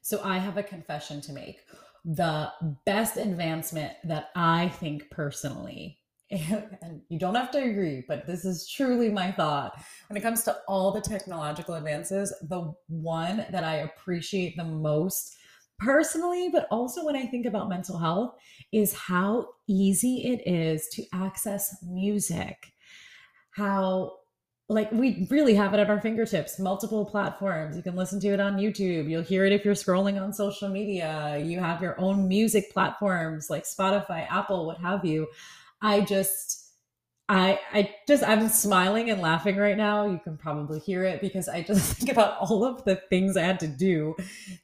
So 0.02 0.20
I 0.22 0.38
have 0.38 0.56
a 0.56 0.62
confession 0.62 1.20
to 1.22 1.32
make 1.32 1.60
the 2.04 2.50
best 2.86 3.16
advancement 3.16 3.92
that 4.04 4.30
I 4.34 4.68
think 4.68 5.10
personally, 5.10 5.98
and 6.30 7.02
you 7.08 7.18
don't 7.18 7.34
have 7.34 7.50
to 7.52 7.62
agree, 7.62 8.04
but 8.06 8.26
this 8.26 8.44
is 8.44 8.68
truly 8.68 9.10
my 9.10 9.32
thought. 9.32 9.82
When 10.08 10.16
it 10.16 10.22
comes 10.22 10.44
to 10.44 10.56
all 10.68 10.92
the 10.92 11.00
technological 11.00 11.74
advances, 11.74 12.32
the 12.48 12.72
one 12.88 13.46
that 13.50 13.64
I 13.64 13.76
appreciate 13.76 14.56
the 14.56 14.64
most 14.64 15.36
personally, 15.80 16.50
but 16.52 16.68
also 16.70 17.04
when 17.04 17.16
I 17.16 17.26
think 17.26 17.46
about 17.46 17.68
mental 17.68 17.98
health, 17.98 18.34
is 18.72 18.94
how 18.94 19.48
easy 19.66 20.28
it 20.32 20.48
is 20.48 20.88
to 20.92 21.04
access 21.12 21.76
music. 21.82 22.72
How 23.50 24.19
like 24.70 24.90
we 24.92 25.26
really 25.30 25.54
have 25.54 25.74
it 25.74 25.80
at 25.80 25.90
our 25.90 26.00
fingertips. 26.00 26.61
Multiple 26.61 27.04
platforms. 27.04 27.76
You 27.76 27.83
can 27.83 27.96
listen 27.96 28.20
to 28.20 28.28
it 28.28 28.38
on 28.38 28.56
youtube. 28.56 29.11
You'll 29.11 29.22
hear 29.22 29.44
it 29.44 29.52
if 29.52 29.64
you're 29.64 29.74
scrolling 29.74 30.22
on 30.22 30.33
social 30.33 30.68
media. 30.68 31.42
You 31.44 31.59
have 31.59 31.83
your 31.83 32.00
own 32.00 32.28
music 32.28 32.72
platforms 32.72 33.50
like 33.50 33.64
spotify 33.64 34.30
apple 34.30 34.66
what 34.66 34.78
have 34.78 35.04
you. 35.04 35.26
I 35.83 36.02
just 36.02 36.68
i 37.28 37.59
i 37.72 37.94
just 38.06 38.22
i'm 38.24 38.48
smiling 38.48 39.11
and 39.11 39.20
laughing 39.20 39.56
right 39.56 39.76
now. 39.76 40.06
You 40.06 40.20
can 40.22 40.38
probably 40.38 40.78
hear 40.78 41.02
it 41.02 41.20
because 41.20 41.48
i 41.48 41.62
just 41.62 41.94
think 41.96 42.12
about 42.12 42.38
all 42.38 42.64
of 42.64 42.85
the 42.85 42.94
things 43.11 43.37
i 43.37 43.42
had 43.42 43.59
to 43.61 43.68
do 43.68 44.14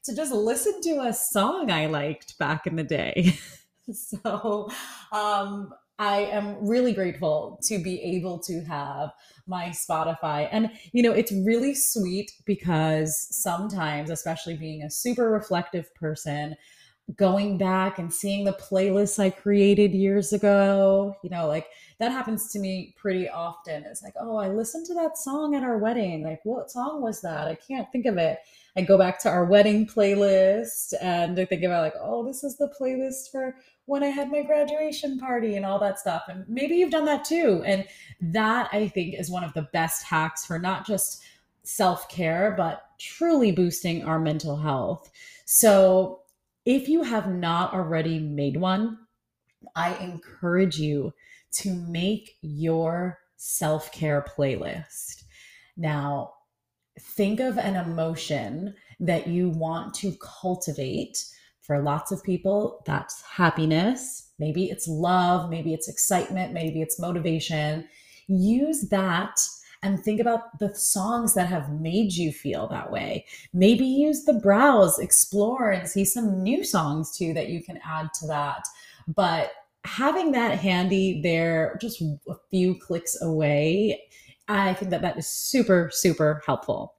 to 0.05 0.15
just 0.15 0.33
listen 0.33 0.81
to 0.83 1.01
a 1.01 1.13
song 1.13 1.71
i 1.73 1.87
liked 1.87 2.39
back 2.39 2.67
in 2.67 2.77
the 2.77 2.85
day. 2.85 3.39
So 3.93 4.69
um 5.13 5.73
i 5.99 6.19
am 6.19 6.57
really 6.67 6.93
grateful 6.93 7.59
to 7.63 7.79
be 7.79 8.01
able 8.03 8.39
to 8.39 8.61
have 8.65 9.11
my 9.47 9.69
Spotify. 9.69 10.49
And, 10.51 10.71
you 10.93 11.03
know, 11.03 11.13
it's 11.13 11.33
really 11.33 11.75
sweet 11.75 12.33
because 12.45 13.29
sometimes, 13.31 14.11
especially 14.11 14.57
being 14.57 14.83
a 14.83 14.91
super 14.91 15.31
reflective 15.31 15.95
person, 15.95 16.57
going 17.15 17.57
back 17.57 18.01
and 18.01 18.13
seeing 18.13 18.45
the 18.45 18.53
playlists 18.53 19.21
I 19.21 19.31
created 19.31 19.95
years 19.95 20.33
ago, 20.33 21.15
you 21.23 21.31
know, 21.31 21.47
like 21.47 21.69
that 22.01 22.11
happens 22.11 22.51
to 22.53 22.59
me 22.59 22.97
pretty 22.99 23.29
often. 23.29 23.85
It's 23.85 24.03
like, 24.03 24.15
oh, 24.21 24.37
I 24.37 24.49
listened 24.49 24.87
to 24.87 24.95
that 24.95 25.17
song 25.17 25.55
at 25.55 25.63
our 25.63 25.79
wedding. 25.79 26.25
Like, 26.25 26.41
what 26.43 26.71
song 26.71 27.01
was 27.01 27.21
that? 27.23 27.47
I 27.47 27.55
can't 27.55 27.91
think 27.93 28.07
of 28.07 28.19
it. 28.19 28.39
I 28.77 28.83
go 28.83 28.99
back 28.99 29.21
to 29.21 29.31
our 29.31 29.45
wedding 29.45 29.87
playlist 29.87 30.95
and 31.01 31.39
I 31.39 31.45
think 31.45 31.63
about 31.63 31.83
like, 31.83 31.95
oh, 32.01 32.27
this 32.27 32.43
is 32.43 32.57
the 32.57 32.75
playlist 32.79 33.31
for 33.31 33.55
when 33.87 34.03
I 34.03 34.09
had 34.09 34.31
my 34.31 34.43
graduation 34.43 35.19
party 35.19 35.57
and 35.57 35.65
all 35.65 35.79
that 35.79 35.99
stuff. 35.99 36.25
And 36.29 36.45
maybe 36.49 36.77
you've 36.77 36.91
done 36.91 37.05
that 37.07 37.25
too. 37.25 37.63
And 37.65 37.87
that 38.21 38.69
I 38.73 38.89
think 38.89 39.15
is 39.15 39.31
one 39.31 39.45
of 39.45 39.55
the 39.55 39.69
best 39.73 40.05
hacks 40.05 40.45
for 40.45 40.59
not 40.59 40.87
just 40.87 41.23
self 41.63 42.09
care, 42.09 42.55
but 42.57 42.83
truly 42.99 43.53
boosting 43.53 44.05
our 44.05 44.19
mental 44.19 44.57
health. 44.57 45.11
So 45.45 46.21
if 46.65 46.89
you 46.89 47.03
have 47.05 47.31
not 47.33 47.73
already 47.73 48.19
made 48.19 48.57
one, 48.57 48.99
I 49.75 49.95
encourage 49.97 50.79
you 50.79 51.13
to 51.53 51.75
make 51.75 52.37
your 52.43 53.19
self 53.37 53.93
care 53.93 54.25
playlist. 54.37 55.25
Now, 55.77 56.33
think 56.99 57.41
of 57.41 57.59
an 57.59 57.77
emotion 57.77 58.75
that 59.01 59.27
you 59.27 59.51
want 59.51 59.95
to 59.95 60.17
cultivate 60.21 61.25
for 61.67 61.83
lots 61.83 62.13
of 62.13 62.23
people, 62.23 62.83
that's 62.87 63.23
happiness. 63.23 64.31
Maybe 64.39 64.67
it's 64.67 64.87
love, 64.87 65.51
maybe 65.51 65.75
it's 65.75 65.89
excitement, 65.89 66.53
maybe 66.53 66.81
it's 66.81 67.01
motivation. 67.01 67.89
Use 68.29 68.89
that 68.91 69.41
and 69.83 70.03
think 70.03 70.21
about 70.21 70.59
the 70.59 70.75
songs 70.75 71.35
that 71.35 71.49
have 71.49 71.81
made 71.81 72.13
you 72.13 72.33
feel 72.33 72.69
that 72.69 72.91
way. 72.91 73.27
Maybe 73.53 73.85
use 73.85 74.25
the 74.25 74.35
browse, 74.35 74.99
explore, 74.99 75.71
and 75.71 75.89
see 75.89 76.05
some 76.05 76.43
new 76.43 76.65
songs 76.65 77.17
too 77.17 77.35
that 77.35 77.49
you 77.49 77.63
can 77.63 77.81
add 77.85 78.15
to 78.21 78.27
that. 78.29 78.67
But 79.09 79.53
having 79.85 80.33
that 80.33 80.59
handy 80.59 81.21
there, 81.21 81.79
just 81.81 82.01
a 82.01 82.35
few 82.51 82.77
clicks 82.79 83.21
away, 83.21 84.03
I 84.49 84.75
think 84.75 84.91
that 84.93 85.03
that 85.03 85.19
is 85.19 85.27
super, 85.27 85.91
super 85.93 86.43
helpful 86.47 86.96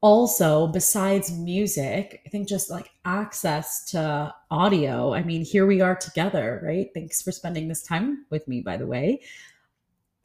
also 0.00 0.68
besides 0.68 1.32
music 1.32 2.22
i 2.24 2.28
think 2.28 2.48
just 2.48 2.70
like 2.70 2.90
access 3.04 3.84
to 3.90 4.32
audio. 4.50 5.14
I 5.14 5.22
mean 5.22 5.44
here 5.44 5.66
we 5.66 5.80
are 5.80 5.96
together 5.96 6.60
right? 6.62 6.88
Thanks 6.94 7.22
for 7.22 7.32
spending 7.32 7.68
this 7.68 7.82
time 7.82 8.26
with 8.30 8.46
me 8.46 8.60
by 8.60 8.76
the 8.76 8.86
way. 8.86 9.20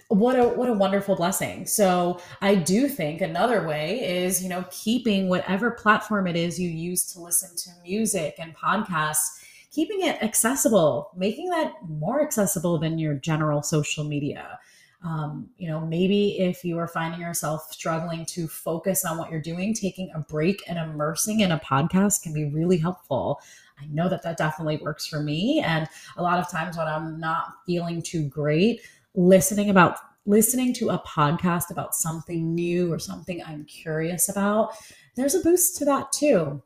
What 0.09 0.37
a 0.37 0.49
what 0.49 0.69
a 0.69 0.73
wonderful 0.73 1.15
blessing. 1.15 1.65
So 1.65 2.19
i 2.41 2.55
do 2.55 2.87
think 2.87 3.21
another 3.21 3.65
way 3.67 4.25
is 4.25 4.43
you 4.43 4.49
know 4.49 4.65
keeping 4.69 5.29
whatever 5.29 5.71
platform 5.71 6.27
it 6.27 6.35
is 6.35 6.59
you 6.59 6.69
use 6.69 7.11
to 7.13 7.21
listen 7.21 7.55
to 7.55 7.69
music 7.81 8.35
and 8.37 8.55
podcasts 8.55 9.41
keeping 9.71 10.01
it 10.01 10.21
accessible 10.21 11.09
making 11.15 11.49
that 11.49 11.73
more 11.89 12.21
accessible 12.21 12.77
than 12.77 12.99
your 12.99 13.15
general 13.15 13.63
social 13.63 14.03
media 14.03 14.59
um, 15.03 15.49
you 15.57 15.67
know, 15.67 15.81
maybe 15.81 16.39
if 16.39 16.63
you 16.63 16.77
are 16.77 16.87
finding 16.87 17.19
yourself 17.19 17.67
struggling 17.71 18.25
to 18.27 18.47
focus 18.47 19.03
on 19.03 19.17
what 19.17 19.29
you're 19.29 19.41
doing, 19.41 19.73
taking 19.73 20.09
a 20.15 20.19
break 20.19 20.63
and 20.67 20.79
immersing 20.79 21.41
in 21.41 21.51
a 21.51 21.59
podcast 21.59 22.23
can 22.23 22.33
be 22.33 22.45
really 22.45 22.77
helpful. 22.77 23.41
I 23.79 23.85
know 23.87 24.07
that 24.07 24.23
that 24.23 24.37
definitely 24.37 24.77
works 24.77 25.05
for 25.05 25.21
me. 25.21 25.61
And 25.65 25.89
a 26.15 26.23
lot 26.23 26.39
of 26.39 26.49
times 26.49 26.77
when 26.77 26.87
I'm 26.87 27.19
not 27.19 27.53
feeling 27.65 28.01
too 28.01 28.29
great, 28.29 28.81
listening 29.13 29.69
about 29.69 29.97
listening 30.25 30.73
to 30.73 30.89
a 30.91 30.99
podcast 30.99 31.69
about 31.69 31.93
something 31.93 32.55
new 32.55 32.91
or 32.91 32.97
something 32.97 33.43
I'm 33.43 33.65
curious 33.65 34.29
about, 34.29 34.73
there's 35.15 35.35
a 35.35 35.41
boost 35.41 35.77
to 35.77 35.85
that 35.85 36.13
too. 36.13 36.63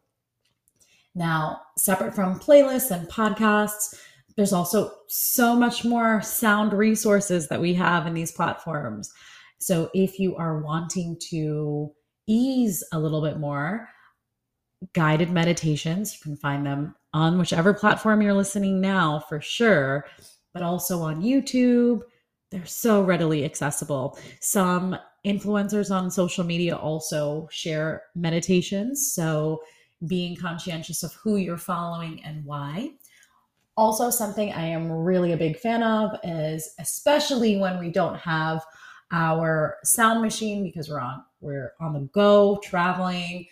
Now, 1.16 1.62
separate 1.76 2.14
from 2.14 2.40
playlists 2.40 2.92
and 2.92 3.10
podcasts, 3.10 3.96
there's 4.38 4.54
also 4.54 4.92
so 5.08 5.56
much 5.56 5.84
more 5.84 6.22
sound 6.22 6.72
resources 6.72 7.48
that 7.50 7.60
we 7.60 7.74
have 7.74 8.08
in 8.08 8.14
these 8.14 8.32
platforms. 8.32 9.12
So 9.60 9.90
if 9.94 10.20
you 10.20 10.36
are 10.36 10.62
wanting 10.62 11.18
to 11.32 11.92
ease 12.28 12.84
a 12.94 13.00
little 13.00 13.22
bit 13.22 13.40
more, 13.40 13.90
guided 14.94 15.32
meditations, 15.32 16.14
you 16.14 16.20
can 16.22 16.38
find 16.38 16.66
them 16.66 16.96
on 17.14 17.40
whichever 17.40 17.74
platform 17.74 18.22
you're 18.22 18.36
listening 18.36 18.80
now 18.80 19.24
for 19.28 19.42
sure, 19.42 20.06
but 20.54 20.62
also 20.62 21.02
on 21.02 21.24
YouTube. 21.24 22.02
They're 22.52 22.66
so 22.66 23.02
readily 23.02 23.44
accessible. 23.44 24.20
Some 24.40 24.96
influencers 25.26 25.90
on 25.90 26.12
social 26.12 26.44
media 26.44 26.76
also 26.76 27.48
share 27.52 28.04
meditations. 28.16 29.14
So 29.14 29.62
being 30.06 30.36
conscientious 30.36 31.02
of 31.02 31.14
who 31.16 31.38
you're 31.38 31.58
following 31.58 32.24
and 32.24 32.46
why. 32.46 32.92
Also, 33.78 34.10
something 34.10 34.52
I 34.52 34.66
am 34.66 34.92
really 34.92 35.34
a 35.34 35.38
big 35.38 35.58
fan 35.58 35.84
of 35.84 36.20
is 36.24 36.74
especially 36.80 37.58
when 37.58 37.78
we 37.80 37.92
don't 37.92 38.18
have 38.18 38.66
our 39.12 39.78
sound 39.84 40.22
machine 40.22 40.64
because 40.64 40.90
we're 40.90 41.00
on 41.00 41.24
we're 41.40 41.74
on 41.80 41.94
the 41.94 42.10
go, 42.12 42.60
traveling, 42.64 43.46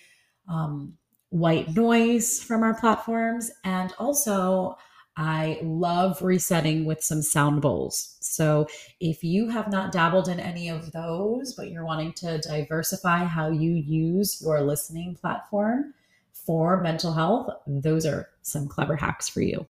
um, 0.49 0.97
white 1.29 1.75
noise 1.75 2.41
from 2.41 2.63
our 2.63 2.73
platforms, 2.73 3.51
and 3.63 3.93
also 3.99 4.75
I 5.15 5.59
love 5.61 6.21
resetting 6.21 6.85
with 6.85 7.03
some 7.03 7.21
sound 7.21 7.61
bowls. 7.61 8.17
So 8.19 8.67
if 8.99 9.23
you 9.23 9.47
have 9.49 9.71
not 9.71 9.91
dabbled 9.91 10.27
in 10.27 10.39
any 10.39 10.69
of 10.69 10.91
those, 10.91 11.53
but 11.53 11.71
you're 11.71 11.85
wanting 11.85 12.13
to 12.13 12.39
diversify 12.39 13.19
how 13.25 13.49
you 13.49 13.71
use 13.71 14.41
your 14.41 14.61
listening 14.61 15.15
platform 15.15 15.93
for 16.33 16.81
mental 16.81 17.13
health, 17.13 17.49
those 17.65 18.05
are 18.05 18.29
some 18.41 18.67
clever 18.67 18.95
hacks 18.95 19.29
for 19.29 19.41
you. 19.41 19.65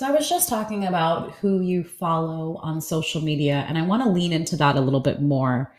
So 0.00 0.06
I 0.06 0.12
was 0.12 0.30
just 0.30 0.48
talking 0.48 0.86
about 0.86 1.32
who 1.32 1.60
you 1.60 1.84
follow 1.84 2.56
on 2.62 2.80
social 2.80 3.20
media, 3.20 3.66
and 3.68 3.76
I 3.76 3.82
want 3.82 4.02
to 4.02 4.08
lean 4.08 4.32
into 4.32 4.56
that 4.56 4.76
a 4.76 4.80
little 4.80 5.00
bit 5.00 5.20
more. 5.20 5.74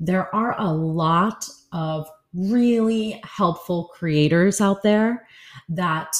There 0.00 0.34
are 0.34 0.58
a 0.58 0.72
lot 0.72 1.46
of 1.74 2.08
really 2.32 3.20
helpful 3.22 3.90
creators 3.92 4.62
out 4.62 4.82
there 4.82 5.28
that 5.68 6.16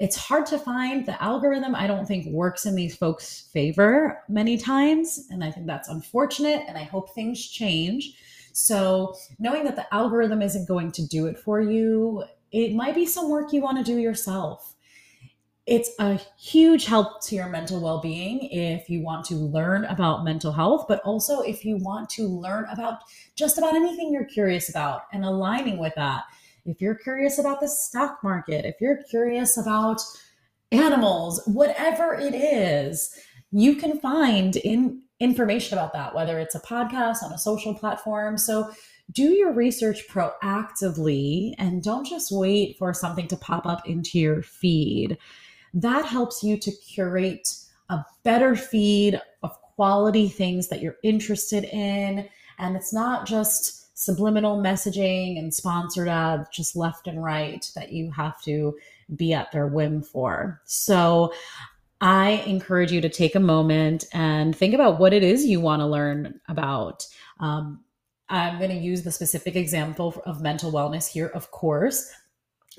it's 0.00 0.16
hard 0.16 0.46
to 0.46 0.58
find. 0.58 1.06
The 1.06 1.22
algorithm, 1.22 1.76
I 1.76 1.86
don't 1.86 2.06
think, 2.06 2.26
works 2.26 2.66
in 2.66 2.74
these 2.74 2.96
folks' 2.96 3.50
favor 3.52 4.20
many 4.28 4.58
times. 4.58 5.28
And 5.30 5.44
I 5.44 5.52
think 5.52 5.68
that's 5.68 5.88
unfortunate. 5.88 6.64
And 6.66 6.76
I 6.76 6.82
hope 6.82 7.14
things 7.14 7.48
change. 7.48 8.18
So, 8.52 9.14
knowing 9.38 9.62
that 9.62 9.76
the 9.76 9.94
algorithm 9.94 10.42
isn't 10.42 10.66
going 10.66 10.90
to 10.90 11.06
do 11.06 11.26
it 11.26 11.38
for 11.38 11.60
you, 11.60 12.24
it 12.50 12.74
might 12.74 12.96
be 12.96 13.06
some 13.06 13.30
work 13.30 13.52
you 13.52 13.62
want 13.62 13.78
to 13.78 13.84
do 13.84 13.96
yourself. 13.96 14.72
It's 15.66 15.90
a 15.98 16.20
huge 16.38 16.86
help 16.86 17.22
to 17.24 17.34
your 17.34 17.48
mental 17.48 17.80
well 17.80 18.00
being 18.00 18.48
if 18.52 18.88
you 18.88 19.02
want 19.02 19.24
to 19.26 19.34
learn 19.34 19.84
about 19.86 20.24
mental 20.24 20.52
health, 20.52 20.86
but 20.88 21.00
also 21.00 21.40
if 21.40 21.64
you 21.64 21.76
want 21.78 22.08
to 22.10 22.28
learn 22.28 22.66
about 22.70 23.00
just 23.34 23.58
about 23.58 23.74
anything 23.74 24.12
you're 24.12 24.24
curious 24.24 24.68
about 24.68 25.02
and 25.12 25.24
aligning 25.24 25.78
with 25.78 25.94
that 25.96 26.24
if 26.66 26.80
you're 26.80 26.96
curious 26.96 27.38
about 27.38 27.60
the 27.60 27.68
stock 27.68 28.18
market, 28.22 28.64
if 28.64 28.76
you're 28.80 29.02
curious 29.04 29.56
about 29.56 30.00
animals, 30.72 31.40
whatever 31.46 32.14
it 32.14 32.34
is, 32.34 33.18
you 33.52 33.76
can 33.76 33.98
find 34.00 34.56
in 34.56 35.02
information 35.20 35.78
about 35.78 35.92
that, 35.92 36.14
whether 36.14 36.38
it's 36.38 36.54
a 36.54 36.60
podcast 36.60 37.22
on 37.22 37.32
a 37.32 37.38
social 37.38 37.74
platform. 37.74 38.36
So 38.36 38.70
do 39.12 39.30
your 39.30 39.52
research 39.52 40.08
proactively 40.08 41.54
and 41.58 41.82
don't 41.82 42.04
just 42.04 42.32
wait 42.32 42.76
for 42.76 42.92
something 42.92 43.28
to 43.28 43.36
pop 43.36 43.64
up 43.64 43.88
into 43.88 44.18
your 44.18 44.42
feed. 44.42 45.16
That 45.76 46.06
helps 46.06 46.42
you 46.42 46.56
to 46.56 46.72
curate 46.72 47.54
a 47.90 48.04
better 48.24 48.56
feed 48.56 49.20
of 49.42 49.60
quality 49.60 50.28
things 50.28 50.68
that 50.68 50.80
you're 50.80 50.96
interested 51.02 51.64
in. 51.64 52.28
And 52.58 52.76
it's 52.76 52.92
not 52.92 53.26
just 53.26 53.96
subliminal 53.98 54.60
messaging 54.60 55.38
and 55.38 55.54
sponsored 55.54 56.08
ads 56.08 56.48
just 56.50 56.76
left 56.76 57.06
and 57.06 57.22
right 57.22 57.70
that 57.74 57.92
you 57.92 58.10
have 58.10 58.40
to 58.42 58.76
be 59.14 59.34
at 59.34 59.52
their 59.52 59.66
whim 59.66 60.02
for. 60.02 60.60
So 60.64 61.32
I 62.00 62.42
encourage 62.46 62.90
you 62.90 63.02
to 63.02 63.08
take 63.08 63.34
a 63.34 63.40
moment 63.40 64.06
and 64.12 64.56
think 64.56 64.74
about 64.74 64.98
what 64.98 65.12
it 65.12 65.22
is 65.22 65.44
you 65.44 65.60
want 65.60 65.80
to 65.80 65.86
learn 65.86 66.40
about. 66.48 67.06
Um, 67.38 67.84
I'm 68.28 68.58
going 68.58 68.70
to 68.70 68.76
use 68.76 69.02
the 69.02 69.12
specific 69.12 69.56
example 69.56 70.22
of 70.24 70.42
mental 70.42 70.72
wellness 70.72 71.06
here, 71.06 71.28
of 71.28 71.50
course, 71.50 72.10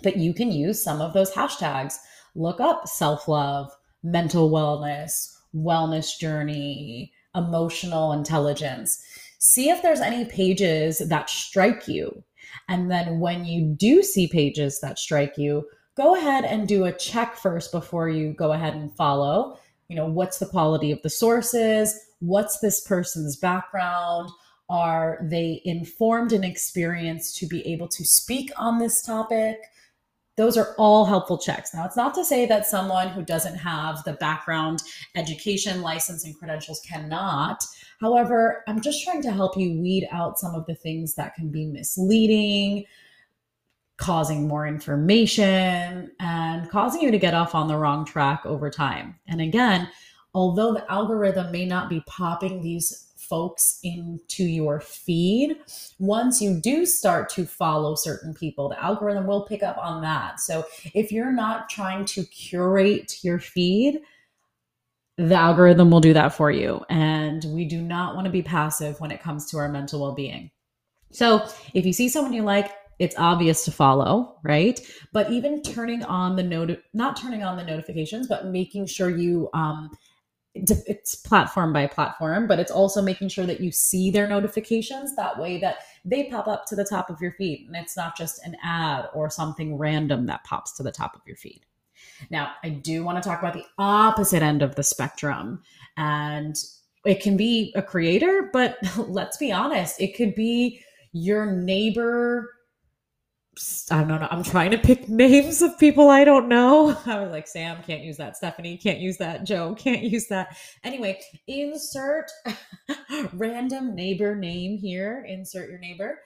but 0.04 0.18
you 0.18 0.34
can 0.34 0.52
use 0.52 0.84
some 0.84 1.00
of 1.00 1.14
those 1.14 1.32
hashtags. 1.32 1.96
Look 2.38 2.62
up 2.62 2.88
self 2.88 3.28
love, 3.28 3.70
mental 4.04 4.50
wellness, 4.50 5.38
wellness 5.54 6.18
journey, 6.18 7.12
emotional 7.36 8.14
intelligence 8.14 9.04
see 9.40 9.70
if 9.70 9.82
there's 9.82 10.00
any 10.00 10.26
pages 10.26 11.00
that 11.00 11.30
strike 11.30 11.88
you. 11.88 12.24
And 12.70 12.92
then 12.92 13.20
when 13.20 13.46
you 13.46 13.66
do 13.66 14.04
see 14.04 14.28
pages 14.28 14.80
that 14.82 15.00
strike 15.00 15.38
you, 15.38 15.68
go 15.96 16.16
ahead 16.16 16.46
and 16.46 16.68
do 16.68 16.86
a 16.86 16.92
check 16.92 17.36
first 17.36 17.72
before 17.72 18.10
you 18.10 18.34
go 18.34 18.52
ahead 18.52 18.76
and 18.76 18.94
follow. 18.96 19.58
You 19.90 19.96
know, 19.96 20.06
what's 20.06 20.40
the 20.40 20.46
quality 20.46 20.92
of 20.92 21.02
the 21.02 21.10
sources? 21.10 21.98
What's 22.20 22.60
this 22.60 22.82
person's 22.82 23.38
background? 23.38 24.30
Are 24.70 25.20
they 25.22 25.62
informed 25.64 26.34
and 26.34 26.44
experienced 26.44 27.38
to 27.38 27.48
be 27.48 27.66
able 27.68 27.88
to 27.90 28.04
speak 28.04 28.52
on 28.58 28.80
this 28.80 29.02
topic? 29.02 29.58
Those 30.38 30.56
are 30.56 30.76
all 30.78 31.04
helpful 31.04 31.40
checks. 31.40 31.74
Now, 31.74 31.84
it's 31.86 31.98
not 31.98 32.14
to 32.14 32.24
say 32.24 32.46
that 32.46 32.68
someone 32.68 33.10
who 33.10 33.24
doesn't 33.24 33.56
have 33.56 34.04
the 34.04 34.14
background, 34.14 34.84
education, 35.16 35.82
license, 35.82 36.26
and 36.26 36.38
credentials 36.38 36.80
cannot. 36.88 37.64
However, 38.00 38.64
I'm 38.68 38.80
just 38.80 39.04
trying 39.04 39.24
to 39.24 39.32
help 39.32 39.58
you 39.58 39.82
weed 39.82 40.08
out 40.12 40.38
some 40.38 40.54
of 40.54 40.68
the 40.68 40.76
things 40.76 41.16
that 41.16 41.34
can 41.34 41.50
be 41.50 41.66
misleading, 41.66 42.86
causing 43.98 44.48
more 44.48 44.68
information, 44.68 46.12
and 46.20 46.70
causing 46.70 47.02
you 47.02 47.10
to 47.10 47.18
get 47.18 47.34
off 47.34 47.56
on 47.56 47.68
the 47.68 47.76
wrong 47.76 48.06
track 48.06 48.46
over 48.46 48.70
time. 48.70 49.20
And 49.28 49.42
again, 49.42 49.90
although 50.36 50.72
the 50.72 50.90
algorithm 50.92 51.52
may 51.52 51.66
not 51.66 51.90
be 51.90 52.04
popping 52.06 52.62
these 52.62 53.07
folks 53.30 53.80
into 53.84 54.44
your 54.44 54.80
feed, 54.80 55.58
once 56.00 56.42
you 56.42 56.60
do 56.60 56.86
start 56.86 57.30
to 57.30 57.46
follow 57.46 57.96
certain 57.96 58.34
people, 58.34 58.70
the 58.70 58.84
algorithm 58.84 59.28
will 59.28 59.46
pick 59.46 59.64
up 59.64 59.78
on 59.78 60.02
that. 60.02 60.40
So 60.40 60.66
if 60.94 61.12
you're 61.12 61.32
not 61.32 61.70
trying 61.70 62.06
to 62.06 62.24
curate 62.26 63.24
your 63.24 63.40
feed, 63.40 64.00
the 65.18 65.36
algorithm 65.36 65.90
will 65.90 66.00
do 66.00 66.14
that 66.14 66.34
for 66.34 66.52
you. 66.52 66.84
And 66.90 67.44
we 67.46 67.66
do 67.66 67.82
not 67.82 68.16
want 68.16 68.26
to 68.26 68.32
be 68.32 68.44
passive 68.44 69.00
when 69.00 69.12
it 69.12 69.22
comes 69.22 69.50
to 69.52 69.58
our 69.58 69.70
mental 69.70 70.02
well 70.02 70.14
being. 70.14 70.52
So 71.12 71.48
if 71.74 71.86
you 71.86 71.94
see 71.94 72.10
someone 72.10 72.34
you 72.34 72.44
like, 72.44 72.72
it's 73.00 73.16
obvious 73.18 73.64
to 73.66 73.72
follow, 73.72 74.38
right? 74.44 74.80
But 75.14 75.32
even 75.32 75.62
turning 75.62 76.04
on 76.04 76.36
the 76.36 76.44
note, 76.44 76.80
not 76.94 77.16
turning 77.16 77.44
on 77.44 77.58
the 77.58 77.64
notifications, 77.64 78.28
but 78.28 78.48
making 78.48 78.88
sure 78.88 79.10
you 79.10 79.50
um, 79.54 79.92
it's 80.88 81.16
platform 81.16 81.74
by 81.74 81.88
platform, 81.88 82.48
but 82.48 82.60
it's 82.60 82.72
also 82.72 83.02
making 83.02 83.30
sure 83.30 83.46
that 83.46 83.62
you 83.62 83.72
see 83.72 84.12
their 84.12 84.28
notifications 84.28 85.16
that 85.16 85.40
way 85.40 85.60
that 85.60 85.78
they 86.06 86.26
pop 86.26 86.48
up 86.48 86.66
to 86.68 86.76
the 86.76 86.86
top 86.86 87.10
of 87.10 87.22
your 87.22 87.32
feed 87.34 87.66
and 87.68 87.76
it's 87.76 87.98
not 87.98 88.18
just 88.18 88.46
an 88.46 88.56
ad 88.64 89.06
or 89.14 89.30
something 89.30 89.78
random 89.78 90.26
that 90.26 90.44
pops 90.44 90.72
to 90.74 90.84
the 90.84 90.92
top 90.92 91.16
of 91.16 91.22
your 91.26 91.38
feed. 91.38 91.62
Now, 92.30 92.52
I 92.64 92.70
do 92.70 93.04
want 93.04 93.22
to 93.22 93.28
talk 93.28 93.40
about 93.40 93.54
the 93.54 93.66
opposite 93.78 94.42
end 94.42 94.62
of 94.62 94.76
the 94.76 94.84
spectrum 94.84 95.62
and 95.98 96.56
it 97.06 97.22
can 97.22 97.38
be 97.38 97.72
a 97.76 97.82
creator, 97.82 98.50
but 98.52 98.78
let's 98.98 99.38
be 99.38 99.52
honest, 99.52 100.00
it 100.02 100.16
could 100.16 100.36
be 100.36 100.82
your 101.14 101.46
neighbor 101.46 102.54
I 103.92 104.04
don't 104.04 104.22
know. 104.22 104.28
I'm 104.30 104.44
trying 104.44 104.72
to 104.72 104.78
pick 104.78 105.10
names 105.10 105.62
of 105.62 105.78
people 105.80 106.10
I 106.10 106.24
don't 106.24 106.48
know. 106.48 106.98
I 107.06 107.20
was 107.20 107.32
like, 107.32 107.48
Sam, 107.48 107.82
can't 107.84 108.04
use 108.04 108.18
that. 108.18 108.38
Stephanie, 108.38 108.78
can't 108.78 109.00
use 109.00 109.18
that. 109.18 109.46
Joe, 109.46 109.76
can't 109.76 110.04
use 110.04 110.28
that. 110.28 110.58
Anyway, 110.84 111.20
insert 111.48 112.32
random 113.34 113.96
neighbor 113.96 114.36
name 114.36 114.78
here. 114.78 115.26
Insert 115.28 115.70
your 115.70 115.80
neighbor 115.80 116.20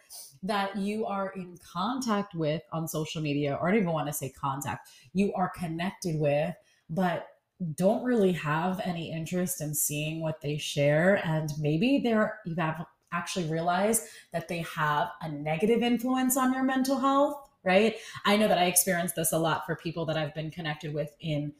that 0.44 0.76
you 0.76 1.06
are 1.06 1.32
in 1.36 1.58
contact 1.58 2.34
with 2.34 2.64
on 2.72 2.88
social 2.88 3.22
media, 3.22 3.58
or 3.62 3.68
I 3.68 3.72
don't 3.72 3.82
even 3.82 3.94
want 3.94 4.08
to 4.08 4.14
say 4.14 4.30
contact, 4.30 4.90
you 5.14 5.32
are 5.34 5.52
connected 5.56 6.20
with, 6.20 6.56
but 6.90 7.28
don't 7.76 8.04
really 8.04 8.32
have 8.32 8.82
any 8.84 9.12
interest 9.12 9.62
in 9.62 9.76
seeing 9.76 10.22
what 10.22 10.42
they 10.42 10.58
share. 10.58 11.22
And 11.26 11.52
maybe 11.60 12.02
they're, 12.04 12.40
you 12.46 12.56
have 12.58 12.86
actually 13.12 13.50
realize 13.50 14.08
that 14.32 14.48
they 14.48 14.60
have 14.76 15.10
a 15.22 15.30
negative 15.30 15.84
influence 15.84 16.38
on 16.38 16.54
your 16.54 16.64
mental 16.64 17.00
health, 17.00 17.50
right? 17.64 17.96
I 18.26 18.38
know 18.38 18.48
that 18.48 18.58
I 18.58 18.66
experienced 18.66 19.16
this 19.16 19.34
a 19.34 19.38
lot 19.38 19.66
for 19.66 19.76
people 19.76 20.06
that 20.06 20.18
I've 20.18 20.34
been 20.34 20.52
connected 20.52 20.94
with 20.94 21.12
in 21.20 21.54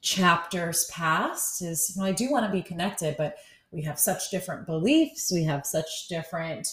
chapters 0.00 0.84
past 0.92 1.62
is 1.62 1.96
I 2.00 2.12
do 2.12 2.30
want 2.30 2.44
to 2.44 2.52
be 2.52 2.62
connected, 2.62 3.16
but 3.16 3.36
we 3.70 3.82
have 3.82 3.98
such 3.98 4.30
different 4.30 4.66
beliefs, 4.66 5.30
we 5.32 5.44
have 5.44 5.64
such 5.64 6.08
different 6.08 6.68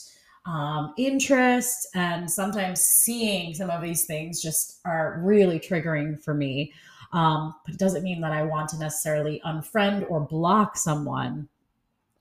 um, 0.45 0.93
interests, 0.97 1.87
and 1.93 2.29
sometimes 2.29 2.81
seeing 2.81 3.53
some 3.53 3.69
of 3.69 3.81
these 3.81 4.05
things 4.05 4.41
just 4.41 4.79
are 4.85 5.21
really 5.23 5.59
triggering 5.59 6.21
for 6.21 6.33
me. 6.33 6.73
Um, 7.11 7.55
but 7.65 7.73
it 7.73 7.79
doesn't 7.79 8.03
mean 8.03 8.21
that 8.21 8.31
I 8.31 8.43
want 8.43 8.69
to 8.69 8.79
necessarily 8.79 9.41
unfriend 9.45 10.09
or 10.09 10.19
block 10.21 10.77
someone. 10.77 11.47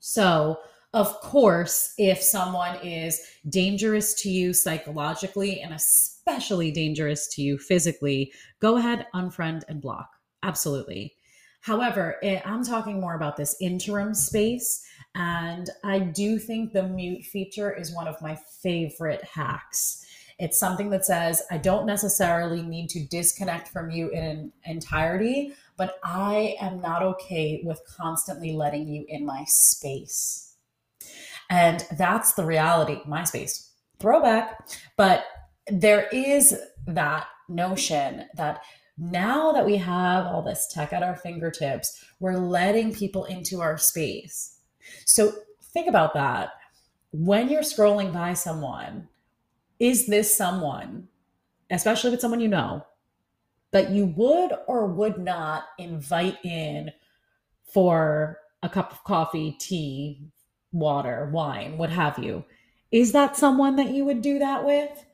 So, 0.01 0.61
of 0.95 1.21
course, 1.21 1.93
if 1.99 2.23
someone 2.23 2.77
is 2.77 3.21
dangerous 3.49 4.15
to 4.23 4.31
you 4.31 4.53
psychologically 4.55 5.61
and 5.61 5.75
especially 5.75 6.71
dangerous 6.71 7.29
to 7.35 7.43
you 7.43 7.59
physically, 7.59 8.33
go 8.61 8.77
ahead, 8.77 9.07
unfriend, 9.15 9.63
and 9.69 9.83
block. 9.83 10.09
Absolutely. 10.43 11.15
However, 11.61 12.17
it, 12.23 12.43
I'm 12.47 12.65
talking 12.65 13.01
more 13.01 13.15
about 13.15 13.37
this 13.37 13.57
interim 13.61 14.15
space. 14.15 14.85
And 15.15 15.69
I 15.85 15.99
do 15.99 16.39
think 16.39 16.73
the 16.73 16.85
mute 16.85 17.25
feature 17.25 17.73
is 17.73 17.95
one 17.95 18.09
of 18.09 18.23
my 18.23 18.39
favorite 18.63 19.25
hacks. 19.25 20.07
It's 20.39 20.59
something 20.59 20.89
that 20.91 21.05
says, 21.05 21.43
I 21.51 21.59
don't 21.59 21.85
necessarily 21.85 22.63
need 22.63 22.89
to 22.91 23.05
disconnect 23.07 23.69
from 23.69 23.91
you 23.91 24.09
in 24.11 24.53
entirety, 24.65 25.53
but 25.77 25.99
I 26.05 26.57
am 26.61 26.81
not 26.81 27.03
okay 27.03 27.61
with 27.65 27.83
constantly 27.89 28.53
letting 28.53 28.87
you 28.87 29.05
in 29.09 29.27
my 29.27 29.45
space. 29.47 30.48
And 31.51 31.85
that's 31.97 32.35
the 32.35 32.45
reality, 32.45 33.01
MySpace. 33.07 33.71
Throwback. 33.99 34.69
But 34.97 35.25
there 35.67 36.09
is 36.13 36.57
that 36.87 37.27
notion 37.49 38.27
that 38.35 38.63
now 38.99 39.53
that 39.53 39.65
we 39.65 39.77
have 39.77 40.27
all 40.27 40.43
this 40.43 40.67
tech 40.73 40.93
at 40.93 41.03
our 41.03 41.17
fingertips, 41.17 42.05
we're 42.21 42.37
letting 42.37 42.93
people 42.93 43.25
into 43.25 43.61
our 43.61 43.79
space. 43.79 44.59
So 45.05 45.33
think 45.73 45.89
about 45.89 46.15
that. 46.15 46.51
When 47.13 47.49
you're 47.49 47.63
scrolling 47.63 48.13
by 48.13 48.35
someone, 48.35 49.09
is 49.79 50.07
this 50.07 50.37
someone, 50.37 51.09
especially 51.71 52.11
with 52.11 52.21
someone 52.21 52.41
you 52.41 52.49
know, 52.49 52.85
that 53.71 53.91
you 53.91 54.07
would 54.17 54.53
or 54.67 54.87
would 54.87 55.19
not 55.19 55.65
invite 55.79 56.39
in 56.45 56.91
for 57.73 58.39
a 58.63 58.69
cup 58.69 58.93
of 58.93 59.05
coffee, 59.05 59.57
tea, 59.61 60.23
water, 60.73 61.31
wine, 61.33 61.79
what 61.79 61.91
have 61.91 62.19
you? 62.19 62.45
Is 62.91 63.13
that 63.13 63.37
someone 63.37 63.77
that 63.77 63.91
you 63.91 64.05
would 64.05 64.23
do 64.23 64.39
that 64.39 64.65
with? 64.65 65.05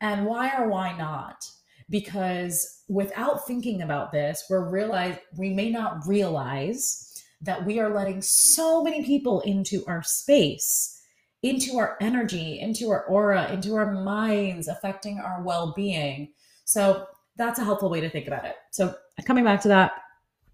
And 0.00 0.26
why 0.26 0.54
or 0.58 0.68
why 0.68 0.96
not? 0.96 1.48
Because 1.88 2.82
without 2.88 3.46
thinking 3.46 3.82
about 3.82 4.12
this, 4.12 4.44
we're 4.48 4.68
realize 4.68 5.16
we 5.36 5.50
may 5.50 5.70
not 5.70 6.06
realize 6.06 7.22
that 7.40 7.64
we 7.64 7.78
are 7.78 7.94
letting 7.94 8.22
so 8.22 8.82
many 8.82 9.04
people 9.04 9.40
into 9.42 9.84
our 9.86 10.02
space, 10.02 11.00
into 11.42 11.76
our 11.76 11.96
energy, 12.00 12.58
into 12.60 12.90
our 12.90 13.04
aura, 13.04 13.52
into 13.52 13.74
our 13.74 13.92
minds, 13.92 14.68
affecting 14.68 15.18
our 15.18 15.42
well-being. 15.42 16.32
So 16.64 17.06
that's 17.36 17.58
a 17.58 17.64
helpful 17.64 17.90
way 17.90 18.00
to 18.00 18.08
think 18.08 18.26
about 18.26 18.46
it. 18.46 18.56
So 18.70 18.94
coming 19.26 19.44
back 19.44 19.60
to 19.62 19.68
that 19.68 19.92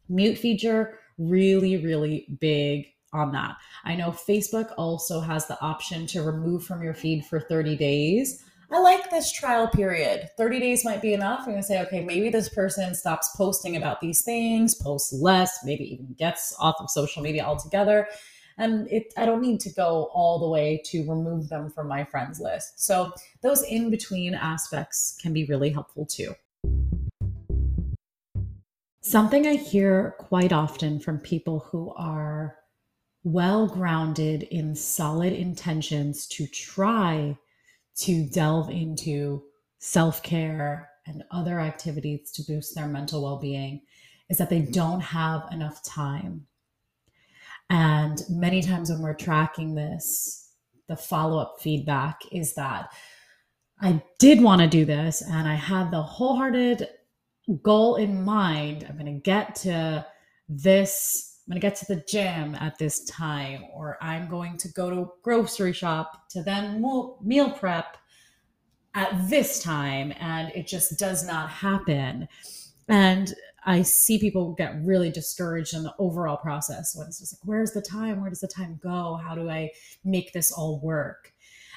mute 0.09 0.37
feature, 0.37 0.99
really, 1.19 1.77
really 1.77 2.27
big 2.41 2.87
on 3.12 3.33
that. 3.33 3.57
I 3.85 3.96
know 3.96 4.11
Facebook 4.11 4.73
also 4.77 5.20
has 5.20 5.46
the 5.46 5.61
option 5.61 6.07
to 6.09 6.23
remove 6.23 6.64
from 6.64 6.83
your 6.83 6.94
feed 6.94 7.25
for 7.25 7.40
30 7.40 7.77
days. 7.77 8.44
I 8.73 8.79
like 8.79 9.11
this 9.11 9.33
trial 9.33 9.66
period. 9.66 10.29
30 10.37 10.61
days 10.61 10.85
might 10.85 11.03
be 11.03 11.12
enough. 11.12 11.40
I'm 11.40 11.46
going 11.46 11.57
to 11.57 11.62
say, 11.62 11.81
okay, 11.83 12.05
maybe 12.05 12.31
this 12.31 12.49
person 12.49 12.94
stops 12.94 13.35
posting 13.37 13.77
about 13.77 14.01
these 14.01 14.23
things, 14.23 14.77
posts 14.77 15.12
less, 15.12 15.59
maybe 15.64 15.92
even 15.92 16.14
gets 16.16 16.55
off 16.61 16.77
of 16.79 16.88
social 16.88 17.20
media 17.20 17.42
altogether. 17.44 18.07
And 18.59 18.87
it, 18.88 19.12
I 19.16 19.27
don't 19.27 19.40
need 19.40 19.59
to 19.61 19.73
go 19.73 20.11
all 20.12 20.38
the 20.38 20.49
way 20.49 20.81
to 20.87 21.01
remove 21.09 21.49
them 21.49 21.70
from 21.70 21.88
my 21.88 22.05
friends 22.05 22.38
list. 22.40 22.79
So 22.79 23.12
those 23.42 23.62
in 23.62 23.90
between 23.90 24.35
aspects 24.35 25.18
can 25.20 25.33
be 25.33 25.46
really 25.46 25.70
helpful 25.70 26.07
too. 26.07 26.35
Something 29.03 29.46
I 29.46 29.57
hear 29.57 30.14
quite 30.18 30.53
often 30.53 31.01
from 31.01 31.18
people 31.18 31.61
who 31.70 31.92
are 31.96 32.60
well 33.23 33.67
grounded 33.67 34.45
in 34.45 34.75
solid 34.75 35.33
intentions 35.33 36.27
to 36.27 36.47
try 36.47 37.37
to 37.97 38.27
delve 38.31 38.71
into 38.71 39.43
self 39.79 40.23
care 40.23 40.89
and 41.07 41.25
other 41.31 41.61
activities 41.61 42.31
to 42.33 42.43
boost 42.43 42.75
their 42.75 42.87
mental 42.87 43.23
well 43.23 43.39
being 43.39 43.83
is 44.29 44.39
that 44.39 44.49
they 44.49 44.61
don't 44.61 45.01
have 45.01 45.43
enough 45.51 45.83
time. 45.83 46.47
And 47.69 48.23
many 48.29 48.63
times 48.63 48.91
when 48.91 49.01
we're 49.01 49.15
tracking 49.15 49.75
this, 49.75 50.53
the 50.89 50.97
follow 50.97 51.39
up 51.39 51.57
feedback 51.61 52.21
is 52.33 52.55
that 52.55 52.93
I 53.81 54.03
did 54.19 54.43
want 54.43 54.61
to 54.61 54.69
do 54.69 54.85
this 54.85 55.23
and 55.23 55.49
I 55.49 55.55
had 55.55 55.91
the 55.91 56.03
wholehearted 56.03 56.89
goal 57.63 57.97
in 57.97 58.23
mind. 58.23 58.87
I'm 58.89 58.99
going 58.99 59.07
to 59.07 59.21
get 59.21 59.55
to 59.57 60.07
this 60.49 61.30
I'm 61.51 61.55
going 61.55 61.63
to 61.63 61.67
get 61.67 61.77
to 61.79 61.95
the 61.97 62.05
gym 62.07 62.55
at 62.55 62.79
this 62.79 63.05
time, 63.07 63.65
or 63.75 63.99
I'm 64.01 64.29
going 64.29 64.57
to 64.59 64.69
go 64.69 64.89
to 64.89 65.11
grocery 65.21 65.73
shop 65.73 66.29
to 66.29 66.45
then 66.45 66.81
meal 67.25 67.51
prep 67.51 67.97
at 68.95 69.29
this 69.29 69.61
time. 69.61 70.15
And 70.21 70.53
it 70.55 70.69
just 70.69 70.97
does 70.97 71.27
not 71.27 71.51
happen. 71.51 72.29
And 72.87 73.35
I 73.67 73.83
see 73.83 74.21
people 74.21 74.53
get 74.53 74.81
really 74.85 75.11
discouraged 75.11 75.75
in 75.75 75.83
the 75.83 75.93
overall 75.99 76.37
process 76.37 76.95
when 76.95 77.09
it's 77.09 77.19
just 77.19 77.35
like, 77.35 77.49
where's 77.49 77.73
the 77.73 77.83
time? 77.83 78.21
Where 78.21 78.31
does 78.31 78.43
the 78.43 78.47
time 78.47 78.79
go? 78.81 79.17
How 79.17 79.35
do 79.35 79.51
I 79.51 79.73
make 80.05 80.33
this 80.33 80.53
all 80.53 80.79
work? 80.79 81.35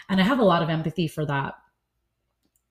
And 0.07 0.21
I 0.21 0.23
have 0.23 0.37
a 0.37 0.45
lot 0.45 0.61
of 0.61 0.69
empathy 0.69 1.07
for 1.07 1.25
that. 1.25 1.55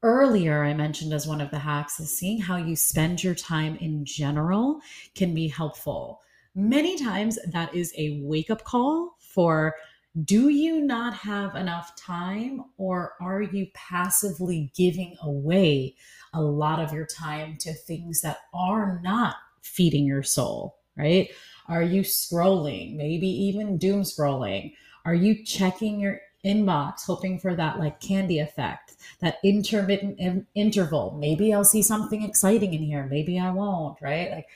Earlier, 0.05 0.63
I 0.63 0.73
mentioned 0.73 1.13
as 1.13 1.27
one 1.27 1.41
of 1.41 1.51
the 1.51 1.59
hacks 1.59 1.99
is 1.99 2.17
seeing 2.17 2.41
how 2.41 2.59
you 2.59 2.77
spend 2.77 3.25
your 3.25 3.35
time 3.35 3.75
in 3.81 4.05
general 4.05 4.79
can 5.17 5.35
be 5.35 5.49
helpful 5.49 6.21
many 6.55 6.99
times 6.99 7.39
that 7.53 7.75
is 7.75 7.93
a 7.97 8.21
wake 8.23 8.51
up 8.51 8.65
call 8.65 9.17
for 9.19 9.75
do 10.25 10.51
you 10.51 10.83
not 10.83 11.15
have 11.15 11.55
enough 11.55 11.97
time 11.97 12.65
or 12.77 13.15
are 13.21 13.41
you 13.41 13.67
passively 13.73 14.71
giving 14.77 15.17
away 15.23 15.95
a 16.35 16.43
lot 16.43 16.81
of 16.81 16.93
your 16.93 17.07
time 17.07 17.57
to 17.59 17.73
things 17.73 18.21
that 18.21 18.39
are 18.53 19.01
not 19.03 19.37
feeding 19.63 20.05
your 20.05 20.23
soul, 20.23 20.77
right? 20.97 21.31
Are 21.69 21.83
you 21.83 22.03
scrolling, 22.03 22.97
maybe 22.97 23.27
even 23.27 23.79
doom 23.79 24.03
scrolling? 24.03 24.75
Are 25.07 25.15
you 25.15 25.43
checking 25.45 25.99
your 25.99 26.21
inbox 26.45 27.07
hoping 27.07 27.39
for 27.39 27.55
that 27.55 27.79
like 27.79 28.01
candy 28.01 28.39
effect, 28.39 28.97
that 29.21 29.39
intermittent 29.43 30.19
in- 30.19 30.47
interval? 30.55 31.17
Maybe 31.19 31.55
I'll 31.55 31.65
see 31.65 31.83
something 31.83 32.23
exciting 32.23 32.75
in 32.75 32.83
here, 32.83 33.07
maybe 33.07 33.39
I 33.39 33.51
won't, 33.51 33.99
right? 34.03 34.31
Like 34.31 34.49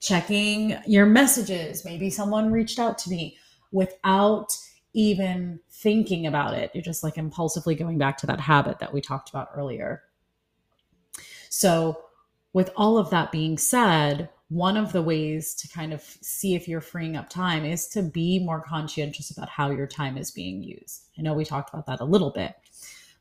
checking 0.00 0.76
your 0.86 1.06
messages. 1.06 1.84
Maybe 1.84 2.10
someone 2.10 2.52
reached 2.52 2.78
out 2.78 2.98
to 2.98 3.10
me 3.10 3.36
without 3.72 4.56
even 4.94 5.60
thinking 5.70 6.26
about 6.26 6.54
it. 6.54 6.70
You're 6.74 6.82
just 6.82 7.04
like 7.04 7.18
impulsively 7.18 7.74
going 7.74 7.98
back 7.98 8.16
to 8.18 8.26
that 8.26 8.40
habit 8.40 8.78
that 8.78 8.92
we 8.92 9.00
talked 9.00 9.30
about 9.30 9.50
earlier. 9.54 10.02
So, 11.50 12.04
with 12.52 12.70
all 12.76 12.98
of 12.98 13.10
that 13.10 13.30
being 13.30 13.58
said, 13.58 14.30
one 14.48 14.76
of 14.78 14.92
the 14.92 15.02
ways 15.02 15.54
to 15.54 15.68
kind 15.68 15.92
of 15.92 16.00
see 16.02 16.54
if 16.54 16.66
you're 16.66 16.80
freeing 16.80 17.16
up 17.16 17.28
time 17.28 17.64
is 17.64 17.86
to 17.88 18.02
be 18.02 18.38
more 18.38 18.62
conscientious 18.62 19.30
about 19.30 19.48
how 19.48 19.70
your 19.70 19.86
time 19.86 20.16
is 20.16 20.30
being 20.30 20.62
used. 20.62 21.08
I 21.18 21.22
know 21.22 21.34
we 21.34 21.44
talked 21.44 21.72
about 21.72 21.86
that 21.86 22.00
a 22.00 22.04
little 22.04 22.30
bit, 22.30 22.54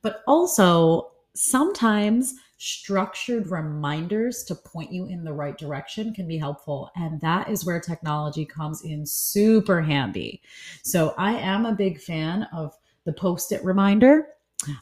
but 0.01 0.21
also 0.25 1.11
sometimes 1.33 2.35
structured 2.57 3.51
reminders 3.51 4.43
to 4.43 4.55
point 4.55 4.91
you 4.91 5.05
in 5.05 5.23
the 5.23 5.33
right 5.33 5.57
direction 5.57 6.13
can 6.13 6.27
be 6.27 6.37
helpful. 6.37 6.89
And 6.95 7.21
that 7.21 7.49
is 7.49 7.65
where 7.65 7.79
technology 7.79 8.45
comes 8.45 8.83
in 8.83 9.05
super 9.05 9.81
handy. 9.81 10.41
So 10.83 11.13
I 11.17 11.33
am 11.33 11.65
a 11.65 11.75
big 11.75 12.01
fan 12.01 12.47
of 12.53 12.75
the 13.05 13.13
post 13.13 13.51
it 13.51 13.63
reminder. 13.63 14.27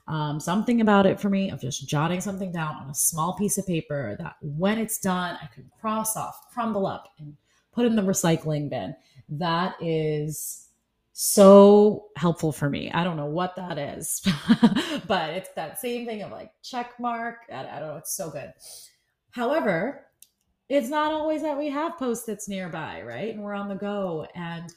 Um, 0.08 0.40
something 0.40 0.80
about 0.80 1.06
it 1.06 1.20
for 1.20 1.30
me 1.30 1.52
of 1.52 1.60
just 1.60 1.88
jotting 1.88 2.22
something 2.22 2.52
down 2.52 2.76
on 2.76 2.90
a 2.90 2.96
small 2.96 3.36
piece 3.36 3.58
of 3.58 3.68
paper 3.68 4.16
that 4.20 4.38
when 4.42 4.78
it's 4.80 4.98
done, 4.98 5.38
I 5.42 5.48
can 5.54 5.70
cross 5.80 6.16
off, 6.16 6.50
crumble 6.54 6.88
up, 6.88 7.10
and 7.20 7.36
put 7.74 7.86
in 7.86 7.98
the 7.98 8.02
recycling 8.02 8.70
bin. 8.70 8.96
That 9.28 9.76
is 9.82 10.65
so 11.18 12.08
helpful 12.18 12.52
for 12.52 12.70
me. 12.70 12.92
I 12.92 13.06
don't 13.06 13.16
know 13.16 13.26
what 13.26 13.56
that 13.56 13.78
is, 13.78 14.22
but 15.08 15.30
it's 15.30 15.48
that 15.56 15.80
same 15.80 16.06
thing 16.06 16.24
of 16.24 16.32
like 16.32 16.52
check 16.62 17.00
mark. 17.00 17.38
I, 17.50 17.60
I 17.60 17.80
don't 17.80 17.88
know. 17.88 17.96
It's 17.96 18.14
so 18.14 18.30
good. 18.30 18.52
However, 19.32 20.08
it's 20.68 20.90
not 20.90 21.14
always 21.14 21.42
that 21.42 21.58
we 21.58 21.70
have 21.70 21.98
post-its 21.98 22.50
nearby, 22.50 23.02
right? 23.02 23.34
And 23.34 23.42
we're 23.42 23.54
on 23.54 23.70
the 23.70 23.76
go. 23.76 24.28
And 24.36 24.74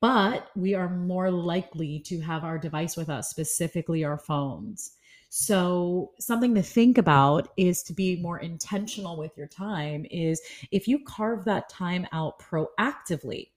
but 0.00 0.48
we 0.56 0.74
are 0.74 0.90
more 0.90 1.30
likely 1.30 2.00
to 2.06 2.20
have 2.22 2.42
our 2.42 2.58
device 2.58 2.96
with 2.96 3.08
us, 3.08 3.30
specifically 3.30 4.02
our 4.02 4.18
phones. 4.18 4.96
So, 5.28 6.10
something 6.18 6.56
to 6.56 6.62
think 6.62 6.98
about 6.98 7.50
is 7.56 7.84
to 7.84 7.92
be 7.92 8.20
more 8.20 8.40
intentional 8.40 9.16
with 9.16 9.36
your 9.36 9.46
time 9.46 10.06
is 10.10 10.40
if 10.72 10.88
you 10.88 11.04
carve 11.04 11.44
that 11.44 11.68
time 11.68 12.04
out 12.10 12.40
proactively 12.40 13.50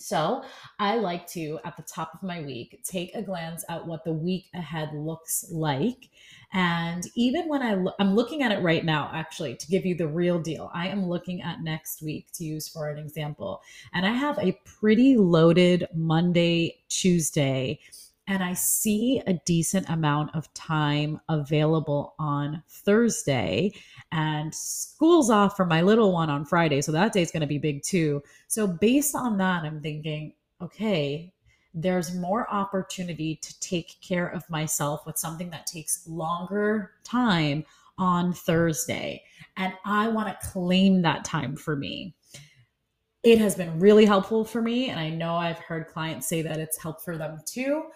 so 0.00 0.42
I 0.78 0.96
like 0.96 1.26
to, 1.28 1.58
at 1.64 1.76
the 1.76 1.82
top 1.82 2.14
of 2.14 2.22
my 2.22 2.40
week, 2.40 2.80
take 2.84 3.14
a 3.14 3.22
glance 3.22 3.64
at 3.68 3.86
what 3.86 4.02
the 4.04 4.12
week 4.12 4.46
ahead 4.54 4.90
looks 4.94 5.44
like. 5.50 6.08
And 6.52 7.04
even 7.14 7.48
when 7.48 7.62
I 7.62 7.74
lo- 7.74 7.92
I'm 8.00 8.14
looking 8.16 8.42
at 8.42 8.50
it 8.50 8.62
right 8.62 8.84
now, 8.84 9.10
actually, 9.12 9.56
to 9.56 9.66
give 9.66 9.84
you 9.84 9.94
the 9.94 10.08
real 10.08 10.40
deal, 10.40 10.70
I 10.72 10.88
am 10.88 11.06
looking 11.06 11.42
at 11.42 11.62
next 11.62 12.02
week 12.02 12.28
to 12.34 12.44
use 12.44 12.66
for 12.66 12.88
an 12.88 12.98
example. 12.98 13.60
And 13.92 14.06
I 14.06 14.12
have 14.12 14.38
a 14.38 14.58
pretty 14.64 15.16
loaded 15.16 15.86
Monday, 15.94 16.78
Tuesday 16.88 17.78
and 18.30 18.44
I 18.44 18.52
see 18.52 19.20
a 19.26 19.32
decent 19.44 19.90
amount 19.90 20.36
of 20.36 20.54
time 20.54 21.20
available 21.28 22.14
on 22.20 22.62
Thursday. 22.68 23.72
And 24.12 24.54
school's 24.54 25.30
off 25.30 25.56
for 25.56 25.66
my 25.66 25.82
little 25.82 26.12
one 26.12 26.30
on 26.30 26.44
Friday. 26.44 26.80
So 26.80 26.92
that 26.92 27.12
day's 27.12 27.32
going 27.32 27.40
to 27.40 27.48
be 27.48 27.58
big 27.58 27.82
too. 27.82 28.22
So, 28.46 28.68
based 28.68 29.16
on 29.16 29.36
that, 29.38 29.64
I'm 29.64 29.80
thinking, 29.80 30.34
okay, 30.62 31.32
there's 31.74 32.14
more 32.14 32.48
opportunity 32.54 33.34
to 33.42 33.58
take 33.58 34.00
care 34.00 34.28
of 34.28 34.48
myself 34.48 35.04
with 35.06 35.18
something 35.18 35.50
that 35.50 35.66
takes 35.66 36.06
longer 36.06 36.92
time 37.02 37.64
on 37.98 38.32
Thursday. 38.32 39.24
And 39.56 39.72
I 39.84 40.06
want 40.06 40.28
to 40.28 40.48
claim 40.48 41.02
that 41.02 41.24
time 41.24 41.56
for 41.56 41.74
me. 41.74 42.14
It 43.24 43.38
has 43.38 43.56
been 43.56 43.80
really 43.80 44.06
helpful 44.06 44.44
for 44.44 44.62
me. 44.62 44.88
And 44.88 45.00
I 45.00 45.10
know 45.10 45.34
I've 45.34 45.58
heard 45.58 45.88
clients 45.88 46.28
say 46.28 46.42
that 46.42 46.60
it's 46.60 46.80
helped 46.80 47.04
for 47.04 47.18
them 47.18 47.40
too. 47.44 47.86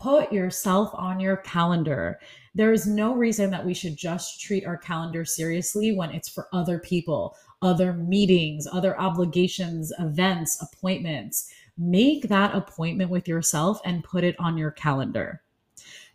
Put 0.00 0.32
yourself 0.32 0.90
on 0.94 1.20
your 1.20 1.36
calendar. 1.36 2.18
There 2.54 2.72
is 2.72 2.86
no 2.86 3.14
reason 3.14 3.50
that 3.50 3.66
we 3.66 3.74
should 3.74 3.96
just 3.96 4.40
treat 4.40 4.64
our 4.64 4.78
calendar 4.78 5.26
seriously 5.26 5.92
when 5.92 6.10
it's 6.10 6.28
for 6.28 6.48
other 6.54 6.78
people, 6.78 7.36
other 7.60 7.92
meetings, 7.92 8.66
other 8.72 8.98
obligations, 8.98 9.92
events, 9.98 10.60
appointments. 10.62 11.52
Make 11.76 12.28
that 12.28 12.54
appointment 12.54 13.10
with 13.10 13.28
yourself 13.28 13.78
and 13.84 14.02
put 14.02 14.24
it 14.24 14.36
on 14.38 14.56
your 14.56 14.70
calendar. 14.70 15.42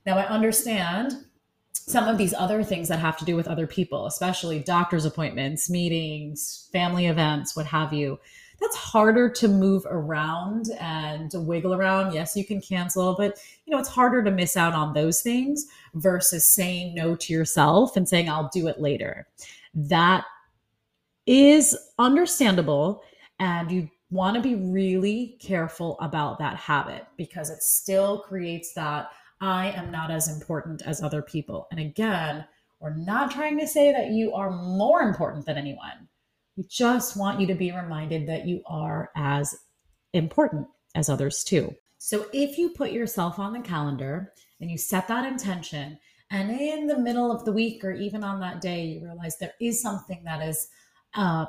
Now, 0.03 0.17
I 0.17 0.25
understand 0.25 1.25
some 1.73 2.07
of 2.07 2.17
these 2.17 2.33
other 2.33 2.63
things 2.63 2.87
that 2.87 2.99
have 2.99 3.17
to 3.17 3.25
do 3.25 3.35
with 3.35 3.47
other 3.47 3.67
people, 3.67 4.07
especially 4.07 4.59
doctor's 4.59 5.05
appointments, 5.05 5.69
meetings, 5.69 6.69
family 6.71 7.05
events, 7.05 7.55
what 7.55 7.67
have 7.67 7.93
you. 7.93 8.19
That's 8.59 8.75
harder 8.75 9.29
to 9.29 9.47
move 9.47 9.85
around 9.89 10.69
and 10.79 11.31
wiggle 11.33 11.73
around. 11.73 12.13
Yes, 12.13 12.35
you 12.35 12.45
can 12.45 12.61
cancel, 12.61 13.15
but 13.15 13.37
you 13.65 13.71
know, 13.71 13.79
it's 13.79 13.89
harder 13.89 14.23
to 14.23 14.31
miss 14.31 14.55
out 14.55 14.73
on 14.73 14.93
those 14.93 15.21
things 15.21 15.65
versus 15.95 16.47
saying 16.47 16.95
no 16.95 17.15
to 17.15 17.33
yourself 17.33 17.97
and 17.97 18.07
saying 18.07 18.29
I'll 18.29 18.49
do 18.53 18.67
it 18.67 18.79
later. 18.79 19.27
That 19.73 20.25
is 21.25 21.75
understandable 21.99 23.03
and 23.39 23.71
you 23.71 23.89
want 24.11 24.35
to 24.35 24.41
be 24.41 24.55
really 24.55 25.37
careful 25.41 25.97
about 25.99 26.39
that 26.39 26.55
habit 26.55 27.05
because 27.17 27.49
it 27.49 27.61
still 27.61 28.19
creates 28.19 28.73
that 28.73 29.09
I 29.41 29.71
am 29.71 29.91
not 29.91 30.11
as 30.11 30.29
important 30.29 30.81
as 30.83 31.01
other 31.01 31.21
people. 31.21 31.67
And 31.71 31.79
again, 31.79 32.45
we're 32.79 32.95
not 32.95 33.31
trying 33.31 33.59
to 33.59 33.67
say 33.67 33.91
that 33.91 34.11
you 34.11 34.33
are 34.33 34.51
more 34.51 35.01
important 35.01 35.45
than 35.45 35.57
anyone. 35.57 36.07
We 36.57 36.63
just 36.69 37.17
want 37.17 37.39
you 37.39 37.47
to 37.47 37.55
be 37.55 37.71
reminded 37.71 38.27
that 38.27 38.47
you 38.47 38.61
are 38.65 39.11
as 39.15 39.55
important 40.13 40.67
as 40.95 41.09
others 41.09 41.43
too. 41.43 41.75
So 41.97 42.27
if 42.33 42.57
you 42.57 42.69
put 42.69 42.91
yourself 42.91 43.39
on 43.39 43.53
the 43.53 43.59
calendar 43.59 44.33
and 44.61 44.69
you 44.71 44.77
set 44.77 45.07
that 45.07 45.25
intention, 45.25 45.97
and 46.31 46.49
in 46.49 46.87
the 46.87 46.97
middle 46.97 47.31
of 47.31 47.45
the 47.45 47.51
week 47.51 47.83
or 47.83 47.91
even 47.91 48.23
on 48.23 48.39
that 48.39 48.61
day, 48.61 48.85
you 48.85 49.05
realize 49.05 49.37
there 49.37 49.53
is 49.59 49.81
something 49.81 50.21
that 50.23 50.41
is 50.41 50.67
a 51.15 51.47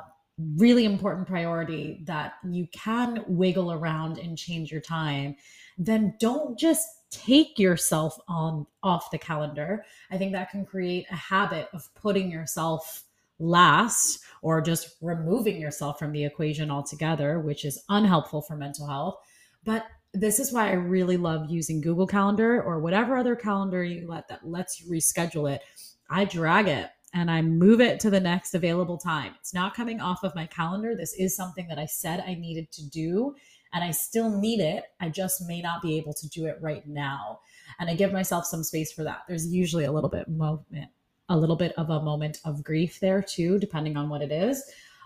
really 0.56 0.84
important 0.84 1.26
priority 1.26 2.02
that 2.04 2.34
you 2.48 2.66
can 2.72 3.24
wiggle 3.26 3.72
around 3.72 4.18
and 4.18 4.36
change 4.36 4.70
your 4.70 4.80
time, 4.80 5.34
then 5.78 6.14
don't 6.20 6.58
just 6.58 6.86
take 7.10 7.58
yourself 7.58 8.18
on 8.28 8.66
off 8.82 9.10
the 9.10 9.18
calendar. 9.18 9.84
I 10.10 10.18
think 10.18 10.32
that 10.32 10.50
can 10.50 10.66
create 10.66 11.06
a 11.10 11.16
habit 11.16 11.68
of 11.72 11.88
putting 11.94 12.30
yourself 12.30 13.04
last 13.38 14.20
or 14.42 14.60
just 14.60 14.96
removing 15.00 15.60
yourself 15.60 15.98
from 15.98 16.12
the 16.12 16.24
equation 16.24 16.70
altogether, 16.70 17.40
which 17.40 17.64
is 17.64 17.82
unhelpful 17.88 18.42
for 18.42 18.56
mental 18.56 18.86
health. 18.86 19.16
But 19.64 19.86
this 20.14 20.38
is 20.38 20.52
why 20.52 20.70
I 20.70 20.74
really 20.74 21.16
love 21.16 21.50
using 21.50 21.80
Google 21.80 22.06
Calendar 22.06 22.62
or 22.62 22.80
whatever 22.80 23.16
other 23.16 23.36
calendar 23.36 23.84
you 23.84 24.06
let 24.08 24.28
that 24.28 24.48
lets 24.48 24.80
you 24.80 24.90
reschedule 24.90 25.52
it. 25.52 25.62
I 26.08 26.24
drag 26.24 26.68
it 26.68 26.88
and 27.12 27.30
I 27.30 27.42
move 27.42 27.80
it 27.80 28.00
to 28.00 28.10
the 28.10 28.20
next 28.20 28.54
available 28.54 28.98
time. 28.98 29.34
It's 29.40 29.54
not 29.54 29.74
coming 29.74 30.00
off 30.00 30.22
of 30.22 30.34
my 30.34 30.46
calendar. 30.46 30.94
This 30.94 31.14
is 31.14 31.36
something 31.36 31.66
that 31.68 31.78
I 31.78 31.86
said 31.86 32.24
I 32.26 32.34
needed 32.34 32.70
to 32.72 32.88
do 32.88 33.34
and 33.72 33.84
I 33.84 33.90
still 33.90 34.30
need 34.30 34.60
it. 34.60 34.84
I 35.00 35.08
just 35.08 35.46
may 35.46 35.60
not 35.60 35.82
be 35.82 35.96
able 35.98 36.14
to 36.14 36.28
do 36.28 36.46
it 36.46 36.56
right 36.60 36.86
now. 36.86 37.40
And 37.78 37.90
I 37.90 37.94
give 37.94 38.12
myself 38.12 38.46
some 38.46 38.62
space 38.62 38.92
for 38.92 39.04
that. 39.04 39.22
There's 39.28 39.52
usually 39.52 39.84
a 39.84 39.92
little 39.92 40.08
bit 40.08 40.28
moment, 40.28 40.90
a 41.28 41.36
little 41.36 41.56
bit 41.56 41.72
of 41.76 41.90
a 41.90 42.02
moment 42.02 42.38
of 42.44 42.62
grief 42.62 43.00
there 43.00 43.22
too, 43.22 43.58
depending 43.58 43.96
on 43.96 44.08
what 44.08 44.22
it 44.22 44.30
is. 44.30 44.62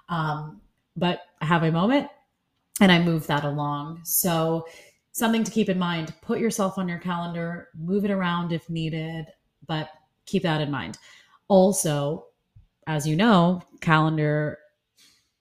Um, 0.08 0.60
but 0.96 1.22
I 1.40 1.46
have 1.46 1.62
a 1.62 1.72
moment 1.72 2.08
and 2.80 2.90
I 2.90 3.02
move 3.02 3.26
that 3.26 3.44
along. 3.44 4.00
So 4.04 4.66
something 5.12 5.44
to 5.44 5.50
keep 5.50 5.68
in 5.68 5.78
mind, 5.78 6.14
put 6.22 6.40
yourself 6.40 6.78
on 6.78 6.88
your 6.88 6.98
calendar, 6.98 7.68
move 7.78 8.04
it 8.04 8.10
around 8.10 8.52
if 8.52 8.68
needed, 8.68 9.26
but 9.66 9.90
keep 10.26 10.42
that 10.42 10.60
in 10.60 10.70
mind. 10.70 10.98
Also, 11.48 12.26
as 12.86 13.06
you 13.06 13.16
know, 13.16 13.62
calendar 13.80 14.58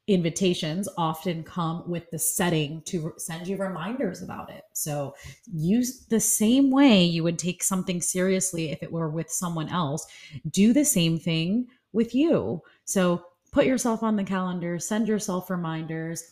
invitations 0.10 0.90
often 0.98 1.44
come 1.44 1.88
with 1.88 2.10
the 2.10 2.18
setting 2.18 2.82
to 2.82 3.14
send 3.18 3.48
you 3.48 3.56
reminders 3.58 4.24
about 4.24 4.50
it. 4.50 4.64
So 4.74 5.16
use 5.54 6.06
the 6.08 6.20
same 6.20 6.72
way 6.72 7.04
you 7.04 7.24
would 7.24 7.38
take 7.38 7.62
something 7.62 8.02
seriously 8.02 8.72
if 8.72 8.82
it 8.82 8.92
were 8.92 9.10
with 9.10 9.30
someone 9.30 9.70
else. 9.70 10.08
Do 10.50 10.74
the 10.74 10.84
same 10.84 11.20
thing 11.20 11.68
with 11.94 12.16
you. 12.16 12.62
So 12.86 13.24
put 13.52 13.68
yourself 13.68 14.02
on 14.02 14.16
the 14.16 14.24
calendar, 14.24 14.80
send 14.80 15.08
yourself 15.08 15.50
reminders. 15.52 16.24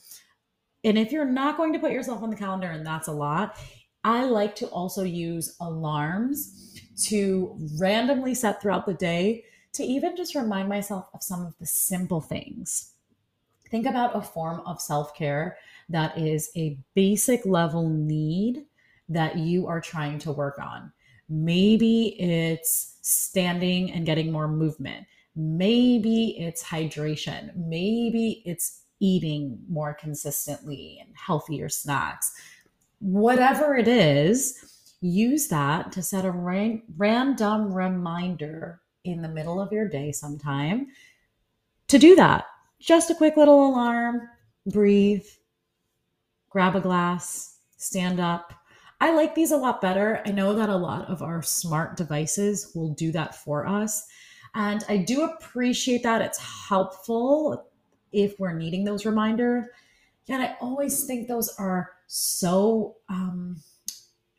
And 0.83 0.97
if 0.97 1.11
you're 1.11 1.25
not 1.25 1.57
going 1.57 1.73
to 1.73 1.79
put 1.79 1.91
yourself 1.91 2.23
on 2.23 2.31
the 2.31 2.35
calendar, 2.35 2.67
and 2.67 2.85
that's 2.85 3.07
a 3.07 3.13
lot, 3.13 3.57
I 4.03 4.25
like 4.25 4.55
to 4.55 4.67
also 4.67 5.03
use 5.03 5.55
alarms 5.59 6.79
to 7.05 7.57
randomly 7.79 8.33
set 8.33 8.59
throughout 8.59 8.87
the 8.87 8.93
day 8.95 9.43
to 9.73 9.83
even 9.83 10.15
just 10.15 10.33
remind 10.33 10.67
myself 10.67 11.09
of 11.13 11.21
some 11.21 11.45
of 11.45 11.53
the 11.59 11.67
simple 11.67 12.21
things 12.21 12.93
think 13.69 13.85
about 13.85 14.15
a 14.15 14.21
form 14.21 14.61
of 14.65 14.81
self 14.81 15.15
care 15.15 15.57
that 15.89 16.17
is 16.17 16.49
a 16.55 16.77
basic 16.95 17.45
level 17.45 17.89
need 17.89 18.65
that 19.09 19.37
you 19.37 19.67
are 19.67 19.81
trying 19.81 20.19
to 20.19 20.31
work 20.31 20.59
on. 20.59 20.91
Maybe 21.29 22.19
it's 22.19 22.97
standing 23.01 23.91
and 23.91 24.05
getting 24.05 24.31
more 24.31 24.47
movement. 24.47 25.05
Maybe 25.35 26.35
it's 26.39 26.63
hydration. 26.63 27.55
Maybe 27.55 28.41
it's 28.45 28.81
eating 28.99 29.59
more 29.69 29.93
consistently 29.93 30.97
and 31.01 31.13
healthier 31.15 31.69
snacks. 31.69 32.33
Whatever 32.99 33.75
it 33.75 33.87
is, 33.87 34.93
use 35.01 35.47
that 35.49 35.91
to 35.91 36.01
set 36.01 36.25
a 36.25 36.31
ran- 36.31 36.81
random 36.97 37.71
reminder 37.71 38.81
in 39.03 39.21
the 39.21 39.27
middle 39.27 39.61
of 39.61 39.71
your 39.71 39.87
day 39.87 40.11
sometime 40.11 40.87
to 41.87 41.99
do 41.99 42.15
that 42.15 42.45
just 42.79 43.09
a 43.09 43.15
quick 43.15 43.37
little 43.37 43.67
alarm, 43.67 44.27
breathe, 44.65 45.25
grab 46.49 46.75
a 46.75 46.81
glass, 46.81 47.59
stand 47.77 48.19
up. 48.19 48.53
I 48.99 49.13
like 49.13 49.35
these 49.35 49.51
a 49.51 49.57
lot 49.57 49.81
better. 49.81 50.21
I 50.25 50.31
know 50.31 50.53
that 50.53 50.69
a 50.69 50.75
lot 50.75 51.09
of 51.09 51.21
our 51.21 51.41
smart 51.41 51.97
devices 51.97 52.71
will 52.73 52.93
do 52.93 53.11
that 53.11 53.35
for 53.35 53.67
us. 53.67 54.05
And 54.55 54.83
I 54.89 54.97
do 54.97 55.23
appreciate 55.23 56.03
that. 56.03 56.21
It's 56.21 56.39
helpful 56.39 57.69
if 58.11 58.39
we're 58.39 58.53
needing 58.53 58.85
those 58.85 59.05
reminders. 59.05 59.65
Yet 60.25 60.41
I 60.41 60.55
always 60.59 61.05
think 61.05 61.27
those 61.27 61.53
are 61.59 61.91
so, 62.07 62.95
um, 63.09 63.61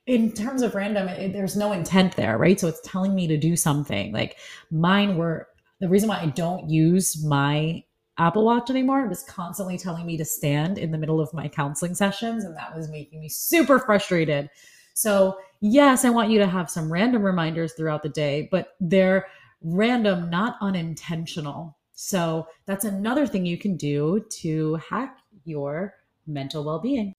in 0.06 0.32
terms 0.32 0.62
of 0.62 0.74
random, 0.74 1.08
it, 1.08 1.32
there's 1.32 1.56
no 1.56 1.72
intent 1.72 2.16
there, 2.16 2.36
right? 2.36 2.58
So 2.58 2.66
it's 2.66 2.80
telling 2.80 3.14
me 3.14 3.26
to 3.28 3.36
do 3.36 3.56
something. 3.56 4.12
Like 4.12 4.38
mine 4.70 5.16
were 5.16 5.48
the 5.80 5.88
reason 5.88 6.08
why 6.08 6.20
I 6.20 6.26
don't 6.26 6.68
use 6.68 7.22
my 7.24 7.84
Apple 8.18 8.44
Watch 8.44 8.68
anymore. 8.68 9.04
It 9.04 9.08
was 9.08 9.22
constantly 9.22 9.78
telling 9.78 10.04
me 10.04 10.16
to 10.16 10.24
stand 10.24 10.76
in 10.76 10.90
the 10.90 10.98
middle 10.98 11.20
of 11.20 11.32
my 11.32 11.48
counseling 11.48 11.94
sessions, 11.94 12.44
and 12.44 12.56
that 12.56 12.76
was 12.76 12.90
making 12.90 13.20
me 13.20 13.28
super 13.28 13.78
frustrated. 13.78 14.50
So, 14.94 15.38
yes, 15.60 16.04
I 16.04 16.10
want 16.10 16.30
you 16.30 16.40
to 16.40 16.46
have 16.46 16.68
some 16.68 16.92
random 16.92 17.22
reminders 17.22 17.74
throughout 17.74 18.02
the 18.02 18.08
day, 18.08 18.48
but 18.50 18.74
they're 18.80 19.28
random, 19.62 20.28
not 20.28 20.56
unintentional. 20.60 21.76
So, 21.92 22.48
that's 22.66 22.84
another 22.84 23.26
thing 23.26 23.46
you 23.46 23.58
can 23.58 23.76
do 23.76 24.24
to 24.40 24.74
hack 24.76 25.18
your 25.44 25.94
mental 26.26 26.64
well 26.64 26.80
being. 26.80 27.14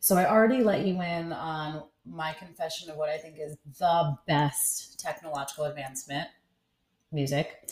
So, 0.00 0.16
I 0.16 0.28
already 0.28 0.62
let 0.62 0.86
you 0.86 1.00
in 1.00 1.32
on 1.32 1.84
my 2.04 2.34
confession 2.34 2.90
of 2.90 2.96
what 2.96 3.08
I 3.08 3.16
think 3.16 3.36
is 3.40 3.56
the 3.78 4.16
best 4.26 5.00
technological 5.00 5.64
advancement 5.64 6.28
music. 7.10 7.70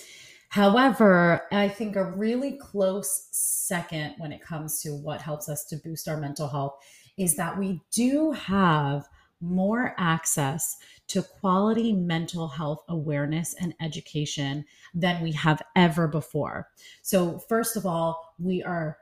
However, 0.50 1.42
I 1.52 1.68
think 1.68 1.94
a 1.94 2.04
really 2.04 2.58
close 2.60 3.28
second 3.30 4.16
when 4.18 4.32
it 4.32 4.42
comes 4.42 4.82
to 4.82 4.90
what 4.96 5.22
helps 5.22 5.48
us 5.48 5.64
to 5.66 5.76
boost 5.76 6.08
our 6.08 6.16
mental 6.16 6.48
health 6.48 6.74
is 7.16 7.36
that 7.36 7.56
we 7.56 7.80
do 7.92 8.32
have 8.32 9.08
more 9.40 9.94
access 9.96 10.76
to 11.06 11.22
quality 11.22 11.92
mental 11.92 12.48
health 12.48 12.82
awareness 12.88 13.54
and 13.60 13.74
education 13.80 14.64
than 14.92 15.22
we 15.22 15.30
have 15.32 15.62
ever 15.76 16.08
before. 16.08 16.68
So, 17.00 17.38
first 17.38 17.76
of 17.76 17.86
all, 17.86 18.34
we 18.38 18.60
are 18.64 18.98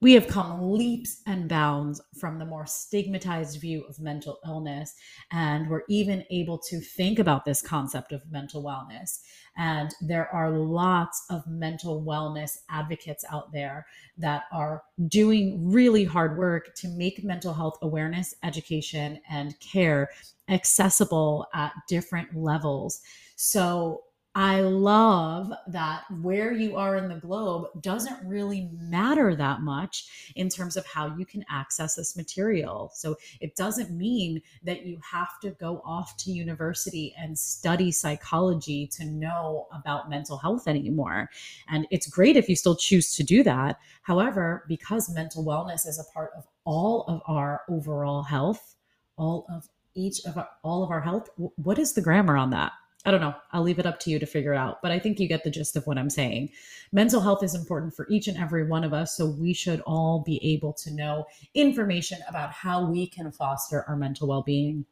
we 0.00 0.14
have 0.14 0.28
come 0.28 0.72
leaps 0.72 1.20
and 1.26 1.48
bounds 1.48 2.00
from 2.18 2.38
the 2.38 2.44
more 2.46 2.66
stigmatized 2.66 3.60
view 3.60 3.84
of 3.88 4.00
mental 4.00 4.38
illness. 4.46 4.94
And 5.30 5.68
we're 5.68 5.82
even 5.88 6.24
able 6.30 6.58
to 6.58 6.80
think 6.80 7.18
about 7.18 7.44
this 7.44 7.60
concept 7.60 8.12
of 8.12 8.22
mental 8.30 8.62
wellness. 8.62 9.20
And 9.56 9.94
there 10.00 10.28
are 10.32 10.50
lots 10.50 11.24
of 11.28 11.46
mental 11.46 12.02
wellness 12.02 12.58
advocates 12.70 13.24
out 13.30 13.52
there 13.52 13.86
that 14.16 14.44
are 14.52 14.82
doing 15.08 15.70
really 15.70 16.04
hard 16.04 16.38
work 16.38 16.74
to 16.76 16.88
make 16.88 17.22
mental 17.22 17.52
health 17.52 17.76
awareness, 17.82 18.34
education, 18.42 19.20
and 19.28 19.58
care 19.60 20.08
accessible 20.48 21.46
at 21.52 21.72
different 21.88 22.34
levels. 22.34 23.02
So 23.36 24.02
I 24.36 24.60
love 24.60 25.52
that 25.66 26.04
where 26.22 26.52
you 26.52 26.76
are 26.76 26.96
in 26.96 27.08
the 27.08 27.16
globe 27.16 27.66
doesn't 27.82 28.24
really 28.24 28.68
matter 28.72 29.34
that 29.34 29.62
much 29.62 30.32
in 30.36 30.48
terms 30.48 30.76
of 30.76 30.86
how 30.86 31.16
you 31.16 31.26
can 31.26 31.44
access 31.50 31.96
this 31.96 32.16
material. 32.16 32.92
So 32.94 33.16
it 33.40 33.56
doesn't 33.56 33.90
mean 33.90 34.40
that 34.62 34.86
you 34.86 35.00
have 35.10 35.40
to 35.40 35.50
go 35.50 35.82
off 35.84 36.16
to 36.18 36.30
university 36.30 37.12
and 37.18 37.36
study 37.36 37.90
psychology 37.90 38.86
to 38.92 39.04
know 39.04 39.66
about 39.72 40.08
mental 40.08 40.38
health 40.38 40.68
anymore. 40.68 41.28
And 41.68 41.88
it's 41.90 42.06
great 42.06 42.36
if 42.36 42.48
you 42.48 42.54
still 42.54 42.76
choose 42.76 43.16
to 43.16 43.24
do 43.24 43.42
that. 43.42 43.80
However, 44.02 44.64
because 44.68 45.12
mental 45.12 45.44
wellness 45.44 45.88
is 45.88 45.98
a 45.98 46.12
part 46.12 46.30
of 46.36 46.46
all 46.64 47.02
of 47.08 47.20
our 47.26 47.62
overall 47.68 48.22
health, 48.22 48.76
all 49.16 49.44
of 49.52 49.68
each 49.96 50.24
of 50.24 50.36
our, 50.36 50.48
all 50.62 50.84
of 50.84 50.90
our 50.92 51.00
health, 51.00 51.28
what 51.56 51.80
is 51.80 51.94
the 51.94 52.00
grammar 52.00 52.36
on 52.36 52.50
that? 52.50 52.70
I 53.06 53.10
don't 53.10 53.22
know. 53.22 53.34
I'll 53.52 53.62
leave 53.62 53.78
it 53.78 53.86
up 53.86 53.98
to 54.00 54.10
you 54.10 54.18
to 54.18 54.26
figure 54.26 54.52
it 54.52 54.58
out. 54.58 54.82
But 54.82 54.92
I 54.92 54.98
think 54.98 55.18
you 55.18 55.26
get 55.26 55.42
the 55.42 55.50
gist 55.50 55.74
of 55.74 55.86
what 55.86 55.96
I'm 55.96 56.10
saying. 56.10 56.50
Mental 56.92 57.20
health 57.20 57.42
is 57.42 57.54
important 57.54 57.94
for 57.94 58.06
each 58.10 58.28
and 58.28 58.36
every 58.36 58.66
one 58.66 58.84
of 58.84 58.92
us. 58.92 59.16
So 59.16 59.26
we 59.26 59.54
should 59.54 59.80
all 59.86 60.22
be 60.26 60.38
able 60.44 60.74
to 60.74 60.90
know 60.92 61.26
information 61.54 62.18
about 62.28 62.52
how 62.52 62.84
we 62.84 63.06
can 63.06 63.32
foster 63.32 63.84
our 63.88 63.96
mental 63.96 64.28
well 64.28 64.42
being. 64.42 64.84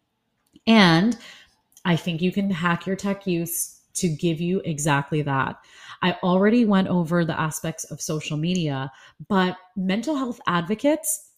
And 0.66 1.18
I 1.84 1.96
think 1.96 2.22
you 2.22 2.32
can 2.32 2.50
hack 2.50 2.86
your 2.86 2.96
tech 2.96 3.26
use 3.26 3.80
to 3.94 4.09
give 4.09 4.40
you 4.40 4.61
exactly 4.64 5.22
that. 5.22 5.56
I 6.02 6.12
already 6.22 6.64
went 6.64 6.88
over 6.88 7.24
the 7.24 7.38
aspects 7.38 7.84
of 7.84 8.00
social 8.00 8.36
media, 8.36 8.90
but 9.28 9.56
mental 9.76 10.16
health 10.16 10.40
advocates, 10.46 11.30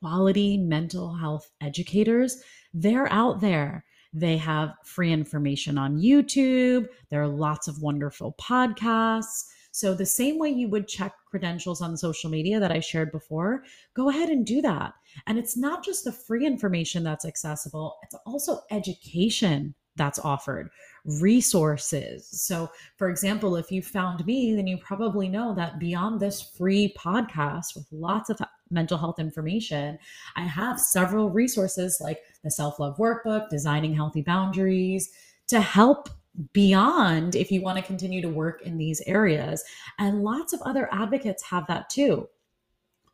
quality 0.00 0.58
mental 0.58 1.14
health 1.14 1.50
educators, 1.60 2.42
they're 2.74 3.10
out 3.12 3.40
there 3.40 3.84
they 4.12 4.36
have 4.36 4.74
free 4.84 5.12
information 5.12 5.78
on 5.78 5.98
YouTube. 5.98 6.88
There 7.10 7.22
are 7.22 7.28
lots 7.28 7.68
of 7.68 7.80
wonderful 7.80 8.34
podcasts. 8.40 9.44
So, 9.72 9.94
the 9.94 10.06
same 10.06 10.38
way 10.38 10.48
you 10.48 10.68
would 10.68 10.88
check 10.88 11.14
credentials 11.26 11.80
on 11.80 11.96
social 11.96 12.28
media 12.28 12.58
that 12.58 12.72
I 12.72 12.80
shared 12.80 13.12
before, 13.12 13.62
go 13.94 14.08
ahead 14.08 14.28
and 14.28 14.44
do 14.44 14.60
that. 14.62 14.94
And 15.28 15.38
it's 15.38 15.56
not 15.56 15.84
just 15.84 16.04
the 16.04 16.12
free 16.12 16.44
information 16.44 17.04
that's 17.04 17.24
accessible, 17.24 17.98
it's 18.02 18.16
also 18.26 18.62
education 18.72 19.74
that's 19.96 20.18
offered, 20.18 20.70
resources. 21.04 22.26
So, 22.28 22.70
for 22.96 23.10
example, 23.10 23.56
if 23.56 23.70
you 23.70 23.82
found 23.82 24.24
me, 24.26 24.54
then 24.54 24.66
you 24.66 24.78
probably 24.78 25.28
know 25.28 25.54
that 25.54 25.78
beyond 25.78 26.18
this 26.18 26.42
free 26.42 26.94
podcast 26.98 27.76
with 27.76 27.86
lots 27.92 28.30
of 28.30 28.40
mental 28.70 28.98
health 28.98 29.18
information, 29.18 29.98
I 30.36 30.42
have 30.42 30.80
several 30.80 31.30
resources 31.30 31.98
like 32.00 32.20
the 32.42 32.50
self 32.50 32.78
love 32.78 32.96
workbook, 32.96 33.48
designing 33.50 33.94
healthy 33.94 34.22
boundaries 34.22 35.10
to 35.48 35.60
help 35.60 36.08
beyond 36.52 37.34
if 37.34 37.50
you 37.50 37.60
want 37.60 37.76
to 37.76 37.84
continue 37.84 38.22
to 38.22 38.28
work 38.28 38.62
in 38.62 38.78
these 38.78 39.00
areas. 39.06 39.64
And 39.98 40.22
lots 40.22 40.52
of 40.52 40.62
other 40.62 40.88
advocates 40.92 41.42
have 41.44 41.66
that 41.66 41.90
too. 41.90 42.28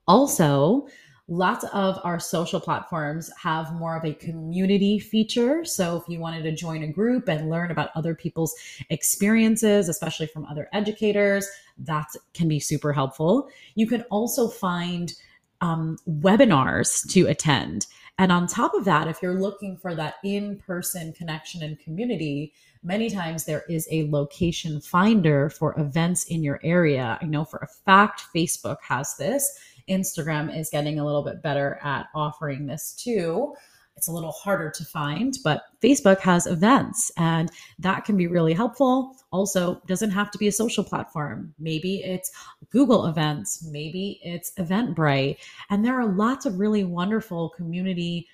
Also, 0.07 0.87
lots 1.29 1.65
of 1.73 1.99
our 2.05 2.21
social 2.21 2.61
platforms 2.61 3.31
have 3.41 3.75
more 3.75 3.97
of 3.97 4.05
a 4.05 4.15
community 4.15 4.99
feature. 4.99 5.65
So 5.65 5.97
if 5.97 6.05
you 6.09 6.21
wanted 6.21 6.43
to 6.43 6.53
join 6.53 6.85
a 6.85 6.93
group 6.93 7.29
and 7.29 7.51
learn 7.51 7.73
about 7.73 7.91
other 7.97 8.15
people's 8.15 8.55
experiences, 8.91 9.89
especially 9.89 10.29
from 10.29 10.45
other 10.45 10.69
educators, 10.73 11.49
that 11.79 12.07
can 12.33 12.47
be 12.47 12.61
super 12.61 12.93
helpful. 12.93 13.49
You 13.75 13.89
can 13.89 14.03
also 14.03 14.49
find 14.49 15.13
um, 15.61 15.99
webinars 16.09 17.09
to 17.13 17.27
attend. 17.27 17.87
And 18.19 18.33
on 18.33 18.47
top 18.47 18.75
of 18.75 18.85
that, 18.87 19.09
if 19.09 19.21
you're 19.21 19.41
looking 19.41 19.77
for 19.77 19.95
that 19.95 20.15
in 20.25 20.57
person 20.57 21.13
connection 21.13 21.63
and 21.63 21.79
community, 21.79 22.55
many 22.83 23.11
times 23.11 23.45
there 23.45 23.65
is 23.69 23.87
a 23.91 24.11
location 24.11 24.81
finder 24.81 25.51
for 25.51 25.79
events 25.79 26.25
in 26.25 26.43
your 26.43 26.59
area. 26.63 27.19
I 27.21 27.27
know 27.27 27.45
for 27.45 27.59
a 27.59 27.67
fact 27.67 28.23
Facebook 28.35 28.79
has 28.83 29.17
this. 29.17 29.61
Instagram 29.89 30.57
is 30.57 30.71
getting 30.71 30.99
a 30.99 31.05
little 31.05 31.23
bit 31.23 31.43
better 31.43 31.79
at 31.83 32.07
offering 32.15 32.67
this 32.67 32.93
too. 32.93 33.55
It's 33.97 34.09
a 34.09 34.13
little 34.13 34.33
harder 34.33 34.71
to 34.71 34.85
find, 34.85 35.39
but 35.43 35.63
Facebook 35.83 36.21
has 36.21 36.47
events 36.47 37.11
and 37.17 37.51
that 37.79 38.05
can 38.05 38.17
be 38.17 38.27
really 38.27 38.53
helpful. 38.53 39.17
Also, 39.31 39.81
doesn't 39.87 40.11
have 40.11 40.31
to 40.33 40.39
be 40.39 40.49
a 40.49 40.53
social 40.53 40.85
platform. 40.85 41.55
Maybe 41.59 42.03
it's 42.03 42.31
Google 42.71 43.07
Events, 43.07 43.67
maybe 43.71 44.21
it's 44.23 44.53
Eventbrite. 44.59 45.39
And 45.71 45.85
there 45.85 45.99
are 45.99 46.07
lots 46.07 46.45
of 46.45 46.59
really 46.59 46.85
wonderful 46.85 47.51
community 47.51 48.29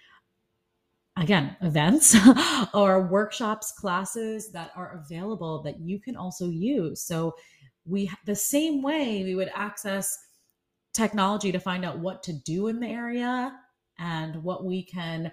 again 1.18 1.54
events 1.60 2.16
or 2.74 3.06
workshops 3.06 3.70
classes 3.72 4.50
that 4.50 4.70
are 4.74 5.02
available 5.04 5.62
that 5.62 5.78
you 5.78 6.00
can 6.00 6.16
also 6.16 6.48
use 6.48 7.02
so 7.02 7.34
we 7.84 8.10
the 8.24 8.34
same 8.34 8.80
way 8.80 9.22
we 9.22 9.34
would 9.34 9.50
access 9.54 10.16
technology 10.94 11.52
to 11.52 11.58
find 11.58 11.84
out 11.84 11.98
what 11.98 12.22
to 12.22 12.32
do 12.32 12.68
in 12.68 12.80
the 12.80 12.86
area 12.86 13.52
and 13.98 14.42
what 14.42 14.64
we 14.64 14.82
can 14.82 15.30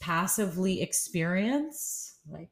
passively 0.00 0.82
experience, 0.82 2.18
like 2.30 2.50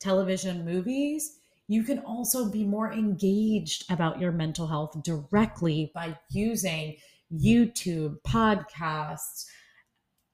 television, 0.00 0.64
movies, 0.64 1.38
you 1.66 1.82
can 1.82 2.00
also 2.00 2.50
be 2.50 2.64
more 2.64 2.92
engaged 2.92 3.90
about 3.90 4.20
your 4.20 4.32
mental 4.32 4.66
health 4.66 5.02
directly 5.02 5.90
by 5.94 6.18
using 6.30 6.96
YouTube, 7.32 8.18
podcasts, 8.26 9.46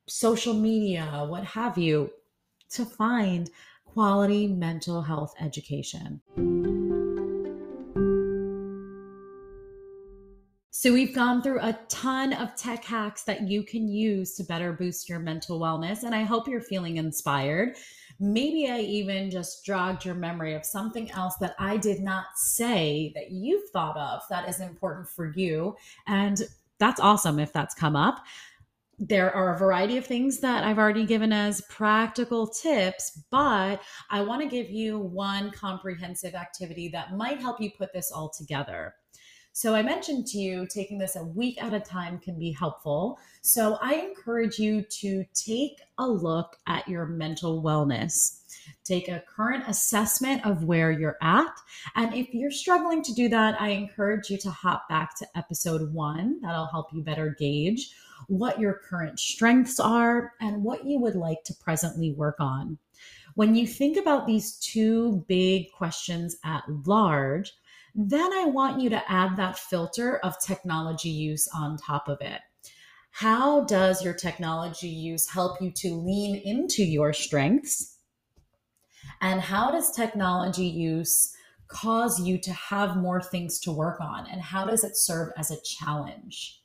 social 0.08 0.54
media, 0.54 1.24
what 1.28 1.44
have 1.44 1.78
you, 1.78 2.10
to 2.70 2.84
find 2.84 3.50
quality 3.84 4.48
mental 4.48 5.02
health 5.02 5.34
education. 5.40 6.20
So, 10.80 10.94
we've 10.94 11.14
gone 11.14 11.42
through 11.42 11.60
a 11.60 11.78
ton 11.90 12.32
of 12.32 12.56
tech 12.56 12.86
hacks 12.86 13.22
that 13.24 13.46
you 13.46 13.62
can 13.62 13.86
use 13.86 14.34
to 14.36 14.44
better 14.44 14.72
boost 14.72 15.10
your 15.10 15.18
mental 15.18 15.60
wellness. 15.60 16.04
And 16.04 16.14
I 16.14 16.22
hope 16.22 16.48
you're 16.48 16.62
feeling 16.62 16.96
inspired. 16.96 17.76
Maybe 18.18 18.70
I 18.70 18.78
even 18.78 19.30
just 19.30 19.62
jogged 19.62 20.06
your 20.06 20.14
memory 20.14 20.54
of 20.54 20.64
something 20.64 21.10
else 21.10 21.36
that 21.42 21.54
I 21.58 21.76
did 21.76 22.00
not 22.00 22.28
say 22.34 23.12
that 23.14 23.30
you've 23.30 23.68
thought 23.74 23.98
of 23.98 24.22
that 24.30 24.48
is 24.48 24.60
important 24.60 25.06
for 25.06 25.30
you. 25.36 25.76
And 26.06 26.40
that's 26.78 26.98
awesome 26.98 27.38
if 27.38 27.52
that's 27.52 27.74
come 27.74 27.94
up. 27.94 28.24
There 28.98 29.30
are 29.36 29.54
a 29.54 29.58
variety 29.58 29.98
of 29.98 30.06
things 30.06 30.40
that 30.40 30.64
I've 30.64 30.78
already 30.78 31.04
given 31.04 31.30
as 31.30 31.60
practical 31.68 32.46
tips, 32.46 33.20
but 33.30 33.82
I 34.08 34.22
want 34.22 34.40
to 34.40 34.48
give 34.48 34.70
you 34.70 34.98
one 34.98 35.50
comprehensive 35.50 36.34
activity 36.34 36.88
that 36.88 37.18
might 37.18 37.38
help 37.38 37.60
you 37.60 37.70
put 37.70 37.92
this 37.92 38.10
all 38.10 38.30
together. 38.30 38.94
So 39.52 39.74
I 39.74 39.82
mentioned 39.82 40.26
to 40.28 40.38
you 40.38 40.66
taking 40.66 40.98
this 40.98 41.16
a 41.16 41.24
week 41.24 41.62
at 41.62 41.74
a 41.74 41.80
time 41.80 42.18
can 42.18 42.38
be 42.38 42.52
helpful. 42.52 43.18
So 43.42 43.78
I 43.82 43.94
encourage 43.94 44.58
you 44.58 44.82
to 44.82 45.24
take 45.34 45.80
a 45.98 46.06
look 46.06 46.56
at 46.66 46.88
your 46.88 47.06
mental 47.06 47.62
wellness. 47.62 48.38
Take 48.84 49.08
a 49.08 49.22
current 49.28 49.64
assessment 49.66 50.46
of 50.46 50.64
where 50.64 50.90
you're 50.90 51.18
at. 51.20 51.52
And 51.96 52.14
if 52.14 52.32
you're 52.32 52.50
struggling 52.50 53.02
to 53.02 53.12
do 53.12 53.28
that, 53.28 53.60
I 53.60 53.70
encourage 53.70 54.30
you 54.30 54.38
to 54.38 54.50
hop 54.50 54.88
back 54.88 55.16
to 55.18 55.26
episode 55.34 55.92
one. 55.92 56.40
That'll 56.42 56.66
help 56.66 56.92
you 56.92 57.02
better 57.02 57.34
gauge 57.38 57.92
what 58.28 58.60
your 58.60 58.74
current 58.74 59.18
strengths 59.18 59.80
are 59.80 60.32
and 60.40 60.62
what 60.62 60.86
you 60.86 60.98
would 61.00 61.16
like 61.16 61.42
to 61.44 61.54
presently 61.54 62.12
work 62.12 62.36
on. 62.38 62.78
When 63.34 63.54
you 63.54 63.66
think 63.66 63.96
about 63.96 64.26
these 64.26 64.56
two 64.56 65.24
big 65.28 65.72
questions 65.72 66.36
at 66.44 66.64
large, 66.84 67.52
then 67.94 68.32
I 68.32 68.44
want 68.44 68.80
you 68.80 68.90
to 68.90 69.10
add 69.10 69.36
that 69.36 69.58
filter 69.58 70.18
of 70.18 70.40
technology 70.40 71.08
use 71.08 71.48
on 71.54 71.76
top 71.76 72.08
of 72.08 72.20
it. 72.20 72.40
How 73.10 73.64
does 73.64 74.04
your 74.04 74.14
technology 74.14 74.88
use 74.88 75.28
help 75.28 75.60
you 75.60 75.70
to 75.72 75.94
lean 75.94 76.36
into 76.36 76.84
your 76.84 77.12
strengths? 77.12 77.98
And 79.20 79.40
how 79.40 79.70
does 79.70 79.90
technology 79.90 80.66
use 80.66 81.34
cause 81.68 82.20
you 82.20 82.38
to 82.38 82.52
have 82.52 82.96
more 82.96 83.20
things 83.20 83.58
to 83.60 83.72
work 83.72 84.00
on? 84.00 84.26
And 84.30 84.40
how 84.40 84.64
does 84.64 84.84
it 84.84 84.96
serve 84.96 85.32
as 85.36 85.50
a 85.50 85.60
challenge? 85.62 86.60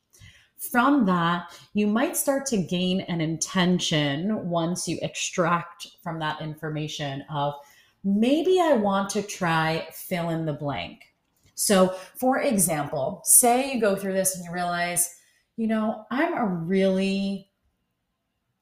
From 0.71 1.05
that, 1.05 1.51
you 1.73 1.85
might 1.85 2.17
start 2.17 2.45
to 2.47 2.57
gain 2.57 3.01
an 3.01 3.21
intention 3.21 4.49
once 4.49 4.87
you 4.87 4.97
extract 5.01 5.87
from 6.01 6.19
that 6.19 6.41
information 6.41 7.23
of 7.29 7.53
maybe 8.03 8.59
I 8.59 8.73
want 8.73 9.09
to 9.11 9.21
try 9.21 9.87
fill 9.91 10.29
in 10.29 10.45
the 10.45 10.53
blank. 10.53 11.01
So, 11.55 11.95
for 12.19 12.41
example, 12.41 13.21
say 13.23 13.73
you 13.73 13.81
go 13.81 13.95
through 13.95 14.13
this 14.13 14.35
and 14.35 14.45
you 14.45 14.51
realize 14.51 15.15
you 15.57 15.67
know, 15.67 16.05
I'm 16.11 16.33
a 16.33 16.45
really 16.45 17.49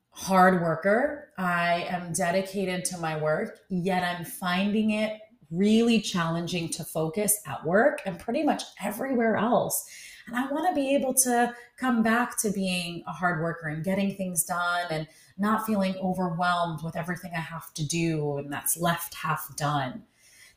hard 0.09 0.61
worker. 0.61 1.29
I 1.37 1.87
am 1.89 2.13
dedicated 2.13 2.85
to 2.85 2.99
my 2.99 3.17
work, 3.17 3.61
yet 3.69 4.03
I'm 4.03 4.25
finding 4.25 4.91
it 4.91 5.19
really 5.49 6.01
challenging 6.01 6.69
to 6.69 6.83
focus 6.83 7.39
at 7.47 7.65
work 7.65 8.01
and 8.05 8.19
pretty 8.19 8.43
much 8.43 8.63
everywhere 8.81 9.37
else. 9.37 9.85
And 10.27 10.35
I 10.35 10.47
want 10.51 10.67
to 10.69 10.75
be 10.75 10.95
able 10.95 11.13
to 11.15 11.53
come 11.77 12.01
back 12.01 12.39
to 12.41 12.51
being 12.51 13.03
a 13.07 13.11
hard 13.11 13.41
worker 13.41 13.67
and 13.67 13.83
getting 13.83 14.15
things 14.15 14.43
done 14.43 14.85
and 14.89 15.07
not 15.37 15.65
feeling 15.65 15.95
overwhelmed 15.95 16.81
with 16.83 16.95
everything 16.95 17.31
I 17.35 17.41
have 17.41 17.73
to 17.73 17.85
do 17.85 18.37
and 18.37 18.51
that's 18.51 18.77
left 18.77 19.15
half 19.15 19.55
done. 19.57 20.03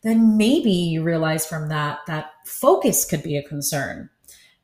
Then 0.03 0.37
maybe 0.37 0.71
you 0.71 1.03
realize 1.03 1.47
from 1.47 1.69
that 1.69 2.01
that 2.07 2.33
focus 2.47 3.05
could 3.05 3.23
be 3.23 3.37
a 3.37 3.43
concern. 3.43 4.11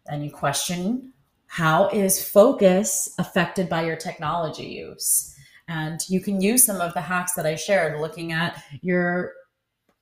Then 0.07 0.23
you 0.23 0.31
question 0.31 1.13
how 1.47 1.89
is 1.89 2.23
focus 2.27 3.15
affected 3.19 3.69
by 3.69 3.85
your 3.85 3.97
technology 3.97 4.65
use? 4.65 5.37
And 5.69 6.01
you 6.09 6.19
can 6.21 6.41
use 6.41 6.65
some 6.65 6.81
of 6.81 6.95
the 6.95 7.01
hacks 7.03 7.35
that 7.35 7.45
I 7.45 7.57
shared 7.57 8.01
looking 8.01 8.33
at 8.33 8.63
your 8.81 9.35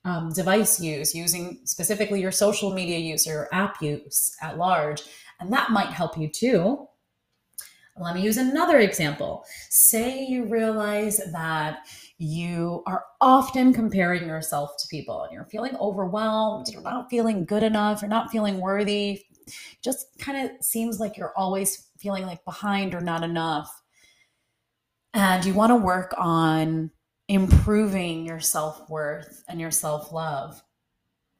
um, 0.05 0.33
device 0.33 0.81
use, 0.81 1.13
using 1.13 1.61
specifically 1.65 2.21
your 2.21 2.31
social 2.31 2.73
media 2.73 2.99
use 2.99 3.27
or 3.27 3.49
app 3.53 3.83
use 3.83 4.37
at 4.41 4.59
large. 4.59 5.03
And 5.41 5.53
that 5.53 5.71
might 5.71 5.89
help 5.89 6.17
you 6.17 6.29
too. 6.29 6.87
Let 7.99 8.15
me 8.15 8.23
use 8.23 8.37
another 8.37 8.79
example. 8.79 9.45
Say 9.69 10.25
you 10.25 10.45
realize 10.45 11.21
that 11.33 11.81
you 12.21 12.83
are 12.87 13.05
often 13.23 13.73
comparing 13.73 14.27
yourself 14.27 14.77
to 14.79 14.87
people 14.89 15.23
and 15.23 15.33
you're 15.33 15.47
feeling 15.47 15.75
overwhelmed, 15.77 16.67
you're 16.69 16.83
not 16.83 17.09
feeling 17.09 17.47
good 17.47 17.63
enough, 17.63 18.03
you're 18.03 18.11
not 18.11 18.31
feeling 18.31 18.61
worthy. 18.61 19.23
Just 19.83 20.07
kind 20.19 20.51
of 20.51 20.63
seems 20.63 21.01
like 21.01 21.17
you're 21.17 21.33
always 21.35 21.89
feeling 21.99 22.27
like 22.27 22.45
behind 22.45 22.95
or 22.95 23.01
not 23.01 23.25
enough. 23.25 23.83
And 25.15 25.43
you 25.47 25.55
want 25.55 25.71
to 25.71 25.77
work 25.77 26.15
on 26.19 26.91
improving 27.29 28.27
your 28.27 28.39
self 28.39 28.89
worth 28.91 29.43
and 29.49 29.59
your 29.59 29.71
self 29.71 30.13
love. 30.13 30.63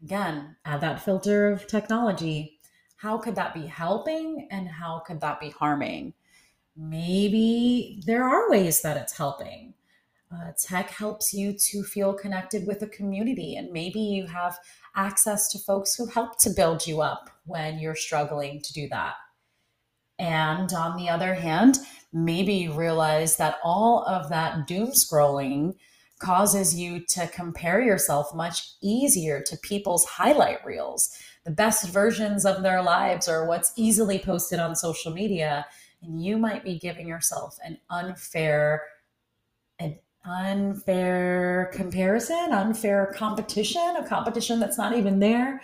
Again, 0.03 0.57
add 0.65 0.81
that 0.81 1.03
filter 1.03 1.51
of 1.51 1.67
technology. 1.67 2.59
How 2.97 3.19
could 3.19 3.35
that 3.35 3.53
be 3.53 3.67
helping 3.67 4.49
and 4.51 4.67
how 4.67 5.01
could 5.01 5.21
that 5.21 5.41
be 5.41 5.51
harming? 5.51 6.15
Maybe 6.75 8.03
there 8.07 8.25
are 8.25 8.51
ways 8.51 8.81
that 8.81 8.97
it's 8.97 9.17
helping. 9.17 9.75
Uh, 10.33 10.53
tech 10.57 10.91
helps 10.91 11.35
you 11.35 11.53
to 11.53 11.83
feel 11.83 12.13
connected 12.13 12.67
with 12.67 12.83
a 12.83 12.87
community, 12.87 13.57
and 13.57 13.73
maybe 13.73 14.01
you 14.01 14.27
have 14.27 14.59
access 14.95 15.49
to 15.49 15.59
folks 15.59 15.95
who 15.95 16.07
help 16.07 16.39
to 16.39 16.51
build 16.51 16.87
you 16.87 17.01
up 17.01 17.31
when 17.47 17.79
you're 17.81 17.97
struggling 17.97 18.61
to 18.63 18.73
do 18.73 18.89
that. 18.89 19.15
And 20.21 20.73
on 20.73 20.97
the 20.97 21.09
other 21.09 21.35
hand, 21.35 21.79
maybe 22.13 22.55
you 22.55 22.73
realize 22.73 23.37
that 23.37 23.59
all 23.65 24.05
of 24.05 24.29
that 24.29 24.67
doom 24.67 24.89
scrolling 24.91 25.75
causes 26.21 26.79
you 26.79 27.01
to 27.07 27.27
compare 27.29 27.81
yourself 27.81 28.35
much 28.35 28.75
easier 28.83 29.41
to 29.41 29.57
people's 29.57 30.05
highlight 30.05 30.65
reels. 30.65 31.17
The 31.45 31.51
best 31.51 31.89
versions 31.89 32.45
of 32.45 32.63
their 32.63 32.83
lives 32.83 33.27
are 33.27 33.47
what's 33.47 33.73
easily 33.75 34.19
posted 34.19 34.61
on 34.61 34.77
social 34.77 35.13
media. 35.13 35.67
And 36.03 36.23
you 36.23 36.37
might 36.37 36.63
be 36.63 36.79
giving 36.79 37.09
yourself 37.09 37.59
an 37.65 37.79
unfair, 37.89 38.83
unfair 40.25 41.71
comparison, 41.73 42.53
unfair 42.53 43.13
competition, 43.17 43.97
a 43.99 44.07
competition 44.07 44.61
that's 44.61 44.79
not 44.79 44.97
even 44.97 45.19
there 45.19 45.61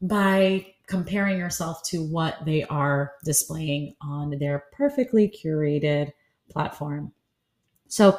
by 0.00 0.66
comparing 0.86 1.38
yourself 1.38 1.82
to 1.84 2.02
what 2.02 2.44
they 2.44 2.64
are 2.64 3.12
displaying 3.24 3.94
on 4.00 4.30
their 4.38 4.64
perfectly 4.72 5.28
curated 5.28 6.10
platform. 6.50 7.12
So 7.88 8.18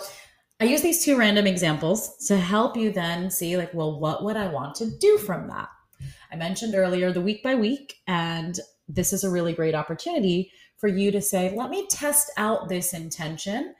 I 0.59 0.65
use 0.65 0.82
these 0.82 1.03
two 1.03 1.17
random 1.17 1.45
examples 1.45 2.26
to 2.28 2.38
help 2.38 2.78
you 2.78 2.91
then 2.91 3.30
see, 3.30 3.57
like, 3.57 3.74
well, 3.74 3.99
what 3.99 4.24
would 4.24 4.38
I 4.38 4.47
want 4.47 4.76
to 4.76 4.89
do 4.99 5.17
from 5.17 5.47
that? 5.47 5.67
I 6.32 6.36
mentioned 6.36 6.76
earlier 6.76 7.11
the 7.11 7.21
week 7.21 7.43
by 7.43 7.55
week, 7.55 7.95
and 8.07 8.59
this 8.88 9.13
is 9.13 9.24
a 9.24 9.30
really 9.30 9.53
great 9.53 9.76
opportunity 9.76 10.51
for 10.78 10.88
you 10.88 11.11
to 11.11 11.21
say, 11.21 11.53
let 11.55 11.69
me 11.69 11.88
test 11.88 12.32
out 12.38 12.69
this 12.69 12.93
intention 12.93 13.74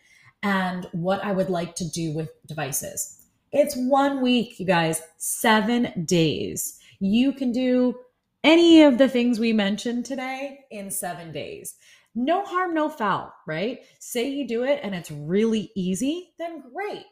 and 0.44 0.88
what 0.92 1.24
I 1.24 1.32
would 1.32 1.50
like 1.50 1.74
to 1.76 1.90
do 1.90 2.14
with 2.14 2.30
devices. 2.46 3.22
It's 3.52 3.76
one 3.76 4.22
week, 4.22 4.60
you 4.60 4.66
guys, 4.66 5.02
seven 5.18 6.06
days. 6.06 6.80
You 7.00 7.32
can 7.32 7.52
do 7.52 7.96
any 8.44 8.84
of 8.84 8.98
the 8.98 9.08
things 9.08 9.40
we 9.40 9.54
mentioned 9.54 10.06
today 10.06 10.60
in 10.70 10.92
seven 10.92 11.32
days. 11.32 11.76
No 12.14 12.46
harm, 12.46 12.74
no 12.74 12.90
foul, 12.90 13.34
right? 13.48 13.80
Say 14.00 14.28
you 14.30 14.48
do 14.48 14.64
it 14.64 14.82
and 14.84 14.94
it's 14.94 15.10
really 15.10 15.72
easy, 15.76 16.34
then 16.38 16.64
great. 16.74 17.06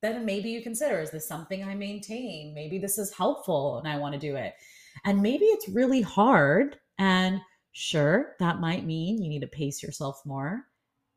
Then 0.00 0.24
maybe 0.24 0.50
you 0.50 0.62
consider 0.62 1.00
is 1.00 1.10
this 1.10 1.28
something 1.28 1.62
I 1.62 1.74
maintain? 1.74 2.54
Maybe 2.54 2.78
this 2.78 2.98
is 2.98 3.12
helpful 3.12 3.78
and 3.78 3.86
I 3.86 3.98
want 3.98 4.14
to 4.14 4.20
do 4.20 4.36
it. 4.36 4.54
And 5.04 5.20
maybe 5.20 5.44
it's 5.44 5.68
really 5.68 6.00
hard. 6.00 6.78
And 6.98 7.40
sure, 7.72 8.34
that 8.40 8.60
might 8.60 8.84
mean 8.84 9.22
you 9.22 9.28
need 9.28 9.42
to 9.42 9.48
pace 9.48 9.82
yourself 9.82 10.22
more. 10.24 10.64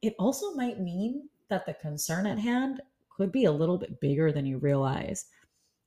It 0.01 0.15
also 0.19 0.53
might 0.53 0.79
mean 0.79 1.29
that 1.51 1.67
the 1.67 1.75
concern 1.75 2.25
at 2.25 2.39
hand 2.39 2.81
could 3.15 3.31
be 3.31 3.45
a 3.45 3.51
little 3.51 3.77
bit 3.77 3.99
bigger 4.01 4.31
than 4.31 4.47
you 4.47 4.57
realize. 4.57 5.25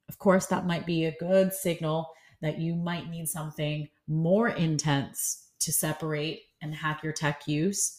Of 0.08 0.18
course, 0.18 0.46
that 0.46 0.66
might 0.66 0.86
be 0.86 1.06
a 1.06 1.16
good 1.18 1.52
signal 1.52 2.12
that 2.40 2.58
you 2.58 2.76
might 2.76 3.08
need 3.08 3.28
something 3.28 3.88
more 4.06 4.50
intense 4.50 5.48
to 5.60 5.72
separate 5.72 6.42
and 6.62 6.74
hack 6.74 7.02
your 7.02 7.12
tech 7.12 7.48
use. 7.48 7.98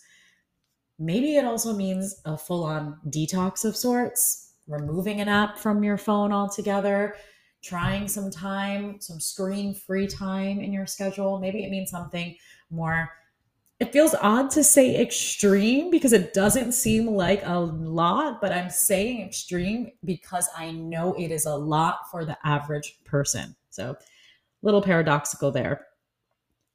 Maybe 0.99 1.35
it 1.35 1.45
also 1.45 1.73
means 1.73 2.21
a 2.25 2.37
full 2.37 2.63
on 2.63 2.97
detox 3.07 3.65
of 3.65 3.75
sorts, 3.75 4.53
removing 4.67 5.19
an 5.19 5.27
app 5.27 5.57
from 5.57 5.83
your 5.83 5.97
phone 5.97 6.31
altogether, 6.31 7.15
trying 7.63 8.07
some 8.07 8.29
time, 8.29 9.01
some 9.01 9.19
screen 9.19 9.73
free 9.73 10.07
time 10.07 10.59
in 10.59 10.71
your 10.71 10.85
schedule. 10.85 11.39
Maybe 11.39 11.65
it 11.65 11.71
means 11.71 11.89
something 11.89 12.35
more. 12.69 13.09
It 13.79 13.91
feels 13.91 14.15
odd 14.21 14.51
to 14.51 14.63
say 14.63 15.01
extreme 15.01 15.91
because 15.91 16.13
it 16.13 16.33
doesn't 16.33 16.71
seem 16.71 17.07
like 17.07 17.41
a 17.45 17.59
lot, 17.59 18.39
but 18.39 18.53
I'm 18.53 18.69
saying 18.69 19.21
extreme 19.21 19.91
because 20.05 20.47
I 20.55 20.71
know 20.71 21.13
it 21.15 21.29
is 21.29 21.45
a 21.45 21.55
lot 21.55 22.09
for 22.09 22.23
the 22.23 22.37
average 22.45 22.97
person. 23.03 23.53
So, 23.71 23.97
little 24.61 24.81
paradoxical 24.81 25.51
there. 25.51 25.87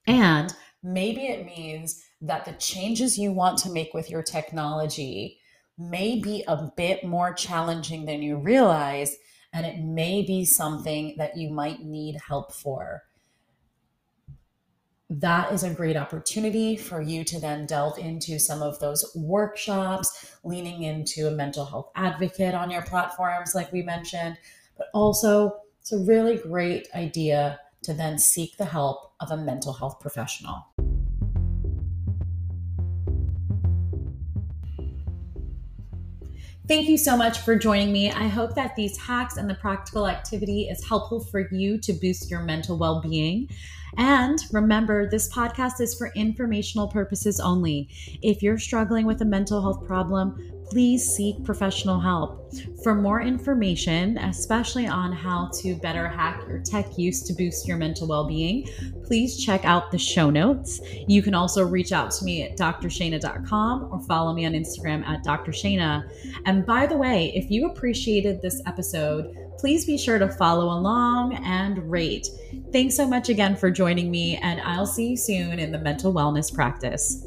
And 0.07 0.55
maybe 0.83 1.23
it 1.23 1.47
means 1.47 2.05
that 2.21 2.45
the 2.45 2.53
changes 2.53 3.19
you 3.19 3.33
want 3.33 3.57
to 3.59 3.71
make 3.71 3.95
with 3.95 4.11
your 4.11 4.23
technology 4.23 5.41
may 5.79 6.21
be 6.21 6.45
a 6.47 6.71
bit 6.77 7.03
more 7.05 7.33
challenging 7.33 8.05
than 8.05 8.21
you 8.21 8.37
realize, 8.37 9.17
and 9.55 9.65
it 9.65 9.79
may 9.79 10.21
be 10.23 10.45
something 10.45 11.15
that 11.17 11.39
you 11.39 11.51
might 11.51 11.81
need 11.81 12.19
help 12.29 12.53
for. 12.53 13.03
That 15.13 15.53
is 15.53 15.65
a 15.65 15.75
great 15.75 15.97
opportunity 15.97 16.77
for 16.77 17.03
you 17.03 17.25
to 17.25 17.41
then 17.41 17.67
delve 17.67 17.99
into 17.99 18.39
some 18.39 18.63
of 18.63 18.79
those 18.79 19.11
workshops, 19.17 20.37
leaning 20.45 20.85
into 20.85 21.27
a 21.27 21.33
mental 21.33 21.65
health 21.65 21.91
advocate 21.97 22.55
on 22.55 22.71
your 22.71 22.83
platforms, 22.83 23.53
like 23.53 23.73
we 23.73 23.83
mentioned. 23.83 24.39
But 24.79 24.87
also, 24.95 25.57
it's 25.81 25.93
a 25.93 25.99
really 25.99 26.37
great 26.37 26.87
idea 26.95 27.59
to 27.83 27.93
then 27.93 28.19
seek 28.19 28.57
the 28.57 28.65
help 28.65 29.13
of 29.21 29.33
a 29.33 29.37
mental 29.37 29.73
health 29.73 29.99
professional. 29.99 30.65
Thank 36.71 36.89
you 36.89 36.99
so 36.99 37.17
much 37.17 37.41
for 37.41 37.57
joining 37.57 37.91
me. 37.91 38.13
I 38.13 38.29
hope 38.29 38.55
that 38.55 38.77
these 38.77 38.97
hacks 38.97 39.39
and 39.39 39.51
the 39.51 39.57
practical 39.57 40.07
activity 40.07 40.69
is 40.71 40.87
helpful 40.87 41.19
for 41.19 41.49
you 41.51 41.79
to 41.79 41.93
boost 41.93 42.31
your 42.31 42.43
mental 42.43 42.79
well 42.79 43.01
being. 43.01 43.51
And 43.97 44.39
remember, 44.53 45.11
this 45.11 45.29
podcast 45.33 45.81
is 45.81 45.97
for 45.97 46.13
informational 46.15 46.87
purposes 46.87 47.41
only. 47.41 47.89
If 48.23 48.41
you're 48.41 48.57
struggling 48.57 49.05
with 49.05 49.21
a 49.21 49.25
mental 49.25 49.61
health 49.61 49.85
problem, 49.85 50.60
please 50.71 51.05
seek 51.05 51.43
professional 51.45 52.01
help. 52.01 52.53
For 52.83 52.95
more 52.95 53.21
information, 53.21 54.17
especially 54.19 54.87
on 54.87 55.13
how 55.13 55.51
to 55.61 55.75
better 55.77 56.09
hack 56.09 56.43
your 56.49 56.61
tech 56.61 56.97
use 56.97 57.23
to 57.25 57.33
boost 57.33 57.67
your 57.67 57.77
mental 57.77 58.09
well 58.09 58.27
being, 58.27 58.69
please 59.05 59.37
check 59.37 59.65
out 59.65 59.91
the 59.91 59.99
show 59.99 60.31
notes. 60.31 60.81
You 61.07 61.23
can 61.23 61.35
also 61.35 61.67
reach 61.67 61.93
out 61.93 62.11
to 62.13 62.25
me 62.25 62.43
at 62.43 62.57
drshainna.com 62.57 63.89
or 63.93 64.01
follow 64.03 64.33
me 64.33 64.47
on 64.47 64.53
Instagram 64.53 65.05
at 65.07 65.25
drshainna. 65.25 66.09
And 66.47 66.65
by 66.65 66.87
the 66.87 66.97
way, 66.97 67.33
if 67.35 67.51
you 67.51 67.67
appreciated 67.67 68.41
this 68.41 68.63
episode, 68.67 69.35
please 69.59 69.85
be 69.85 69.99
sure 69.99 70.19
to 70.19 70.29
follow 70.29 70.67
along 70.67 71.35
and 71.45 71.91
rate. 71.91 72.29
Thanks 72.73 72.97
so 72.97 73.07
much 73.07 73.29
again 73.29 73.57
for 73.57 73.71
joining 73.71 74.11
me, 74.11 74.37
and 74.37 74.61
I'll 74.63 74.87
see 74.87 75.11
you 75.11 75.17
soon 75.17 75.59
in 75.59 75.71
the 75.71 75.79
mental 75.79 76.15
wellness 76.15 76.53
practice. 76.53 77.27